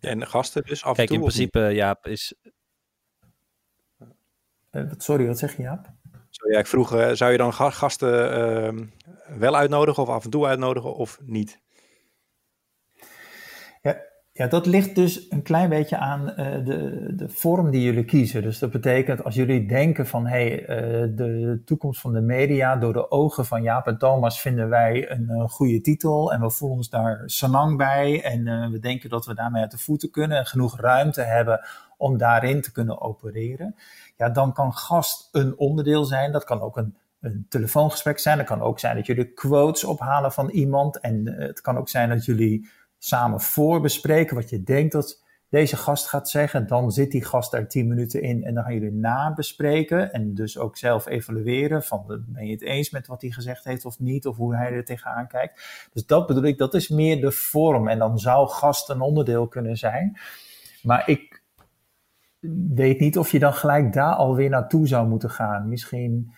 En 0.00 0.26
gasten 0.26 0.62
dus 0.62 0.84
af 0.84 0.96
Kijk, 0.96 1.10
en 1.10 1.14
toe? 1.14 1.24
in 1.24 1.32
principe, 1.32 1.74
Jaap, 1.74 2.06
is... 2.06 2.34
Uh, 4.70 4.90
sorry, 4.96 5.26
wat 5.26 5.38
zeg 5.38 5.56
je, 5.56 5.62
Jaap? 5.62 5.90
Sorry, 6.30 6.52
ja, 6.52 6.58
ik 6.58 6.66
vroeg, 6.66 6.94
uh, 6.94 7.10
zou 7.12 7.32
je 7.32 7.38
dan 7.38 7.52
gasten 7.54 8.38
uh, 8.76 9.38
wel 9.38 9.56
uitnodigen 9.56 10.02
of 10.02 10.08
af 10.08 10.24
en 10.24 10.30
toe 10.30 10.46
uitnodigen 10.46 10.94
of 10.94 11.18
niet? 11.22 11.60
Ja, 14.38 14.46
dat 14.46 14.66
ligt 14.66 14.94
dus 14.94 15.30
een 15.30 15.42
klein 15.42 15.68
beetje 15.68 15.96
aan 15.96 16.20
uh, 16.28 16.36
de, 16.64 17.08
de 17.16 17.28
vorm 17.28 17.70
die 17.70 17.82
jullie 17.82 18.04
kiezen. 18.04 18.42
Dus 18.42 18.58
dat 18.58 18.70
betekent 18.70 19.24
als 19.24 19.34
jullie 19.34 19.66
denken 19.66 20.06
van 20.06 20.26
hey, 20.26 20.60
uh, 20.60 20.66
de 21.16 21.62
toekomst 21.64 22.00
van 22.00 22.12
de 22.12 22.20
media 22.20 22.76
door 22.76 22.92
de 22.92 23.10
ogen 23.10 23.46
van 23.46 23.62
Jaap 23.62 23.86
en 23.86 23.98
Thomas 23.98 24.40
vinden 24.40 24.68
wij 24.68 25.10
een, 25.10 25.28
een 25.28 25.48
goede 25.48 25.80
titel 25.80 26.32
en 26.32 26.40
we 26.40 26.50
voelen 26.50 26.76
ons 26.76 26.90
daar 26.90 27.22
sanang 27.26 27.76
bij 27.76 28.22
en 28.22 28.70
we 28.70 28.78
denken 28.78 29.10
dat 29.10 29.26
we 29.26 29.34
daarmee 29.34 29.62
uit 29.62 29.70
de 29.70 29.78
voeten 29.78 30.10
kunnen 30.10 30.38
en 30.38 30.46
genoeg 30.46 30.80
ruimte 30.80 31.22
hebben 31.22 31.60
om 31.96 32.18
daarin 32.18 32.60
te 32.60 32.72
kunnen 32.72 33.00
opereren. 33.00 33.74
Ja, 34.16 34.28
dan 34.28 34.52
kan 34.52 34.72
gast 34.72 35.28
een 35.32 35.56
onderdeel 35.56 36.04
zijn. 36.04 36.32
Dat 36.32 36.44
kan 36.44 36.60
ook 36.60 36.76
een 36.76 36.96
een 37.20 37.46
telefoongesprek 37.48 38.18
zijn. 38.18 38.38
Het 38.38 38.46
kan 38.46 38.62
ook 38.62 38.78
zijn 38.78 38.96
dat 38.96 39.06
jullie 39.06 39.32
quotes 39.32 39.84
ophalen 39.84 40.32
van 40.32 40.50
iemand. 40.50 41.00
En 41.00 41.26
het 41.26 41.60
kan 41.60 41.78
ook 41.78 41.88
zijn 41.88 42.08
dat 42.08 42.24
jullie 42.24 42.68
samen 42.98 43.40
voorbespreken 43.40 44.36
wat 44.36 44.50
je 44.50 44.62
denkt 44.62 44.92
dat 44.92 45.22
deze 45.48 45.76
gast 45.76 46.06
gaat 46.06 46.28
zeggen. 46.28 46.66
Dan 46.66 46.92
zit 46.92 47.10
die 47.10 47.24
gast 47.24 47.50
daar 47.50 47.68
tien 47.68 47.88
minuten 47.88 48.22
in 48.22 48.44
en 48.44 48.54
dan 48.54 48.64
gaan 48.64 48.74
jullie 48.74 48.92
nabespreken 48.92 50.12
en 50.12 50.34
dus 50.34 50.58
ook 50.58 50.76
zelf 50.76 51.06
evalueren 51.06 51.82
van 51.82 52.24
ben 52.26 52.46
je 52.46 52.52
het 52.52 52.62
eens 52.62 52.90
met 52.90 53.06
wat 53.06 53.20
hij 53.20 53.30
gezegd 53.30 53.64
heeft 53.64 53.84
of 53.84 53.98
niet 53.98 54.26
of 54.26 54.36
hoe 54.36 54.56
hij 54.56 54.72
er 54.72 54.84
tegenaan 54.84 55.28
kijkt. 55.28 55.88
Dus 55.92 56.06
dat 56.06 56.26
bedoel 56.26 56.44
ik, 56.44 56.58
dat 56.58 56.74
is 56.74 56.88
meer 56.88 57.20
de 57.20 57.32
vorm 57.32 57.88
en 57.88 57.98
dan 57.98 58.18
zou 58.18 58.48
gast 58.48 58.88
een 58.88 59.00
onderdeel 59.00 59.48
kunnen 59.48 59.76
zijn. 59.76 60.18
Maar 60.82 61.08
ik, 61.08 61.42
weet 62.74 63.00
niet 63.00 63.18
of 63.18 63.30
je 63.32 63.38
dan 63.38 63.54
gelijk 63.54 63.92
daar 63.92 64.14
alweer 64.14 64.50
naartoe 64.50 64.86
zou 64.86 65.08
moeten 65.08 65.30
gaan. 65.30 65.68
Misschien 65.68 66.32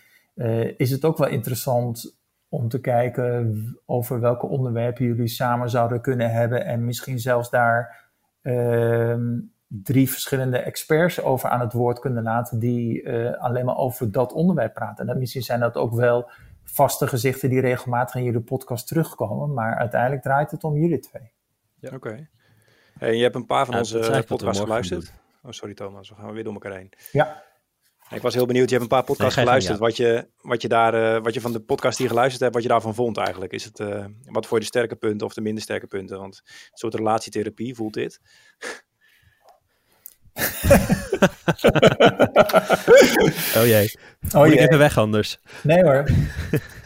is 0.76 0.90
het 0.90 1.04
ook 1.04 1.18
wel 1.18 1.28
interessant 1.28 2.19
om 2.50 2.68
te 2.68 2.80
kijken 2.80 3.78
over 3.86 4.20
welke 4.20 4.46
onderwerpen 4.46 5.04
jullie 5.04 5.28
samen 5.28 5.70
zouden 5.70 6.00
kunnen 6.00 6.30
hebben 6.30 6.64
en 6.64 6.84
misschien 6.84 7.18
zelfs 7.18 7.50
daar 7.50 8.08
ehm, 8.42 9.38
drie 9.66 10.10
verschillende 10.10 10.58
experts 10.58 11.22
over 11.22 11.48
aan 11.48 11.60
het 11.60 11.72
woord 11.72 11.98
kunnen 11.98 12.22
laten 12.22 12.58
die 12.58 13.02
uh, 13.02 13.32
alleen 13.38 13.64
maar 13.64 13.76
over 13.76 14.12
dat 14.12 14.32
onderwerp 14.32 14.74
praten. 14.74 15.08
En 15.08 15.18
misschien 15.18 15.42
zijn 15.42 15.60
dat 15.60 15.76
ook 15.76 15.94
wel 15.94 16.30
vaste 16.64 17.06
gezichten 17.06 17.50
die 17.50 17.60
regelmatig 17.60 18.14
in 18.14 18.24
jullie 18.24 18.40
podcast 18.40 18.86
terugkomen, 18.86 19.54
maar 19.54 19.76
uiteindelijk 19.76 20.22
draait 20.22 20.50
het 20.50 20.64
om 20.64 20.76
jullie 20.76 20.98
twee. 20.98 21.32
Ja. 21.78 21.94
Oké. 21.94 22.28
Hey, 22.98 23.16
je 23.16 23.22
hebt 23.22 23.34
een 23.34 23.46
paar 23.46 23.66
van 23.66 23.76
onze 23.76 24.24
podcasts 24.26 24.62
geluisterd. 24.62 25.12
Oh, 25.42 25.50
sorry 25.50 25.74
Thomas, 25.74 26.08
we 26.08 26.14
gaan 26.14 26.32
weer 26.32 26.44
door 26.44 26.52
elkaar 26.52 26.72
heen. 26.72 26.92
Ja. 27.12 27.42
Ik 28.10 28.22
was 28.22 28.34
heel 28.34 28.46
benieuwd, 28.46 28.70
je 28.70 28.76
hebt 28.76 28.90
een 28.90 28.96
paar 28.96 29.04
podcasts 29.04 29.34
geluisterd. 29.34 29.78
Wat, 29.78 29.96
je, 29.96 30.28
wat, 30.40 30.62
je 30.62 30.68
daar, 30.68 30.94
uh, 30.94 31.22
wat 31.22 31.34
je 31.34 31.40
van 31.40 31.52
de 31.52 31.60
podcast 31.60 31.96
die 31.96 32.06
je 32.06 32.12
geluisterd 32.12 32.42
hebt, 32.42 32.54
wat 32.54 32.62
je 32.62 32.68
daarvan 32.68 32.94
vond 32.94 33.16
eigenlijk. 33.16 33.52
Is 33.52 33.64
het, 33.64 33.80
uh, 33.80 34.04
wat 34.24 34.46
voor 34.46 34.56
je 34.56 34.62
de 34.62 34.68
sterke 34.68 34.96
punten 34.96 35.26
of 35.26 35.34
de 35.34 35.40
minder 35.40 35.62
sterke 35.62 35.86
punten? 35.86 36.18
Want 36.18 36.42
een 36.44 36.78
soort 36.78 36.94
relatietherapie 36.94 37.74
voelt 37.74 37.94
dit. 37.94 38.20
oh 43.56 43.66
jee. 43.66 43.92
Oh 44.34 44.46
jee. 44.46 44.58
even 44.58 44.78
weg 44.78 44.98
anders. 44.98 45.38
Nee 45.62 45.82
hoor. 45.82 46.04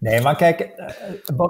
Nee, 0.00 0.20
maar 0.20 0.36
kijk, 0.36 0.60
eh, 0.60 0.86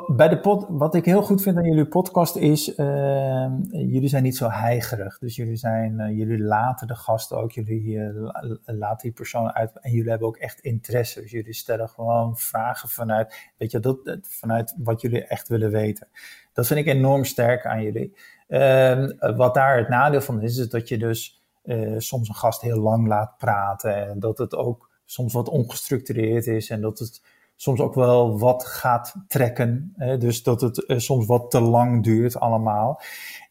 bij 0.07 0.28
de 0.28 0.40
pod, 0.40 0.66
wat 0.68 0.94
ik 0.94 1.05
heel 1.05 1.22
goed 1.22 1.42
vind 1.42 1.57
aan 1.57 1.64
jullie 1.64 1.88
podcast 1.88 2.36
is, 2.36 2.78
uh, 2.78 3.51
jullie 3.70 4.09
zijn 4.09 4.22
niet 4.22 4.36
zo 4.36 4.48
heigerig. 4.48 5.18
Dus 5.18 5.36
jullie, 5.36 5.57
zijn, 5.57 6.01
uh, 6.01 6.18
jullie 6.18 6.38
laten 6.38 6.86
de 6.86 6.94
gasten 6.94 7.38
ook, 7.38 7.53
jullie 7.53 7.96
uh, 7.96 8.30
laten 8.64 9.03
die 9.03 9.12
persoon 9.12 9.53
uit 9.53 9.80
en 9.80 9.90
jullie 9.90 10.11
hebben 10.11 10.28
ook 10.28 10.36
echt 10.36 10.61
interesse. 10.61 11.20
Dus 11.20 11.30
jullie 11.30 11.53
stellen 11.53 11.88
gewoon 11.88 12.36
vragen 12.36 12.88
vanuit, 12.88 13.53
weet 13.57 13.70
je, 13.70 13.80
dat, 13.80 14.18
vanuit 14.22 14.74
wat 14.78 15.01
jullie 15.01 15.24
echt 15.26 15.48
willen 15.48 15.70
weten. 15.70 16.09
Dat 16.53 16.66
vind 16.66 16.80
ik 16.80 16.86
enorm 16.86 17.24
sterk 17.24 17.66
aan 17.66 17.82
jullie. 17.82 18.16
Ehm, 18.48 19.36
wat 19.36 19.55
daar 19.55 19.78
het 19.78 19.88
nadeel 19.88 20.20
van 20.20 20.42
is, 20.42 20.57
is 20.57 20.68
dat 20.68 20.88
je 20.88 20.98
dus 20.98 21.42
soms 21.96 22.28
een 22.28 22.34
gast 22.34 22.61
heel 22.61 22.80
lang 22.80 23.07
laat 23.07 23.38
praten 23.38 24.09
en 24.09 24.20
dat 24.20 24.38
het 24.38 24.55
ook 24.55 24.90
soms 25.05 25.32
wat 25.32 25.48
ongestructureerd 25.48 26.46
is 26.46 26.70
en 26.70 26.80
dat 26.80 26.98
het 26.98 27.22
soms 27.61 27.81
ook 27.81 27.95
wel 27.95 28.39
wat 28.39 28.65
gaat 28.65 29.15
trekken. 29.29 29.93
Hè? 29.97 30.19
Dus 30.19 30.43
dat 30.43 30.61
het 30.61 30.85
uh, 30.87 30.99
soms 30.99 31.27
wat 31.27 31.51
te 31.51 31.61
lang 31.61 32.05
duurt 32.05 32.41
allemaal. 32.41 33.01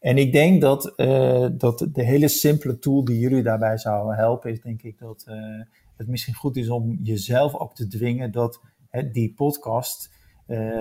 En 0.00 0.18
ik 0.18 0.32
denk 0.32 0.60
dat, 0.60 0.92
uh, 0.96 1.46
dat 1.52 1.88
de 1.92 2.04
hele 2.04 2.28
simpele 2.28 2.78
tool 2.78 3.04
die 3.04 3.18
jullie 3.18 3.42
daarbij 3.42 3.78
zou 3.78 4.14
helpen, 4.14 4.50
is 4.50 4.60
denk 4.60 4.82
ik 4.82 4.98
dat 4.98 5.24
uh, 5.28 5.34
het 5.96 6.08
misschien 6.08 6.34
goed 6.34 6.56
is 6.56 6.68
om 6.68 6.98
jezelf 7.02 7.54
ook 7.54 7.74
te 7.74 7.86
dwingen 7.86 8.32
dat 8.32 8.60
hè, 8.88 9.10
die 9.10 9.34
podcast 9.34 10.18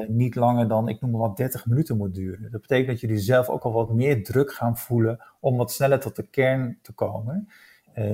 niet 0.08 0.36
langer 0.36 0.68
dan, 0.68 0.88
ik 0.88 1.02
noem 1.02 1.12
maar 1.12 1.20
wat, 1.20 1.38
30 1.38 1.66
minuten 1.66 1.98
moet 1.98 2.14
duren. 2.14 2.52
Dat 2.52 2.62
betekent 2.62 2.88
dat 2.88 3.00
jullie 3.00 3.20
zelf 3.20 3.50
ook 3.50 3.64
al 3.64 3.72
wat 3.72 3.94
meer 3.94 4.24
druk 4.24 4.54
gaan 4.54 4.78
voelen 4.78 5.24
om 5.40 5.58
wat 5.58 5.72
sneller 5.72 6.00
tot 6.00 6.16
de 6.16 6.28
kern 6.28 6.80
te 6.82 6.94
komen. 6.94 7.48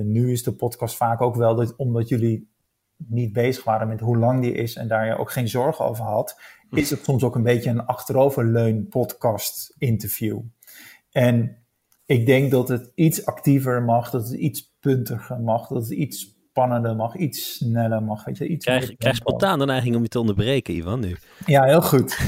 nu 0.03 0.31
is 0.31 0.43
de 0.43 0.53
podcast 0.53 0.95
vaak 0.95 1.21
ook 1.21 1.35
wel 1.35 1.55
dat, 1.55 1.75
omdat 1.75 2.09
jullie 2.09 2.47
niet 2.97 3.33
bezig 3.33 3.63
waren 3.63 3.87
met 3.87 3.99
hoe 3.99 4.17
lang 4.17 4.41
die 4.41 4.53
is 4.53 4.75
en 4.75 4.87
daar 4.87 5.05
je 5.05 5.17
ook 5.17 5.31
geen 5.31 5.49
zorgen 5.49 5.85
over 5.85 6.05
had, 6.05 6.41
hm. 6.69 6.77
is 6.77 6.89
het 6.89 7.03
soms 7.03 7.23
ook 7.23 7.35
een 7.35 7.43
beetje 7.43 7.69
een 7.69 7.85
achteroverleun 7.85 8.87
podcast 8.87 9.75
interview. 9.77 10.39
En 11.11 11.57
ik 12.05 12.25
denk 12.25 12.51
dat 12.51 12.67
het 12.67 12.91
iets 12.95 13.25
actiever 13.25 13.83
mag, 13.83 14.09
dat 14.09 14.27
het 14.27 14.37
iets 14.37 14.75
puntiger 14.79 15.39
mag, 15.39 15.67
dat 15.67 15.83
het 15.83 15.91
iets 15.91 16.34
spannender 16.55 16.95
mag, 16.95 17.15
iets 17.15 17.55
sneller 17.55 18.03
mag. 18.03 18.25
Weet 18.25 18.37
je, 18.37 18.47
iets 18.47 18.65
krijg, 18.65 18.95
krijg 18.97 19.15
spontaan 19.15 19.59
de 19.59 19.65
neiging 19.65 19.95
om 19.95 20.01
je 20.01 20.07
te 20.07 20.19
onderbreken, 20.19 20.75
Ivan, 20.75 20.99
nu. 20.99 21.15
Ja, 21.45 21.63
heel 21.63 21.81
goed. 21.81 22.19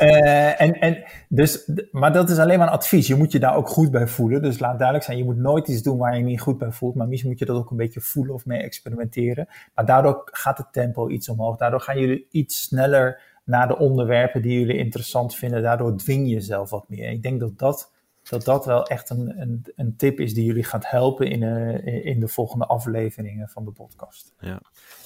uh, 0.00 0.60
en, 0.62 0.80
en 0.80 1.04
dus, 1.28 1.70
maar 1.90 2.12
dat 2.12 2.30
is 2.30 2.38
alleen 2.38 2.58
maar 2.58 2.66
een 2.66 2.72
advies. 2.72 3.06
Je 3.06 3.14
moet 3.14 3.32
je 3.32 3.38
daar 3.38 3.56
ook 3.56 3.68
goed 3.68 3.90
bij 3.90 4.06
voelen. 4.06 4.42
Dus 4.42 4.58
laat 4.58 4.76
duidelijk 4.76 5.06
zijn, 5.06 5.18
je 5.18 5.24
moet 5.24 5.36
nooit 5.36 5.68
iets 5.68 5.82
doen 5.82 5.98
waar 5.98 6.16
je 6.16 6.22
niet 6.22 6.40
goed 6.40 6.58
bij 6.58 6.70
voelt. 6.70 6.94
Maar 6.94 7.08
misschien 7.08 7.30
moet 7.30 7.38
je 7.38 7.44
dat 7.44 7.56
ook 7.56 7.70
een 7.70 7.76
beetje 7.76 8.00
voelen 8.00 8.34
of 8.34 8.46
mee 8.46 8.62
experimenteren. 8.62 9.48
Maar 9.74 9.86
daardoor 9.86 10.22
gaat 10.24 10.58
het 10.58 10.72
tempo 10.72 11.08
iets 11.08 11.28
omhoog. 11.28 11.56
Daardoor 11.56 11.80
gaan 11.80 12.00
jullie 12.00 12.26
iets 12.30 12.62
sneller 12.62 13.20
naar 13.44 13.68
de 13.68 13.78
onderwerpen 13.78 14.42
die 14.42 14.58
jullie 14.58 14.76
interessant 14.76 15.34
vinden. 15.34 15.62
Daardoor 15.62 15.96
dwing 15.96 16.26
je 16.26 16.34
jezelf 16.34 16.70
wat 16.70 16.88
meer. 16.88 17.10
Ik 17.10 17.22
denk 17.22 17.40
dat 17.40 17.58
dat 17.58 17.92
dat 18.28 18.44
dat 18.44 18.66
wel 18.66 18.86
echt 18.86 19.10
een, 19.10 19.40
een, 19.40 19.72
een 19.76 19.96
tip 19.96 20.20
is 20.20 20.34
die 20.34 20.44
jullie 20.44 20.64
gaat 20.64 20.90
helpen 20.90 21.30
in, 21.30 21.42
uh, 21.42 22.04
in 22.04 22.20
de 22.20 22.28
volgende 22.28 22.66
afleveringen 22.66 23.48
van 23.48 23.64
de 23.64 23.70
podcast. 23.70 24.32
Ja. 24.40 24.60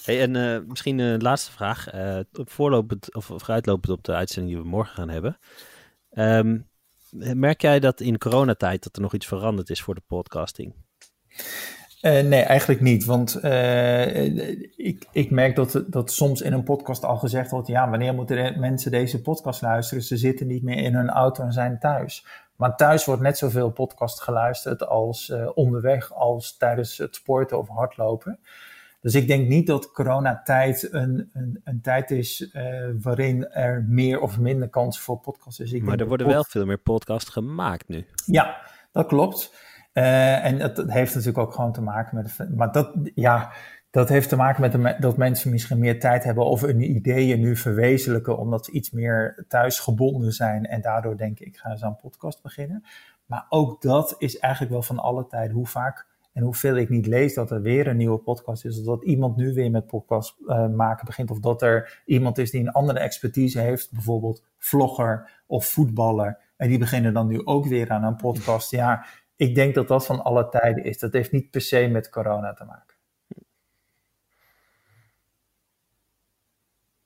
Hey, 0.05 0.21
en 0.21 0.35
uh, 0.35 0.59
misschien 0.67 0.99
een 0.99 1.23
laatste 1.23 1.53
vraag. 1.53 1.89
Voorlopend 2.33 3.15
of 3.15 3.25
vooruitlopend 3.25 3.93
op 3.93 4.05
de 4.05 4.15
uitzending 4.15 4.55
die 4.55 4.63
we 4.63 4.69
morgen 4.69 4.95
gaan 4.95 5.09
hebben. 5.09 5.39
Um, 6.15 6.71
merk 7.35 7.61
jij 7.61 7.81
dat 7.81 8.01
in 8.01 8.19
coronatijd 8.19 8.83
dat 8.83 8.97
er 8.97 9.03
nog 9.03 9.15
iets 9.15 9.27
veranderd 9.27 9.71
is 9.71 9.83
voor 9.83 9.95
de 9.95 10.03
podcasting? 10.07 10.75
Uh, 12.03 12.21
nee, 12.21 12.41
eigenlijk 12.41 12.81
niet. 12.81 13.05
Want 13.05 13.45
uh, 13.45 14.25
ik, 14.77 15.07
ik 15.13 15.31
merk 15.31 15.57
dat, 15.57 15.85
dat 15.87 16.13
soms 16.13 16.41
in 16.41 16.53
een 16.53 16.63
podcast 16.63 17.05
al 17.05 17.17
gezegd 17.17 17.51
wordt: 17.51 17.69
ja, 17.69 17.91
wanneer 17.91 18.15
moeten 18.15 18.61
mensen 18.61 18.91
deze 18.91 19.21
podcast 19.21 19.63
luisteren? 19.63 20.03
Ze 20.05 20.17
zitten 20.17 20.47
niet 20.47 20.63
meer 20.63 20.77
in 20.77 20.95
hun 20.95 21.09
auto 21.11 21.45
en 21.45 21.53
zijn 21.53 21.79
thuis. 21.79 22.27
Maar 22.63 22.77
thuis 22.77 23.05
wordt 23.05 23.23
net 23.23 23.39
zoveel 23.39 23.71
podcast 23.71 24.21
geluisterd 24.21 24.87
als 24.87 25.29
uh, 25.29 25.49
onderweg, 25.55 26.13
als 26.13 26.57
tijdens 26.57 26.99
het 26.99 27.15
sporten 27.15 27.59
of 27.59 27.69
hardlopen. 27.69 28.39
Dus 29.01 29.15
ik 29.15 29.27
denk 29.27 29.49
niet 29.49 29.67
dat 29.67 29.93
coronatijd 29.93 30.93
een, 30.93 31.31
een, 31.33 31.61
een 31.65 31.81
tijd 31.81 32.11
is 32.11 32.51
uh, 32.53 32.89
waarin 33.01 33.49
er 33.51 33.85
meer 33.89 34.21
of 34.21 34.39
minder 34.39 34.69
kans 34.69 35.01
voor 35.01 35.19
podcast 35.19 35.61
is. 35.61 35.73
Ik 35.73 35.83
maar 35.83 36.01
er 36.01 36.07
worden 36.07 36.27
wel 36.27 36.45
veel 36.45 36.67
meer 36.67 36.79
podcasts 36.79 37.31
gemaakt 37.31 37.89
nu. 37.89 38.07
Ja, 38.27 38.61
dat 38.93 39.07
klopt. 39.07 39.55
Uh, 39.93 40.45
en 40.45 40.59
dat, 40.59 40.77
heeft 40.87 41.15
natuurlijk 41.15 41.47
ook 41.47 41.55
gewoon 41.55 41.73
te 41.73 41.83
maken 41.83 42.17
met. 42.17 42.57
Maar 42.57 42.73
dat, 42.73 42.93
ja, 43.15 43.53
dat 43.93 44.09
heeft 44.09 44.29
te 44.29 44.37
maken 44.37 44.81
met 44.81 45.03
dat 45.03 45.17
mensen 45.17 45.51
misschien 45.51 45.79
meer 45.79 46.01
tijd 46.01 46.25
hebben 46.25 46.45
of 46.45 46.61
hun 46.61 46.81
ideeën 46.81 47.41
nu 47.41 47.57
verwezenlijken, 47.57 48.39
omdat 48.39 48.65
ze 48.65 48.71
iets 48.71 48.91
meer 48.91 49.45
thuisgebonden 49.49 50.33
zijn 50.33 50.67
en 50.67 50.81
daardoor 50.81 51.17
denken 51.17 51.47
ik 51.47 51.57
ga 51.57 51.71
eens 51.71 51.83
aan 51.83 51.91
een 51.91 51.97
podcast 51.97 52.43
beginnen. 52.43 52.85
Maar 53.27 53.47
ook 53.49 53.83
dat 53.83 54.15
is 54.19 54.39
eigenlijk 54.39 54.73
wel 54.73 54.83
van 54.83 54.99
alle 54.99 55.27
tijden 55.27 55.57
hoe 55.57 55.67
vaak 55.67 56.07
en 56.33 56.43
hoeveel 56.43 56.77
ik 56.77 56.89
niet 56.89 57.07
lees 57.07 57.35
dat 57.35 57.51
er 57.51 57.63
weer 57.63 57.87
een 57.87 57.97
nieuwe 57.97 58.19
podcast 58.19 58.65
is, 58.65 58.79
of 58.79 58.85
dat 58.85 59.05
iemand 59.05 59.37
nu 59.37 59.55
weer 59.55 59.71
met 59.71 59.87
podcast 59.87 60.37
uh, 60.47 60.69
maken 60.69 61.07
begint, 61.07 61.31
of 61.31 61.39
dat 61.39 61.63
er 61.63 62.03
iemand 62.05 62.39
is 62.39 62.51
die 62.51 62.61
een 62.61 62.73
andere 62.73 62.99
expertise 62.99 63.61
heeft, 63.61 63.93
bijvoorbeeld 63.93 64.45
vlogger 64.59 65.31
of 65.47 65.67
voetballer, 65.67 66.39
en 66.57 66.69
die 66.69 66.79
beginnen 66.79 67.15
dan 67.15 67.27
nu 67.27 67.45
ook 67.45 67.67
weer 67.67 67.91
aan 67.91 68.05
een 68.05 68.17
podcast. 68.17 68.71
Ja, 68.71 69.07
ik 69.37 69.55
denk 69.55 69.75
dat 69.75 69.89
dat 69.89 70.07
van 70.07 70.23
alle 70.23 70.49
tijden 70.49 70.85
is. 70.85 70.99
Dat 70.99 71.13
heeft 71.13 71.33
niet 71.33 71.51
per 71.51 71.61
se 71.61 71.89
met 71.89 72.09
corona 72.09 72.53
te 72.53 72.65
maken. 72.65 72.92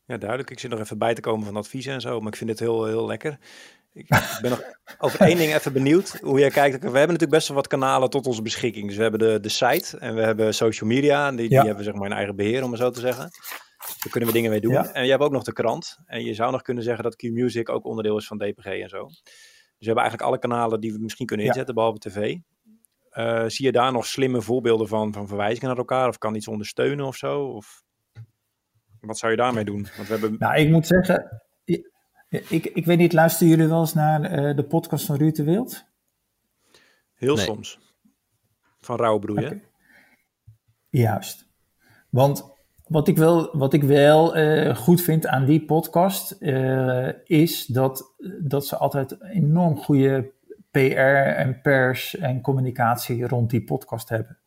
Ja, 0.06 0.16
duidelijk. 0.16 0.50
Ik 0.50 0.58
zit 0.58 0.70
nog 0.70 0.80
even 0.80 0.98
bij 0.98 1.14
te 1.14 1.20
komen 1.20 1.46
van 1.46 1.56
adviezen 1.56 1.92
en 1.92 2.00
zo, 2.00 2.20
maar 2.20 2.32
ik 2.32 2.38
vind 2.38 2.50
het 2.50 2.58
heel, 2.58 2.84
heel 2.84 3.06
lekker. 3.06 3.38
Ik 3.92 4.08
ben 4.42 4.50
nog 4.50 4.62
over 4.98 5.20
één 5.20 5.36
ding 5.36 5.54
even 5.54 5.72
benieuwd, 5.72 6.18
hoe 6.22 6.38
jij 6.38 6.50
kijkt. 6.50 6.74
We 6.74 6.84
hebben 6.84 7.00
natuurlijk 7.00 7.30
best 7.30 7.48
wel 7.48 7.56
wat 7.56 7.66
kanalen 7.66 8.10
tot 8.10 8.26
onze 8.26 8.42
beschikking. 8.42 8.86
Dus 8.86 8.96
we 8.96 9.02
hebben 9.02 9.20
de, 9.20 9.40
de 9.40 9.48
site 9.48 9.98
en 9.98 10.14
we 10.14 10.22
hebben 10.22 10.54
social 10.54 10.88
media. 10.88 11.32
Die, 11.32 11.48
die 11.48 11.58
hebben 11.58 11.84
zeg 11.84 11.94
maar 11.94 12.06
een 12.10 12.16
eigen 12.16 12.36
beheer, 12.36 12.64
om 12.64 12.70
het 12.70 12.80
zo 12.80 12.90
te 12.90 13.00
zeggen. 13.00 13.30
Daar 13.76 14.10
kunnen 14.10 14.28
we 14.28 14.34
dingen 14.34 14.50
mee 14.50 14.60
doen. 14.60 14.74
En 14.74 15.04
je 15.04 15.10
hebt 15.10 15.22
ook 15.22 15.32
nog 15.32 15.42
de 15.42 15.52
krant. 15.52 15.98
En 16.06 16.24
je 16.24 16.34
zou 16.34 16.52
nog 16.52 16.62
kunnen 16.62 16.82
zeggen 16.82 17.04
dat 17.04 17.16
Q-Music 17.16 17.68
ook 17.68 17.84
onderdeel 17.84 18.16
is 18.16 18.26
van 18.26 18.38
DPG 18.38 18.64
en 18.64 18.88
zo. 18.88 19.06
Dus 19.06 19.86
we 19.86 19.86
hebben 19.86 20.02
eigenlijk 20.02 20.22
alle 20.22 20.38
kanalen 20.38 20.80
die 20.80 20.92
we 20.92 20.98
misschien 20.98 21.26
kunnen 21.26 21.46
inzetten, 21.46 21.74
behalve 21.74 21.98
tv. 21.98 22.36
Uh, 23.12 23.44
zie 23.46 23.64
je 23.64 23.72
daar 23.72 23.92
nog 23.92 24.06
slimme 24.06 24.42
voorbeelden 24.42 24.88
van, 24.88 25.12
van 25.12 25.28
verwijzingen 25.28 25.68
naar 25.68 25.78
elkaar? 25.78 26.08
Of 26.08 26.18
kan 26.18 26.34
iets 26.34 26.48
ondersteunen 26.48 27.06
of 27.06 27.16
zo? 27.16 27.42
Of... 27.42 27.82
Wat 29.06 29.18
zou 29.18 29.32
je 29.32 29.38
daarmee 29.38 29.64
doen? 29.64 29.86
Want 29.96 30.08
we 30.08 30.14
hebben... 30.14 30.36
Nou, 30.38 30.56
ik 30.56 30.70
moet 30.70 30.86
zeggen, 30.86 31.42
ik, 31.64 31.90
ik, 32.28 32.66
ik 32.66 32.84
weet 32.84 32.98
niet, 32.98 33.12
luisteren 33.12 33.48
jullie 33.48 33.68
wel 33.68 33.80
eens 33.80 33.94
naar 33.94 34.48
uh, 34.48 34.56
de 34.56 34.64
podcast 34.64 35.06
van 35.06 35.16
Ruud 35.16 35.36
de 35.36 35.44
Wild? 35.44 35.84
Heel 37.14 37.34
nee. 37.34 37.44
soms. 37.44 37.78
Van 38.78 39.00
okay. 39.00 39.62
Juist. 40.88 41.46
Want 42.10 42.54
wat 42.86 43.08
ik 43.08 43.16
wel, 43.16 43.56
wat 43.56 43.72
ik 43.72 43.82
wel 43.82 44.36
uh, 44.36 44.76
goed 44.76 45.02
vind 45.02 45.26
aan 45.26 45.44
die 45.44 45.64
podcast, 45.64 46.36
uh, 46.40 47.08
is 47.24 47.66
dat, 47.66 48.14
dat 48.40 48.66
ze 48.66 48.76
altijd 48.76 49.22
enorm 49.22 49.76
goede 49.76 50.32
PR 50.70 50.78
en 51.36 51.60
pers 51.60 52.16
en 52.16 52.40
communicatie 52.40 53.26
rond 53.26 53.50
die 53.50 53.64
podcast 53.64 54.08
hebben. 54.08 54.38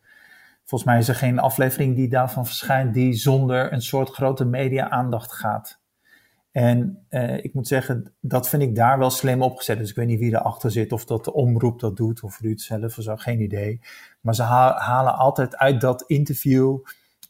Volgens 0.69 0.89
mij 0.89 0.99
is 0.99 1.07
er 1.07 1.15
geen 1.15 1.39
aflevering 1.39 1.95
die 1.95 2.09
daarvan 2.09 2.45
verschijnt 2.45 2.93
die 2.93 3.13
zonder 3.13 3.73
een 3.73 3.81
soort 3.81 4.09
grote 4.09 4.45
media-aandacht 4.45 5.31
gaat. 5.31 5.79
En 6.51 7.05
uh, 7.09 7.43
ik 7.43 7.53
moet 7.53 7.67
zeggen, 7.67 8.13
dat 8.19 8.49
vind 8.49 8.61
ik 8.61 8.75
daar 8.75 8.99
wel 8.99 9.09
slim 9.09 9.41
opgezet. 9.41 9.77
Dus 9.77 9.89
ik 9.89 9.95
weet 9.95 10.07
niet 10.07 10.19
wie 10.19 10.33
erachter 10.33 10.71
zit, 10.71 10.91
of 10.91 11.05
dat 11.05 11.25
de 11.25 11.33
omroep 11.33 11.79
dat 11.79 11.97
doet, 11.97 12.23
of 12.23 12.39
Ruud 12.39 12.59
zelf, 12.59 12.97
of 12.97 13.03
zo, 13.03 13.15
geen 13.15 13.41
idee. 13.41 13.79
Maar 14.21 14.35
ze 14.35 14.43
halen 14.43 15.15
altijd 15.15 15.57
uit 15.57 15.81
dat 15.81 16.03
interview 16.07 16.77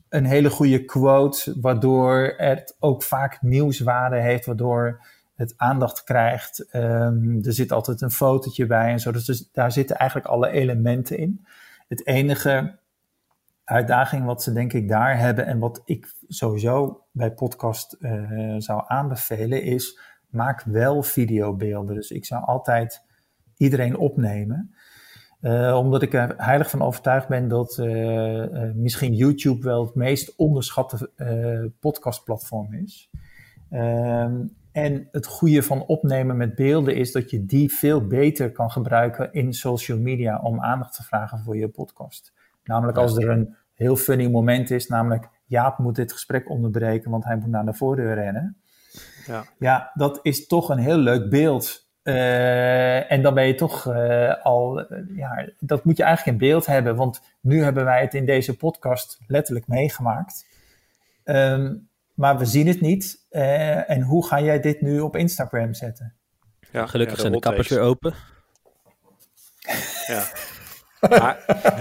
een 0.09 0.25
hele 0.25 0.49
goede 0.49 0.85
quote, 0.85 1.57
waardoor 1.61 2.33
het 2.37 2.75
ook 2.79 3.03
vaak 3.03 3.41
nieuwswaarde 3.41 4.17
heeft, 4.17 4.45
waardoor 4.45 5.01
het 5.35 5.53
aandacht 5.57 6.03
krijgt. 6.03 6.67
Um, 6.75 7.39
er 7.43 7.53
zit 7.53 7.71
altijd 7.71 8.01
een 8.01 8.11
fotootje 8.11 8.65
bij 8.65 8.91
en 8.91 8.99
zo. 8.99 9.11
Dus 9.11 9.49
daar 9.51 9.71
zitten 9.71 9.95
eigenlijk 9.95 10.29
alle 10.29 10.49
elementen 10.49 11.17
in. 11.17 11.45
Het 11.87 12.07
enige 12.07 12.78
uitdaging 13.69 14.25
wat 14.25 14.43
ze 14.43 14.53
denk 14.53 14.73
ik 14.73 14.87
daar 14.87 15.17
hebben 15.19 15.45
en 15.45 15.59
wat 15.59 15.81
ik 15.85 16.13
sowieso 16.27 17.03
bij 17.11 17.33
podcast 17.33 17.95
uh, 17.99 18.55
zou 18.57 18.83
aanbevelen 18.87 19.63
is 19.63 19.99
maak 20.29 20.63
wel 20.63 21.03
videobeelden. 21.03 21.95
Dus 21.95 22.11
ik 22.11 22.25
zou 22.25 22.43
altijd 22.45 23.03
iedereen 23.57 23.97
opnemen. 23.97 24.73
Uh, 25.41 25.75
omdat 25.77 26.01
ik 26.01 26.13
er 26.13 26.33
heilig 26.37 26.69
van 26.69 26.81
overtuigd 26.81 27.27
ben 27.27 27.47
dat 27.47 27.77
uh, 27.77 28.73
misschien 28.73 29.13
YouTube 29.13 29.63
wel 29.63 29.85
het 29.85 29.95
meest 29.95 30.35
onderschatte 30.35 31.11
podcastplatform 31.79 32.73
is. 32.73 33.09
Ehm, 33.69 34.47
en 34.71 35.07
het 35.11 35.25
goede 35.25 35.63
van 35.63 35.85
opnemen 35.85 36.37
met 36.37 36.55
beelden 36.55 36.95
is 36.95 37.11
dat 37.11 37.29
je 37.29 37.45
die 37.45 37.73
veel 37.73 38.07
beter 38.07 38.51
kan 38.51 38.71
gebruiken 38.71 39.33
in 39.33 39.53
social 39.53 39.97
media 39.97 40.39
om 40.41 40.61
aandacht 40.61 40.95
te 40.95 41.03
vragen 41.03 41.39
voor 41.39 41.57
je 41.57 41.67
podcast. 41.67 42.33
Namelijk 42.69 42.97
als 42.97 43.17
er 43.17 43.29
een 43.29 43.55
heel 43.73 43.95
funny 43.95 44.27
moment 44.27 44.71
is, 44.71 44.87
namelijk 44.87 45.29
Jaap 45.45 45.77
moet 45.77 45.95
dit 45.95 46.13
gesprek 46.13 46.49
onderbreken, 46.49 47.11
want 47.11 47.23
hij 47.23 47.35
moet 47.35 47.49
naar 47.49 47.65
de 47.65 47.73
voordeur 47.73 48.13
rennen. 48.13 48.57
Ja, 49.25 49.43
ja 49.59 49.91
dat 49.93 50.19
is 50.21 50.47
toch 50.47 50.69
een 50.69 50.77
heel 50.77 50.97
leuk 50.97 51.29
beeld. 51.29 51.87
Uh, 52.03 53.11
en 53.11 53.21
dan 53.21 53.33
ben 53.33 53.47
je 53.47 53.55
toch 53.55 53.85
uh, 53.85 54.43
al, 54.43 54.79
uh, 54.79 55.17
ja, 55.17 55.49
dat 55.59 55.83
moet 55.83 55.97
je 55.97 56.03
eigenlijk 56.03 56.37
in 56.37 56.47
beeld 56.47 56.65
hebben, 56.65 56.95
want 56.95 57.21
nu 57.41 57.63
hebben 57.63 57.85
wij 57.85 58.01
het 58.01 58.13
in 58.13 58.25
deze 58.25 58.57
podcast 58.57 59.19
letterlijk 59.27 59.67
meegemaakt. 59.67 60.45
Um, 61.23 61.89
maar 62.13 62.37
we 62.37 62.45
zien 62.45 62.67
het 62.67 62.81
niet. 62.81 63.25
en 63.29 64.01
hoe 64.01 64.27
ga 64.27 64.41
jij 64.41 64.59
dit 64.59 64.81
nu 64.81 64.99
op 64.99 65.15
Instagram 65.15 65.73
zetten? 65.73 66.13
Ja, 66.71 66.85
gelukkig 66.85 67.15
ja, 67.15 67.21
zijn 67.21 67.33
de 67.33 67.39
kappers 67.39 67.67
weer 67.67 67.81
open. 67.81 68.13
Ja. 70.07 70.23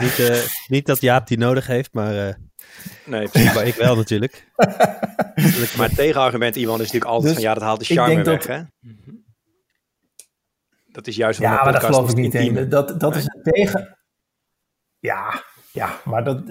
Niet, 0.01 0.19
uh, 0.19 0.37
niet 0.66 0.87
dat 0.87 1.01
Jaap 1.01 1.27
die 1.27 1.39
nodig 1.39 1.66
heeft, 1.66 1.93
maar, 1.93 2.14
uh, 2.14 2.35
nee, 3.05 3.29
precies. 3.29 3.55
maar 3.55 3.66
ik 3.66 3.75
wel 3.75 3.97
natuurlijk. 3.97 4.47
maar 5.77 5.87
het 5.87 5.95
tegenargument, 5.95 6.57
Iwan, 6.57 6.75
is 6.75 6.93
natuurlijk 6.93 7.11
altijd 7.11 7.35
dus 7.35 7.43
van 7.43 7.43
ja, 7.43 7.55
dat 7.55 7.62
haalt 7.62 7.79
de 7.79 7.95
charme 7.95 8.23
weg. 8.23 8.25
Dat... 8.25 8.47
Hè? 8.47 8.62
Dat 10.93 11.07
is 11.07 11.16
juist 11.16 11.41
Ja, 11.41 11.64
maar 11.64 11.73
dat 11.73 11.85
geloof 11.85 12.11
ik 12.11 12.16
niet 12.16 12.35
in. 12.35 12.69
Dat, 12.69 13.01
dat 13.01 13.16
is 13.16 13.25
een 13.25 13.43
tegen. 13.43 13.99
Ja, 14.99 15.43
ja, 15.73 16.01
maar 16.05 16.25
dat, 16.25 16.49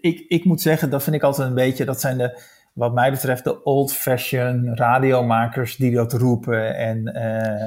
ik, 0.00 0.24
ik 0.28 0.44
moet 0.44 0.60
zeggen, 0.60 0.90
dat 0.90 1.02
vind 1.02 1.16
ik 1.16 1.22
altijd 1.22 1.48
een 1.48 1.54
beetje, 1.54 1.84
dat 1.84 2.00
zijn 2.00 2.18
de, 2.18 2.40
wat 2.72 2.94
mij 2.94 3.10
betreft, 3.10 3.44
de 3.44 3.62
old-fashioned 3.62 4.78
radiomakers 4.78 5.76
die 5.76 5.94
dat 5.94 6.12
roepen. 6.12 6.76
En 6.76 7.16
uh, 7.16 7.64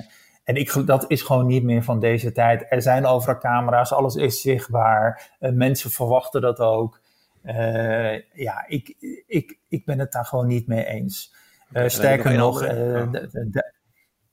en 0.50 0.56
ik, 0.56 0.88
dat 0.88 1.06
is 1.08 1.22
gewoon 1.22 1.48
niet 1.48 1.64
meer 1.64 1.84
van 1.84 2.00
deze 2.00 2.32
tijd. 2.32 2.66
Er 2.70 2.82
zijn 2.82 3.06
overal 3.06 3.38
camera's, 3.38 3.92
alles 3.92 4.16
is 4.16 4.42
zichtbaar. 4.42 5.32
Uh, 5.40 5.52
mensen 5.52 5.92
verwachten 5.92 6.42
dat 6.42 6.60
ook. 6.60 7.00
Uh, 7.44 8.14
ja, 8.34 8.66
ik, 8.68 8.96
ik, 9.28 9.58
ik 9.68 9.86
ben 9.86 10.00
het 10.00 10.12
daar 10.12 10.26
gewoon 10.26 10.48
niet 10.48 10.68
mee 10.68 10.86
eens. 10.86 11.34
Uh, 11.72 11.88
sterker 11.88 12.34
nog, 12.34 12.64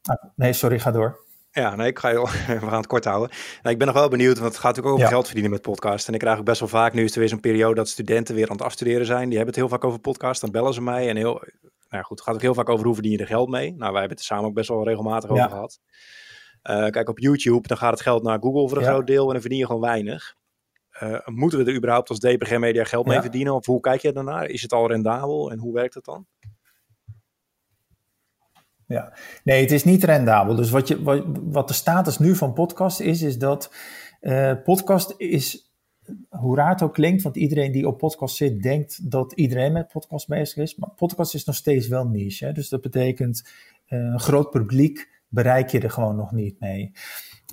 ah, 0.02 0.22
nee, 0.34 0.52
sorry, 0.52 0.78
ga 0.78 0.90
door. 0.90 1.18
Ja, 1.50 1.74
nee, 1.74 1.86
ik 1.86 1.98
ga 1.98 2.08
je, 2.08 2.20
we 2.60 2.66
gaan 2.66 2.76
het 2.76 2.86
kort 2.86 3.04
houden. 3.04 3.36
Nou, 3.62 3.72
ik 3.72 3.78
ben 3.78 3.86
nog 3.86 3.96
wel 3.96 4.08
benieuwd, 4.08 4.38
want 4.38 4.52
het 4.52 4.60
gaat 4.60 4.76
natuurlijk 4.76 4.94
ook 4.94 5.00
over 5.00 5.12
geld 5.12 5.26
verdienen 5.26 5.52
met 5.52 5.62
podcast. 5.62 6.08
En 6.08 6.14
ik 6.14 6.20
krijg 6.20 6.38
ook 6.38 6.44
best 6.44 6.60
wel 6.60 6.68
vaak, 6.68 6.92
nu 6.92 7.04
is 7.04 7.12
er 7.12 7.18
weer 7.18 7.28
zo'n 7.28 7.40
periode 7.40 7.74
dat 7.74 7.88
studenten 7.88 8.34
weer 8.34 8.48
aan 8.48 8.56
het 8.56 8.64
afstuderen 8.64 9.06
zijn. 9.06 9.28
Die 9.28 9.36
hebben 9.36 9.54
het 9.54 9.56
heel 9.56 9.68
vaak 9.68 9.84
over 9.84 9.98
podcast, 9.98 10.40
dan 10.40 10.50
bellen 10.50 10.74
ze 10.74 10.82
mij. 10.82 11.08
En 11.08 11.16
heel, 11.16 11.42
nou 11.96 12.08
goed, 12.08 12.18
het 12.18 12.26
gaat 12.26 12.34
ook 12.34 12.42
heel 12.42 12.54
vaak 12.54 12.68
over 12.68 12.84
hoe 12.84 12.94
verdien 12.94 13.12
je 13.12 13.18
er 13.18 13.26
geld 13.26 13.48
mee. 13.48 13.68
Nou, 13.70 13.92
wij 13.92 14.00
hebben 14.00 14.10
het 14.10 14.18
er 14.18 14.24
samen 14.24 14.44
ook 14.44 14.54
best 14.54 14.68
wel 14.68 14.84
regelmatig 14.84 15.30
over 15.30 15.48
gehad. 15.48 15.80
Uh, 16.70 16.86
kijk, 16.86 17.08
op 17.08 17.18
YouTube, 17.18 17.68
dan 17.68 17.76
gaat 17.76 17.90
het 17.90 18.00
geld 18.00 18.22
naar 18.22 18.38
Google 18.40 18.68
voor 18.68 18.78
een 18.78 18.84
groot 18.84 19.06
deel 19.06 19.26
en 19.26 19.32
dan 19.32 19.40
verdien 19.40 19.58
je 19.58 19.66
gewoon 19.66 19.80
weinig. 19.80 20.34
Uh, 21.02 21.18
moeten 21.24 21.58
we 21.58 21.64
er 21.64 21.76
überhaupt 21.76 22.08
als 22.08 22.18
DPG 22.18 22.58
Media 22.58 22.84
geld 22.84 23.06
mee 23.06 23.20
verdienen? 23.20 23.54
Of 23.54 23.66
hoe 23.66 23.80
kijk 23.80 24.00
je 24.00 24.12
daarnaar? 24.12 24.46
Is 24.46 24.62
het 24.62 24.72
al 24.72 24.88
rendabel 24.88 25.50
en 25.50 25.58
hoe 25.58 25.74
werkt 25.74 25.94
het 25.94 26.04
dan? 26.04 26.26
Ja, 28.86 29.16
nee, 29.44 29.60
het 29.60 29.72
is 29.72 29.84
niet 29.84 30.04
rendabel. 30.04 30.54
Dus 30.54 30.70
wat, 30.70 30.88
je, 30.88 31.02
wat, 31.02 31.24
wat 31.42 31.68
de 31.68 31.74
status 31.74 32.18
nu 32.18 32.34
van 32.34 32.52
podcast 32.52 33.00
is, 33.00 33.22
is 33.22 33.38
dat 33.38 33.74
uh, 34.20 34.52
podcast 34.64 35.14
is 35.16 35.65
hoe 36.28 36.56
raar 36.56 36.70
het 36.70 36.82
ook 36.82 36.94
klinkt, 36.94 37.22
want 37.22 37.36
iedereen 37.36 37.72
die 37.72 37.86
op 37.86 37.98
podcast 37.98 38.36
zit, 38.36 38.62
denkt 38.62 39.10
dat 39.10 39.32
iedereen 39.32 39.72
met 39.72 39.88
podcast 39.88 40.28
bezig 40.28 40.56
is. 40.56 40.76
Maar 40.76 40.90
podcast 40.90 41.34
is 41.34 41.44
nog 41.44 41.54
steeds 41.54 41.88
wel 41.88 42.06
niche. 42.06 42.44
Hè? 42.44 42.52
Dus 42.52 42.68
dat 42.68 42.80
betekent 42.80 43.44
uh, 43.88 43.98
een 43.98 44.20
groot 44.20 44.50
publiek 44.50 45.08
bereik 45.28 45.68
je 45.68 45.80
er 45.80 45.90
gewoon 45.90 46.16
nog 46.16 46.32
niet 46.32 46.60
mee. 46.60 46.92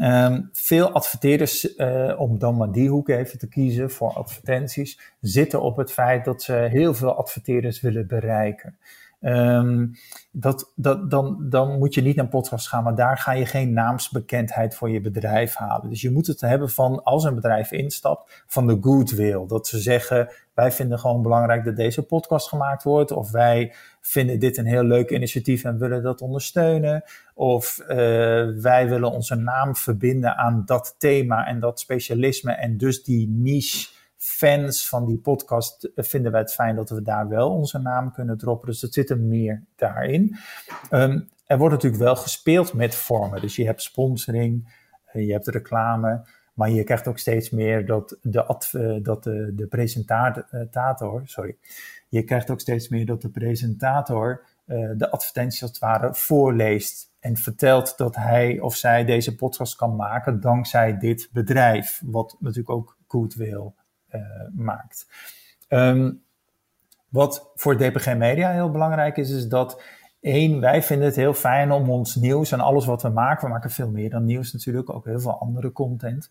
Um, 0.02 0.50
veel 0.52 0.92
adverteerders, 0.92 1.78
uh, 1.78 2.14
om 2.18 2.40
dan 2.40 2.58
maar 2.58 2.72
die 2.72 2.90
hoek 2.90 3.10
even 3.10 3.40
te 3.40 3.48
kiezen 3.48 3.92
voor 3.92 4.14
advertenties, 4.14 5.00
zitten 5.20 5.62
op 5.62 5.78
het 5.78 5.92
feit 5.92 6.26
dat 6.26 6.44
ze 6.44 6.54
heel 6.54 6.94
veel 6.94 7.16
adverteerders 7.16 7.82
willen 7.82 8.08
bereiken. 8.08 8.78
Um, 9.26 9.92
dat, 10.32 10.72
dat, 10.76 11.12
dan, 11.12 11.38
dan 11.50 11.78
moet 11.78 11.94
je 11.94 12.02
niet 12.02 12.16
naar 12.16 12.28
podcast 12.28 12.68
gaan, 12.68 12.84
maar 12.84 12.96
daar 12.96 13.18
ga 13.18 13.32
je 13.32 13.46
geen 13.46 13.74
naamsbekendheid 13.74 14.76
voor 14.76 14.90
je 14.90 15.02
bedrijf 15.02 15.56
halen. 15.56 15.90
Dus 15.90 16.02
je 16.02 16.12
moet 16.12 16.28
het 16.28 16.42
hebben 16.42 16.70
van, 16.70 17.04
als 17.04 17.24
een 17.24 17.36
bedrijf 17.36 17.72
instapt, 17.72 18.44
van 18.48 18.68
de 18.68 18.78
goodwill. 18.82 19.48
Dat 19.48 19.68
ze 19.68 19.80
zeggen, 19.80 20.30
wij 20.54 20.72
vinden 20.72 21.00
gewoon 21.00 21.22
belangrijk 21.22 21.66
dat 21.66 21.76
deze 21.76 22.04
podcast 22.04 22.48
gemaakt 22.48 22.84
wordt, 22.84 23.12
of 23.12 23.32
wij 23.32 23.74
vinden 24.02 24.40
dit 24.40 24.58
een 24.58 24.66
heel 24.66 24.84
leuk 24.84 25.10
initiatief 25.10 25.64
en 25.64 25.80
willen 25.80 26.04
dat 26.04 26.22
ondersteunen, 26.22 27.04
of 27.34 27.80
uh, 27.82 27.88
wij 28.62 28.90
willen 28.90 29.12
onze 29.12 29.36
naam 29.36 29.76
verbinden 29.76 30.38
aan 30.38 30.64
dat 30.66 30.96
thema 30.98 31.48
en 31.48 31.60
dat 31.60 31.80
specialisme 31.80 32.52
en 32.52 32.78
dus 32.78 33.04
die 33.04 33.28
niche 33.30 33.88
fans 34.24 34.90
van 34.90 35.06
die 35.06 35.18
podcast 35.18 35.90
vinden 35.96 36.32
wij 36.32 36.42
het 36.42 36.54
fijn 36.54 36.76
dat 36.76 36.90
we 36.90 37.02
daar 37.02 37.28
wel 37.28 37.50
onze 37.50 37.80
naam 37.80 38.12
kunnen 38.12 38.38
droppen. 38.38 38.68
Dus 38.68 38.80
dat 38.80 38.94
zit 38.94 39.10
er 39.10 39.20
meer 39.20 39.64
daarin. 39.76 40.36
Um, 40.92 41.30
er 41.46 41.58
wordt 41.58 41.74
natuurlijk 41.74 42.04
wel 42.04 42.16
gespeeld 42.16 42.74
met 42.74 42.96
vormen. 42.96 43.42
Dus 43.42 43.56
je 43.56 43.66
hebt 43.66 43.82
sponsoring, 43.82 44.74
eh, 45.06 45.26
je 45.26 45.32
hebt 45.32 45.48
reclame. 45.48 46.26
Maar 46.54 46.70
je 46.70 46.84
krijgt 46.84 47.08
ook 47.08 47.18
steeds 47.18 47.50
meer 47.50 47.86
dat 47.86 48.18
de, 48.22 48.58
uh, 48.74 49.04
dat 49.04 49.24
de, 49.24 49.66
presentator, 49.70 51.22
sorry, 51.26 51.58
je 52.10 52.24
krijgt 52.24 52.50
ook 52.50 52.60
steeds 52.60 52.90
meer 52.90 53.06
dat 53.06 53.22
de 53.22 53.30
presentator 53.30 54.46
de 54.96 55.12
advertenties 55.12 55.62
als 55.62 55.72
het 55.72 55.80
ware 55.80 56.16
voorleest 56.16 57.12
en 57.20 57.38
vertelt 57.38 57.98
dat 57.98 58.16
hij 58.16 58.60
of 58.60 58.76
zij 58.76 59.06
deze 59.06 59.36
podcast 59.36 59.76
kan 59.76 59.96
maken 59.96 60.40
dankzij 60.40 60.98
dit 60.98 61.30
bedrijf, 61.32 62.02
wat 62.06 62.36
natuurlijk 62.40 62.70
ook 62.70 62.98
goed 63.08 63.34
wil 63.34 63.76
maakt. 64.54 65.08
Um, 65.70 66.24
wat 67.10 67.52
voor 67.56 67.78
DPG 67.78 68.16
Media 68.16 68.52
heel 68.52 68.72
belangrijk 68.72 69.18
is, 69.18 69.30
is 69.30 69.48
dat 69.48 69.82
één, 70.22 70.60
wij 70.60 70.84
vinden 70.84 71.08
het 71.08 71.16
heel 71.16 71.34
fijn 71.34 71.72
om 71.72 71.90
ons 71.90 72.16
nieuws 72.16 72.52
en 72.52 72.60
alles 72.60 72.86
wat 72.86 73.02
we 73.02 73.10
maken, 73.10 73.48
we 73.48 73.54
maken 73.54 73.70
veel 73.70 73.90
meer 73.90 74.10
dan 74.10 74.26
nieuws 74.26 74.54
natuurlijk, 74.54 74.94
ook 74.94 75.06
heel 75.06 75.20
veel 75.20 75.40
andere 75.40 75.72
content, 75.72 76.30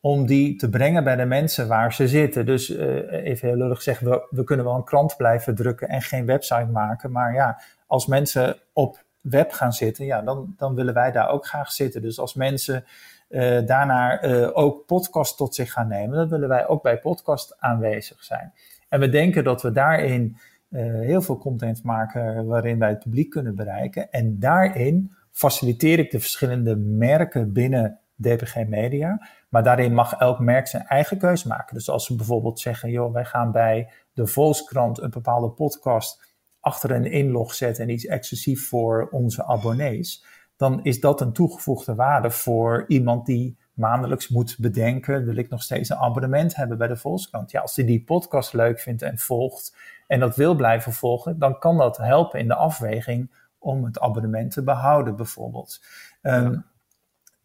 om 0.00 0.26
die 0.26 0.56
te 0.56 0.68
brengen 0.68 1.04
bij 1.04 1.16
de 1.16 1.24
mensen 1.24 1.68
waar 1.68 1.92
ze 1.92 2.08
zitten. 2.08 2.46
Dus 2.46 2.70
uh, 2.70 3.12
even 3.12 3.48
heel 3.48 3.56
lullig 3.56 3.82
zeggen, 3.82 4.10
we, 4.10 4.26
we 4.30 4.44
kunnen 4.44 4.64
wel 4.64 4.74
een 4.74 4.84
krant 4.84 5.16
blijven 5.16 5.54
drukken 5.54 5.88
en 5.88 6.02
geen 6.02 6.26
website 6.26 6.70
maken, 6.72 7.10
maar 7.10 7.34
ja, 7.34 7.60
als 7.86 8.06
mensen 8.06 8.56
op 8.72 9.04
web 9.20 9.52
gaan 9.52 9.72
zitten, 9.72 10.04
ja, 10.04 10.22
dan, 10.22 10.54
dan 10.56 10.74
willen 10.74 10.94
wij 10.94 11.12
daar 11.12 11.28
ook 11.28 11.46
graag 11.46 11.72
zitten. 11.72 12.02
Dus 12.02 12.18
als 12.18 12.34
mensen 12.34 12.84
uh, 13.28 13.66
daarna 13.66 14.24
uh, 14.24 14.50
ook 14.52 14.86
podcast 14.86 15.36
tot 15.36 15.54
zich 15.54 15.72
gaan 15.72 15.88
nemen, 15.88 16.16
dan 16.16 16.28
willen 16.28 16.48
wij 16.48 16.66
ook 16.66 16.82
bij 16.82 16.98
podcast 16.98 17.56
aanwezig 17.58 18.24
zijn. 18.24 18.52
En 18.88 19.00
we 19.00 19.08
denken 19.08 19.44
dat 19.44 19.62
we 19.62 19.72
daarin 19.72 20.36
uh, 20.70 21.00
heel 21.00 21.22
veel 21.22 21.38
content 21.38 21.82
maken 21.82 22.46
waarin 22.46 22.78
wij 22.78 22.88
het 22.88 22.98
publiek 22.98 23.30
kunnen 23.30 23.54
bereiken. 23.54 24.10
En 24.10 24.38
daarin 24.38 25.12
faciliteer 25.30 25.98
ik 25.98 26.10
de 26.10 26.20
verschillende 26.20 26.76
merken 26.76 27.52
binnen 27.52 28.00
DPG 28.14 28.66
Media. 28.66 29.28
Maar 29.48 29.62
daarin 29.62 29.94
mag 29.94 30.12
elk 30.12 30.38
merk 30.38 30.66
zijn 30.66 30.86
eigen 30.86 31.18
keuze 31.18 31.48
maken. 31.48 31.74
Dus 31.74 31.90
als 31.90 32.08
we 32.08 32.14
bijvoorbeeld 32.14 32.60
zeggen, 32.60 32.90
joh, 32.90 33.12
wij 33.12 33.24
gaan 33.24 33.52
bij 33.52 33.90
de 34.12 34.26
Volkskrant 34.26 35.00
een 35.00 35.10
bepaalde 35.10 35.50
podcast 35.50 36.36
achter 36.60 36.90
een 36.90 37.10
inlog 37.10 37.54
zetten 37.54 37.84
en 37.84 37.90
iets 37.90 38.06
exclusief 38.06 38.68
voor 38.68 39.08
onze 39.10 39.44
abonnees 39.44 40.24
dan 40.58 40.84
is 40.84 41.00
dat 41.00 41.20
een 41.20 41.32
toegevoegde 41.32 41.94
waarde 41.94 42.30
voor 42.30 42.84
iemand 42.88 43.26
die 43.26 43.56
maandelijks 43.72 44.28
moet 44.28 44.56
bedenken, 44.58 45.24
wil 45.24 45.36
ik 45.36 45.48
nog 45.48 45.62
steeds 45.62 45.88
een 45.88 45.96
abonnement 45.96 46.56
hebben 46.56 46.78
bij 46.78 46.88
de 46.88 46.96
Volkskrant? 46.96 47.50
Ja, 47.50 47.60
als 47.60 47.76
hij 47.76 47.84
die 47.84 48.04
podcast 48.04 48.52
leuk 48.52 48.80
vindt 48.80 49.02
en 49.02 49.18
volgt 49.18 49.76
en 50.06 50.20
dat 50.20 50.36
wil 50.36 50.54
blijven 50.54 50.92
volgen, 50.92 51.38
dan 51.38 51.58
kan 51.58 51.76
dat 51.76 51.96
helpen 51.96 52.40
in 52.40 52.48
de 52.48 52.54
afweging 52.54 53.30
om 53.58 53.84
het 53.84 54.00
abonnement 54.00 54.52
te 54.52 54.62
behouden, 54.62 55.16
bijvoorbeeld. 55.16 55.84
Ehm, 56.22 56.58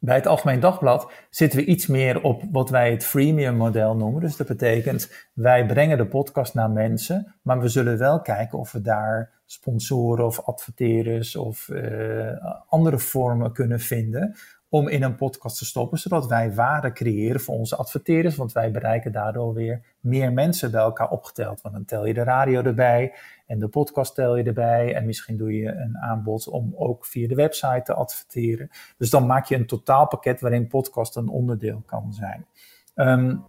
bij 0.03 0.15
het 0.15 0.27
Algemeen 0.27 0.59
Dagblad 0.59 1.11
zitten 1.29 1.59
we 1.59 1.65
iets 1.65 1.87
meer 1.87 2.21
op 2.21 2.43
wat 2.51 2.69
wij 2.69 2.91
het 2.91 3.05
freemium 3.05 3.55
model 3.55 3.95
noemen. 3.95 4.21
Dus 4.21 4.37
dat 4.37 4.47
betekent, 4.47 5.29
wij 5.33 5.65
brengen 5.65 5.97
de 5.97 6.05
podcast 6.05 6.53
naar 6.53 6.69
mensen, 6.69 7.35
maar 7.41 7.59
we 7.59 7.67
zullen 7.67 7.97
wel 7.97 8.21
kijken 8.21 8.59
of 8.59 8.71
we 8.71 8.81
daar 8.81 9.31
sponsoren 9.45 10.25
of 10.25 10.39
adverteerders 10.39 11.35
of 11.35 11.67
uh, 11.67 12.27
andere 12.67 12.99
vormen 12.99 13.53
kunnen 13.53 13.79
vinden 13.79 14.35
om 14.73 14.87
in 14.87 15.03
een 15.03 15.15
podcast 15.15 15.57
te 15.57 15.65
stoppen, 15.65 15.97
zodat 15.97 16.27
wij 16.27 16.53
waarde 16.53 16.91
creëren 16.91 17.41
voor 17.41 17.55
onze 17.55 17.75
adverteerders, 17.75 18.35
want 18.35 18.51
wij 18.51 18.71
bereiken 18.71 19.11
daardoor 19.11 19.53
weer 19.53 19.85
meer 19.99 20.33
mensen 20.33 20.71
bij 20.71 20.81
elkaar 20.81 21.09
opgeteld. 21.09 21.61
Want 21.61 21.75
dan 21.75 21.85
tel 21.85 22.05
je 22.05 22.13
de 22.13 22.23
radio 22.23 22.61
erbij 22.61 23.13
en 23.47 23.59
de 23.59 23.67
podcast 23.67 24.15
tel 24.15 24.35
je 24.35 24.43
erbij 24.43 24.95
en 24.95 25.05
misschien 25.05 25.37
doe 25.37 25.53
je 25.57 25.71
een 25.71 25.97
aanbod 25.97 26.47
om 26.47 26.73
ook 26.75 27.05
via 27.05 27.27
de 27.27 27.35
website 27.35 27.81
te 27.83 27.93
adverteren. 27.93 28.69
Dus 28.97 29.09
dan 29.09 29.25
maak 29.25 29.45
je 29.45 29.55
een 29.55 29.67
totaalpakket 29.67 30.41
waarin 30.41 30.67
podcast 30.67 31.15
een 31.15 31.27
onderdeel 31.27 31.83
kan 31.85 32.13
zijn. 32.13 32.45
Um, 32.95 33.45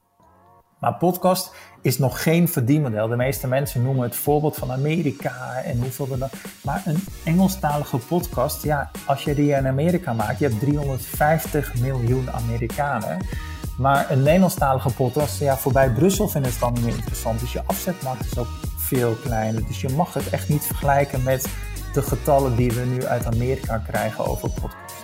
maar 0.79 0.95
podcast 0.95 1.55
is 1.83 1.99
nog 1.99 2.22
geen 2.22 2.49
verdienmodel. 2.49 3.09
De 3.09 3.16
meeste 3.16 3.47
mensen 3.47 3.83
noemen 3.83 4.03
het 4.03 4.16
voorbeeld 4.16 4.57
van 4.57 4.72
Amerika 4.72 5.62
en 5.64 5.81
hoeveel 5.81 6.09
er 6.11 6.18
dan. 6.18 6.29
Maar 6.62 6.83
een 6.85 7.05
Engelstalige 7.25 7.99
podcast, 7.99 8.62
ja, 8.62 8.91
als 9.07 9.25
je 9.25 9.35
die 9.35 9.53
in 9.53 9.66
Amerika 9.66 10.12
maakt, 10.12 10.39
je 10.39 10.47
hebt 10.47 10.61
350 10.61 11.75
miljoen 11.81 12.31
Amerikanen. 12.31 13.27
Maar 13.79 14.11
een 14.11 14.22
Nederlandstalige 14.22 14.95
podcast, 14.95 15.41
ja, 15.41 15.57
voorbij 15.57 15.91
Brussel 15.91 16.29
vinden 16.29 16.51
het 16.51 16.61
dan 16.61 16.72
niet 16.72 16.85
meer 16.85 16.95
interessant. 16.95 17.41
Dus 17.41 17.53
je 17.53 17.62
afzetmarkt 17.66 18.25
is 18.25 18.39
ook 18.39 18.49
veel 18.77 19.14
kleiner. 19.14 19.66
Dus 19.66 19.81
je 19.81 19.89
mag 19.89 20.14
het 20.14 20.31
echt 20.31 20.49
niet 20.49 20.64
vergelijken 20.64 21.22
met 21.22 21.49
de 21.93 22.03
getallen 22.03 22.57
die 22.57 22.72
we 22.72 22.85
nu 22.85 23.05
uit 23.07 23.27
Amerika 23.27 23.79
krijgen 23.79 24.27
over 24.27 24.51
podcast. 24.51 25.03